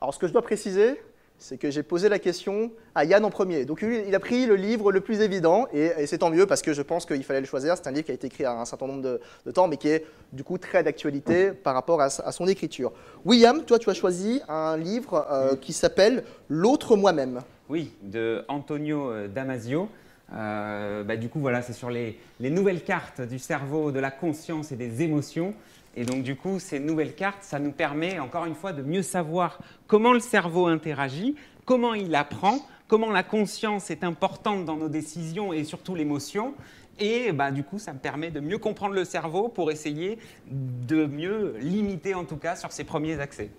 Alors 0.00 0.14
ce 0.14 0.18
que 0.18 0.26
je 0.26 0.32
dois 0.32 0.42
préciser, 0.42 1.00
c'est 1.38 1.58
que 1.58 1.70
j'ai 1.70 1.82
posé 1.82 2.08
la 2.08 2.18
question 2.18 2.70
à 2.94 3.04
Yann 3.04 3.24
en 3.24 3.30
premier. 3.30 3.64
Donc 3.64 3.82
il 3.82 4.14
a 4.14 4.20
pris 4.20 4.46
le 4.46 4.56
livre 4.56 4.92
le 4.92 5.00
plus 5.00 5.20
évident, 5.20 5.66
et, 5.72 6.06
c'est 6.06 6.18
tant 6.18 6.30
mieux 6.30 6.46
parce 6.46 6.62
que 6.62 6.72
je 6.72 6.82
pense 6.82 7.06
qu'il 7.06 7.22
fallait 7.24 7.40
le 7.40 7.46
choisir. 7.46 7.76
C'est 7.76 7.86
un 7.86 7.92
livre 7.92 8.04
qui 8.04 8.10
a 8.10 8.14
été 8.14 8.26
écrit 8.26 8.44
à 8.44 8.52
un 8.52 8.64
certain 8.64 8.86
nombre 8.86 9.02
de, 9.02 9.50
temps, 9.50 9.68
mais 9.68 9.76
qui 9.76 9.88
est 9.88 10.04
du 10.32 10.44
coup 10.44 10.58
très 10.58 10.82
d'actualité 10.82 11.52
par 11.52 11.74
rapport 11.74 12.00
à, 12.00 12.10
son 12.10 12.46
écriture. 12.48 12.92
William, 13.24 13.64
toi 13.64 13.78
tu 13.78 13.90
as 13.90 13.94
choisi 13.94 14.40
un 14.48 14.76
livre 14.76 15.26
euh, 15.30 15.56
qui 15.56 15.72
s'appelle 15.72 16.24
L'autre 16.48 16.96
moi-même. 16.96 17.42
Oui, 17.68 17.92
de 18.02 18.44
Antonio 18.48 19.10
euh, 19.10 19.28
Damasio. 19.28 19.88
Euh, 20.32 21.04
bah, 21.04 21.16
du 21.16 21.28
coup, 21.28 21.38
voilà, 21.38 21.62
c'est 21.62 21.72
sur 21.72 21.90
les, 21.90 22.18
les 22.40 22.50
nouvelles 22.50 22.82
cartes 22.82 23.20
du 23.20 23.38
cerveau, 23.38 23.92
de 23.92 24.00
la 24.00 24.10
conscience 24.10 24.72
et 24.72 24.76
des 24.76 25.02
émotions. 25.02 25.54
Et 25.96 26.04
donc, 26.04 26.22
du 26.22 26.36
coup, 26.36 26.58
ces 26.58 26.78
nouvelles 26.78 27.14
cartes, 27.14 27.42
ça 27.42 27.58
nous 27.58 27.72
permet, 27.72 28.18
encore 28.18 28.44
une 28.44 28.54
fois, 28.54 28.72
de 28.72 28.82
mieux 28.82 29.02
savoir 29.02 29.58
comment 29.86 30.12
le 30.12 30.20
cerveau 30.20 30.66
interagit, 30.66 31.36
comment 31.64 31.94
il 31.94 32.14
apprend, 32.14 32.58
comment 32.86 33.10
la 33.10 33.22
conscience 33.22 33.90
est 33.90 34.04
importante 34.04 34.66
dans 34.66 34.76
nos 34.76 34.90
décisions 34.90 35.54
et 35.54 35.64
surtout 35.64 35.94
l'émotion. 35.94 36.54
Et 36.98 37.32
bah, 37.32 37.50
du 37.50 37.62
coup, 37.62 37.78
ça 37.78 37.94
me 37.94 37.98
permet 37.98 38.30
de 38.30 38.40
mieux 38.40 38.58
comprendre 38.58 38.94
le 38.94 39.04
cerveau 39.04 39.48
pour 39.48 39.70
essayer 39.70 40.18
de 40.50 41.06
mieux 41.06 41.56
limiter, 41.60 42.14
en 42.14 42.24
tout 42.24 42.36
cas, 42.36 42.56
sur 42.56 42.72
ses 42.72 42.84
premiers 42.84 43.18
accès. 43.18 43.50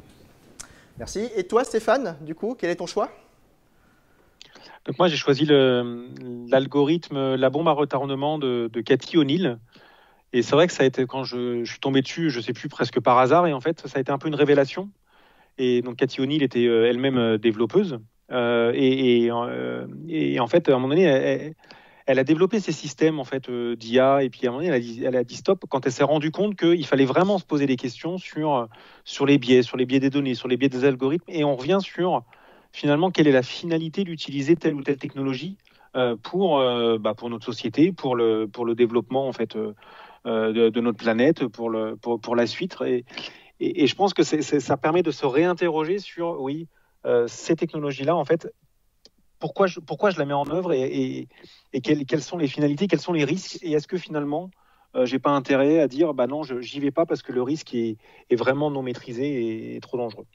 Merci. 0.99 1.29
Et 1.35 1.43
toi, 1.43 1.63
Stéphane, 1.63 2.17
du 2.21 2.35
coup, 2.35 2.55
quel 2.57 2.69
est 2.69 2.75
ton 2.75 2.87
choix? 2.87 3.11
Donc 4.85 4.97
moi, 4.99 5.07
j'ai 5.07 5.17
choisi 5.17 5.45
l'algorithme 5.45 7.35
La 7.35 7.49
bombe 7.49 7.67
à 7.67 7.73
retardement 7.73 8.37
de, 8.37 8.69
de 8.71 8.81
Cathy 8.81 9.17
O'Neill. 9.17 9.57
Et 10.33 10.41
c'est 10.41 10.55
vrai 10.55 10.67
que 10.67 10.73
ça 10.73 10.83
a 10.83 10.85
été, 10.85 11.05
quand 11.05 11.23
je, 11.23 11.63
suis 11.63 11.79
tombé 11.79 12.01
dessus, 12.01 12.29
je 12.29 12.41
sais 12.41 12.53
plus, 12.53 12.67
presque 12.69 12.99
par 12.99 13.17
hasard, 13.17 13.47
et 13.47 13.53
en 13.53 13.61
fait, 13.61 13.87
ça 13.87 13.97
a 13.97 14.01
été 14.01 14.11
un 14.11 14.17
peu 14.17 14.27
une 14.27 14.35
révélation. 14.35 14.89
Et 15.57 15.81
donc, 15.81 15.95
Cathy 15.97 16.21
O'Neill 16.21 16.43
était 16.43 16.65
euh, 16.65 16.89
elle-même 16.89 17.17
euh, 17.17 17.37
développeuse. 17.37 17.99
Euh, 18.31 18.71
et, 18.75 19.31
en 19.31 20.47
fait, 20.47 20.69
à 20.69 20.73
un 20.73 20.75
moment 20.75 20.89
donné, 20.89 21.53
elle, 22.05 22.19
a 22.19 22.23
développé 22.25 22.59
ces 22.59 22.73
systèmes 22.73 23.19
en 23.19 23.23
fait 23.23 23.49
d'IA, 23.49 24.23
et 24.23 24.29
puis 24.29 24.45
à 24.45 24.49
un 24.49 24.51
moment 24.51 24.65
donné, 24.65 25.01
elle 25.01 25.15
a 25.15 25.23
dit, 25.23 25.35
stop 25.35 25.63
quand 25.69 25.85
elle 25.85 25.93
s'est 25.93 26.03
rendue 26.03 26.31
compte 26.31 26.57
qu'il 26.57 26.85
fallait 26.85 27.05
vraiment 27.05 27.37
se 27.37 27.45
poser 27.45 27.67
des 27.67 27.77
questions 27.77 28.17
sur, 28.17 28.67
sur 29.05 29.25
les 29.25 29.37
biais, 29.37 29.61
sur 29.61 29.77
les 29.77 29.85
biais 29.85 30.01
des 30.01 30.09
données, 30.09 30.35
sur 30.35 30.49
les 30.49 30.57
biais 30.57 30.67
des 30.67 30.83
algorithmes, 30.83 31.29
et 31.29 31.45
on 31.45 31.55
revient 31.55 31.79
sur 31.81 32.23
finalement 32.73 33.11
quelle 33.11 33.27
est 33.27 33.31
la 33.31 33.43
finalité 33.43 34.03
d'utiliser 34.03 34.57
telle 34.57 34.75
ou 34.75 34.83
telle 34.83 34.97
technologie 34.97 35.55
pour, 36.21 36.61
bah, 36.99 37.13
pour 37.13 37.29
notre 37.29 37.45
société, 37.45 37.93
pour 37.93 38.17
le, 38.17 38.47
pour 38.47 38.65
le 38.65 38.75
développement 38.75 39.29
en 39.29 39.33
fait 39.33 39.57
euh, 40.27 40.69
de, 40.69 40.81
notre 40.81 40.97
planète 40.97 41.47
pour, 41.47 41.69
le, 41.69 41.95
pour, 41.95 42.19
pour 42.19 42.35
la 42.35 42.47
suite. 42.47 42.75
Et, 42.85 43.05
et, 43.59 43.87
je 43.87 43.95
pense 43.95 44.13
que 44.13 44.23
ça 44.23 44.77
permet 44.77 45.01
de 45.01 45.11
se 45.11 45.25
réinterroger 45.25 45.99
sur, 45.99 46.41
oui, 46.41 46.67
euh, 47.05 47.27
ces 47.27 47.55
technologies-là, 47.55 48.15
en 48.15 48.25
fait, 48.25 48.47
pourquoi 49.39 49.67
je, 49.67 49.79
pourquoi 49.79 50.09
je 50.09 50.19
la 50.19 50.25
mets 50.25 50.33
en 50.33 50.49
œuvre 50.49 50.73
et, 50.73 51.27
et 51.73 51.81
quelles, 51.81 52.05
quelles, 52.05 52.21
sont 52.21 52.37
les 52.37 52.47
finalités, 52.47 52.87
quels 52.87 52.99
sont 52.99 53.13
les 53.13 53.23
risques 53.23 53.59
et 53.61 53.71
est-ce 53.71 53.87
que 53.87 53.97
finalement, 53.97 54.51
euh, 54.95 55.05
j'ai 55.05 55.19
pas 55.19 55.31
intérêt 55.31 55.79
à 55.79 55.87
dire, 55.87 56.13
bah 56.13 56.27
non, 56.27 56.43
j'y 56.43 56.79
vais 56.79 56.91
pas 56.91 57.05
parce 57.05 57.21
que 57.21 57.31
le 57.31 57.43
risque 57.43 57.73
est 57.73 57.97
vraiment 58.31 58.71
non 58.71 58.81
maîtrisé 58.81 59.75
et, 59.75 59.79
trop 59.79 59.97
dangereux. 59.97 60.25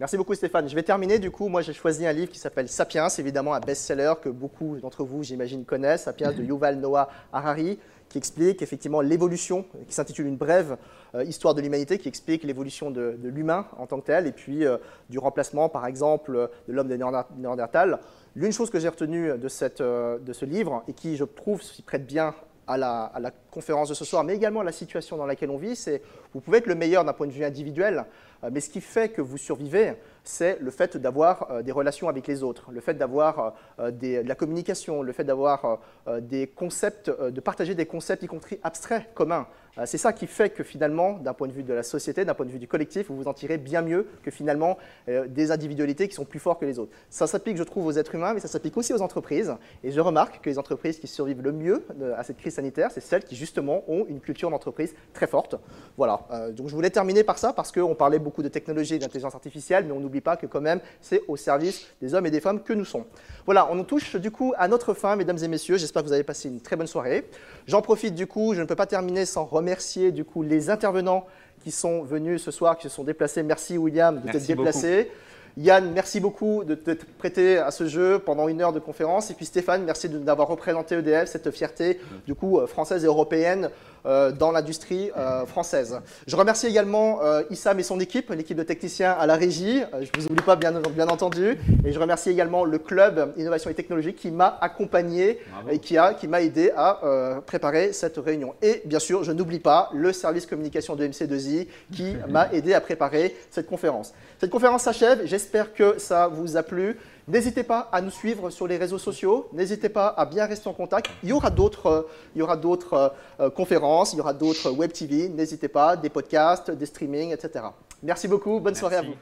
Merci 0.00 0.16
beaucoup 0.16 0.32
Stéphane. 0.32 0.66
Je 0.66 0.74
vais 0.74 0.82
terminer 0.82 1.18
du 1.18 1.30
coup. 1.30 1.48
Moi 1.48 1.60
j'ai 1.60 1.74
choisi 1.74 2.06
un 2.06 2.12
livre 2.14 2.32
qui 2.32 2.38
s'appelle 2.38 2.70
Sapiens, 2.70 3.08
évidemment 3.18 3.52
un 3.52 3.60
best-seller 3.60 4.14
que 4.22 4.30
beaucoup 4.30 4.78
d'entre 4.78 5.04
vous 5.04 5.22
j'imagine 5.22 5.66
connaissent, 5.66 6.04
Sapiens 6.04 6.32
de 6.32 6.42
Yuval 6.42 6.76
Noah 6.76 7.10
Harari 7.34 7.78
qui 8.08 8.16
explique 8.16 8.62
effectivement 8.62 9.02
l'évolution, 9.02 9.66
qui 9.86 9.92
s'intitule 9.92 10.26
Une 10.26 10.38
brève 10.38 10.78
euh, 11.14 11.22
histoire 11.22 11.54
de 11.54 11.60
l'humanité, 11.60 11.98
qui 11.98 12.08
explique 12.08 12.44
l'évolution 12.44 12.90
de, 12.90 13.16
l'humain 13.22 13.66
en 13.76 13.86
tant 13.86 14.00
que 14.00 14.06
tel, 14.06 14.26
et 14.26 14.32
puis 14.32 14.64
euh, 14.64 14.78
du 15.10 15.18
remplacement, 15.18 15.68
par 15.68 15.86
exemple, 15.86 16.50
de 16.66 16.72
l'homme 16.72 16.88
de 16.88 16.96
Néandertal. 17.36 18.00
L'une 18.34 18.50
chose 18.50 18.68
que 18.68 18.80
j'ai 18.80 18.88
retenue 18.88 19.38
de, 19.38 19.48
cette, 19.48 19.80
euh, 19.80 20.18
de 20.18 20.32
ce 20.32 20.44
livre, 20.44 20.82
et 20.88 20.92
qui, 20.92 21.16
je 21.16 21.22
trouve, 21.22 21.62
s'y 21.62 21.82
prête 21.82 22.04
bien 22.04 22.34
à 22.66 22.76
la, 22.76 23.04
à 23.04 23.20
la, 23.20 23.30
conférence 23.52 23.88
de 23.88 23.94
ce 23.94 24.04
soir, 24.04 24.24
mais 24.24 24.34
également 24.34 24.60
à 24.60 24.64
la 24.64 24.72
situation 24.72 25.16
dans 25.16 25.26
laquelle 25.26 25.50
on 25.50 25.56
vit, 25.56 25.76
c'est 25.76 26.02
vous 26.34 26.40
pouvez 26.40 26.58
être 26.58 26.66
le 26.66 26.74
meilleur 26.74 27.04
d'un 27.04 27.12
point 27.12 27.28
de 27.28 27.32
vue 27.32 27.44
individuel, 27.44 28.06
mais 28.50 28.60
ce 28.60 28.70
qui 28.70 28.80
fait 28.80 29.08
que 29.08 29.20
vous 29.20 29.38
survivez, 29.38 29.94
c'est 30.30 30.58
le 30.60 30.70
fait 30.70 30.96
d'avoir 30.96 31.50
euh, 31.50 31.62
des 31.62 31.72
relations 31.72 32.08
avec 32.08 32.26
les 32.26 32.42
autres, 32.42 32.70
le 32.70 32.80
fait 32.80 32.94
d'avoir 32.94 33.54
euh, 33.78 33.90
de 33.90 34.26
la 34.26 34.34
communication, 34.34 35.02
le 35.02 35.12
fait 35.12 35.24
d'avoir 35.24 35.80
euh, 36.06 36.20
des 36.20 36.46
concepts, 36.46 37.10
de 37.10 37.40
partager 37.40 37.74
des 37.74 37.86
concepts, 37.86 38.22
y 38.22 38.26
compris 38.26 38.58
abstraits, 38.62 39.12
communs. 39.14 39.46
C'est 39.84 39.98
ça 39.98 40.12
qui 40.12 40.26
fait 40.26 40.50
que 40.50 40.64
finalement, 40.64 41.12
d'un 41.12 41.32
point 41.32 41.46
de 41.46 41.52
vue 41.52 41.62
de 41.62 41.72
la 41.72 41.84
société, 41.84 42.24
d'un 42.24 42.34
point 42.34 42.44
de 42.44 42.50
vue 42.50 42.58
du 42.58 42.66
collectif, 42.66 43.06
vous 43.08 43.16
vous 43.16 43.28
en 43.28 43.32
tirez 43.32 43.56
bien 43.56 43.82
mieux 43.82 44.08
que 44.22 44.30
finalement 44.30 44.76
des 45.06 45.52
individualités 45.52 46.08
qui 46.08 46.14
sont 46.14 46.24
plus 46.24 46.40
fortes 46.40 46.60
que 46.60 46.66
les 46.66 46.80
autres. 46.80 46.92
Ça 47.08 47.28
s'applique, 47.28 47.56
je 47.56 47.62
trouve, 47.62 47.86
aux 47.86 47.92
êtres 47.92 48.16
humains, 48.16 48.34
mais 48.34 48.40
ça 48.40 48.48
s'applique 48.48 48.76
aussi 48.76 48.92
aux 48.92 49.00
entreprises. 49.00 49.54
Et 49.84 49.92
je 49.92 50.00
remarque 50.00 50.42
que 50.42 50.50
les 50.50 50.58
entreprises 50.58 50.98
qui 50.98 51.06
survivent 51.06 51.40
le 51.40 51.52
mieux 51.52 51.86
à 52.16 52.24
cette 52.24 52.38
crise 52.38 52.54
sanitaire, 52.54 52.90
c'est 52.90 53.00
celles 53.00 53.22
qui 53.22 53.36
justement 53.36 53.84
ont 53.86 54.04
une 54.08 54.20
culture 54.20 54.50
d'entreprise 54.50 54.92
très 55.14 55.28
forte. 55.28 55.54
Voilà. 55.96 56.26
donc 56.50 56.68
je 56.68 56.74
voulais 56.74 56.90
terminer 56.90 57.22
par 57.22 57.38
ça 57.38 57.52
parce 57.52 57.70
qu'on 57.70 57.94
parlait 57.94 58.18
beaucoup 58.18 58.42
de 58.42 58.48
technologie 58.48 58.96
et 58.96 58.98
d'intelligence 58.98 59.36
artificielle, 59.36 59.84
mais 59.86 59.92
on 59.92 60.00
n'oublie 60.20 60.22
pas 60.22 60.36
que 60.36 60.46
quand 60.46 60.60
même, 60.60 60.80
c'est 61.00 61.22
au 61.28 61.36
service 61.36 61.86
des 62.00 62.14
hommes 62.14 62.26
et 62.26 62.30
des 62.30 62.40
femmes 62.40 62.62
que 62.62 62.72
nous 62.72 62.84
sommes. 62.84 63.04
Voilà, 63.46 63.68
on 63.70 63.74
nous 63.74 63.84
touche 63.84 64.16
du 64.16 64.30
coup 64.30 64.52
à 64.56 64.68
notre 64.68 64.94
fin, 64.94 65.16
mesdames 65.16 65.38
et 65.42 65.48
messieurs. 65.48 65.78
J'espère 65.78 66.02
que 66.02 66.08
vous 66.08 66.12
avez 66.12 66.24
passé 66.24 66.48
une 66.48 66.60
très 66.60 66.76
bonne 66.76 66.86
soirée. 66.86 67.28
J'en 67.66 67.82
profite 67.82 68.14
du 68.14 68.26
coup, 68.26 68.54
je 68.54 68.60
ne 68.60 68.66
peux 68.66 68.76
pas 68.76 68.86
terminer 68.86 69.24
sans 69.24 69.44
remercier 69.44 70.12
du 70.12 70.24
coup 70.24 70.42
les 70.42 70.70
intervenants 70.70 71.26
qui 71.62 71.70
sont 71.70 72.02
venus 72.02 72.42
ce 72.42 72.50
soir, 72.50 72.76
qui 72.76 72.84
se 72.84 72.94
sont 72.94 73.04
déplacés. 73.04 73.42
Merci 73.42 73.78
William 73.78 74.20
de 74.20 74.30
t'être 74.30 74.46
déplacé. 74.46 75.10
Yann, 75.56 75.90
merci 75.92 76.20
beaucoup 76.20 76.64
de 76.64 76.74
t'être 76.74 77.06
prêté 77.18 77.58
à 77.58 77.70
ce 77.70 77.86
jeu 77.86 78.20
pendant 78.20 78.48
une 78.48 78.60
heure 78.62 78.72
de 78.72 78.78
conférence. 78.78 79.30
Et 79.30 79.34
puis 79.34 79.46
Stéphane, 79.46 79.82
merci 79.84 80.08
d'avoir 80.08 80.48
représenté 80.48 80.94
EDF, 80.96 81.28
cette 81.28 81.50
fierté 81.50 82.00
du 82.26 82.34
coup 82.34 82.58
euh, 82.58 82.66
française 82.66 83.04
et 83.04 83.06
européenne 83.06 83.70
euh, 84.06 84.30
dans 84.32 84.52
l'industrie 84.52 85.10
euh, 85.16 85.44
française. 85.46 86.00
Je 86.26 86.36
remercie 86.36 86.66
également 86.66 87.20
Issam 87.50 87.78
et 87.78 87.82
son 87.82 87.98
équipe, 88.00 88.30
l'équipe 88.30 88.56
de 88.56 88.62
techniciens 88.62 89.12
à 89.12 89.26
la 89.26 89.34
régie. 89.34 89.82
je 89.92 90.08
ne 90.16 90.22
vous 90.22 90.26
oublie 90.30 90.42
pas 90.42 90.56
bien, 90.56 90.72
bien 90.72 91.08
entendu. 91.08 91.58
Et 91.84 91.92
je 91.92 91.98
remercie 91.98 92.30
également 92.30 92.64
le 92.64 92.78
club 92.78 93.32
Innovation 93.36 93.70
et 93.70 93.74
Technologie 93.74 94.14
qui 94.14 94.30
m'a 94.30 94.58
accompagné 94.60 95.40
et 95.70 95.78
qui 95.78 95.96
m'a 95.96 96.14
qui 96.14 96.26
aidé 96.26 96.72
à 96.76 97.40
préparer 97.46 97.92
cette 97.92 98.16
réunion. 98.18 98.54
Et 98.62 98.82
bien 98.84 98.98
sûr, 98.98 99.24
je 99.24 99.32
n'oublie 99.32 99.58
pas 99.58 99.90
le 99.92 100.12
service 100.12 100.46
communication 100.46 100.96
de 100.96 101.06
MC2I 101.06 101.66
qui 101.92 102.16
m'a 102.28 102.52
aidé 102.52 102.74
à 102.74 102.80
préparer 102.80 103.36
cette 103.50 103.66
conférence. 103.66 104.12
Cette 104.40 104.48
conférence 104.48 104.84
s'achève. 104.84 105.26
J'espère 105.26 105.74
que 105.74 105.98
ça 105.98 106.26
vous 106.26 106.56
a 106.56 106.62
plu. 106.62 106.96
N'hésitez 107.28 107.62
pas 107.62 107.90
à 107.92 108.00
nous 108.00 108.10
suivre 108.10 108.48
sur 108.48 108.66
les 108.66 108.78
réseaux 108.78 108.96
sociaux. 108.96 109.50
N'hésitez 109.52 109.90
pas 109.90 110.08
à 110.08 110.24
bien 110.24 110.46
rester 110.46 110.66
en 110.66 110.72
contact. 110.72 111.10
Il 111.22 111.28
y 111.28 111.32
aura 111.32 111.50
d'autres, 111.50 111.86
euh, 111.86 112.02
il 112.34 112.38
y 112.38 112.42
aura 112.42 112.56
d'autres 112.56 113.12
euh, 113.38 113.50
conférences, 113.50 114.14
il 114.14 114.16
y 114.16 114.20
aura 114.20 114.32
d'autres 114.32 114.70
web 114.70 114.92
TV. 114.92 115.28
N'hésitez 115.28 115.68
pas, 115.68 115.94
des 115.94 116.08
podcasts, 116.08 116.70
des 116.70 116.86
streamings, 116.86 117.32
etc. 117.32 117.66
Merci 118.02 118.28
beaucoup. 118.28 118.60
Bonne 118.60 118.74
soirée 118.74 118.96
à 118.96 119.02
vous. 119.02 119.14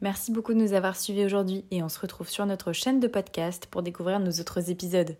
Merci 0.00 0.32
beaucoup 0.32 0.54
de 0.54 0.58
nous 0.58 0.72
avoir 0.72 0.96
suivis 0.96 1.24
aujourd'hui 1.24 1.64
et 1.70 1.84
on 1.84 1.88
se 1.88 2.00
retrouve 2.00 2.28
sur 2.28 2.44
notre 2.46 2.72
chaîne 2.72 2.98
de 2.98 3.06
podcast 3.06 3.66
pour 3.70 3.82
découvrir 3.82 4.18
nos 4.18 4.32
autres 4.32 4.70
épisodes. 4.70 5.16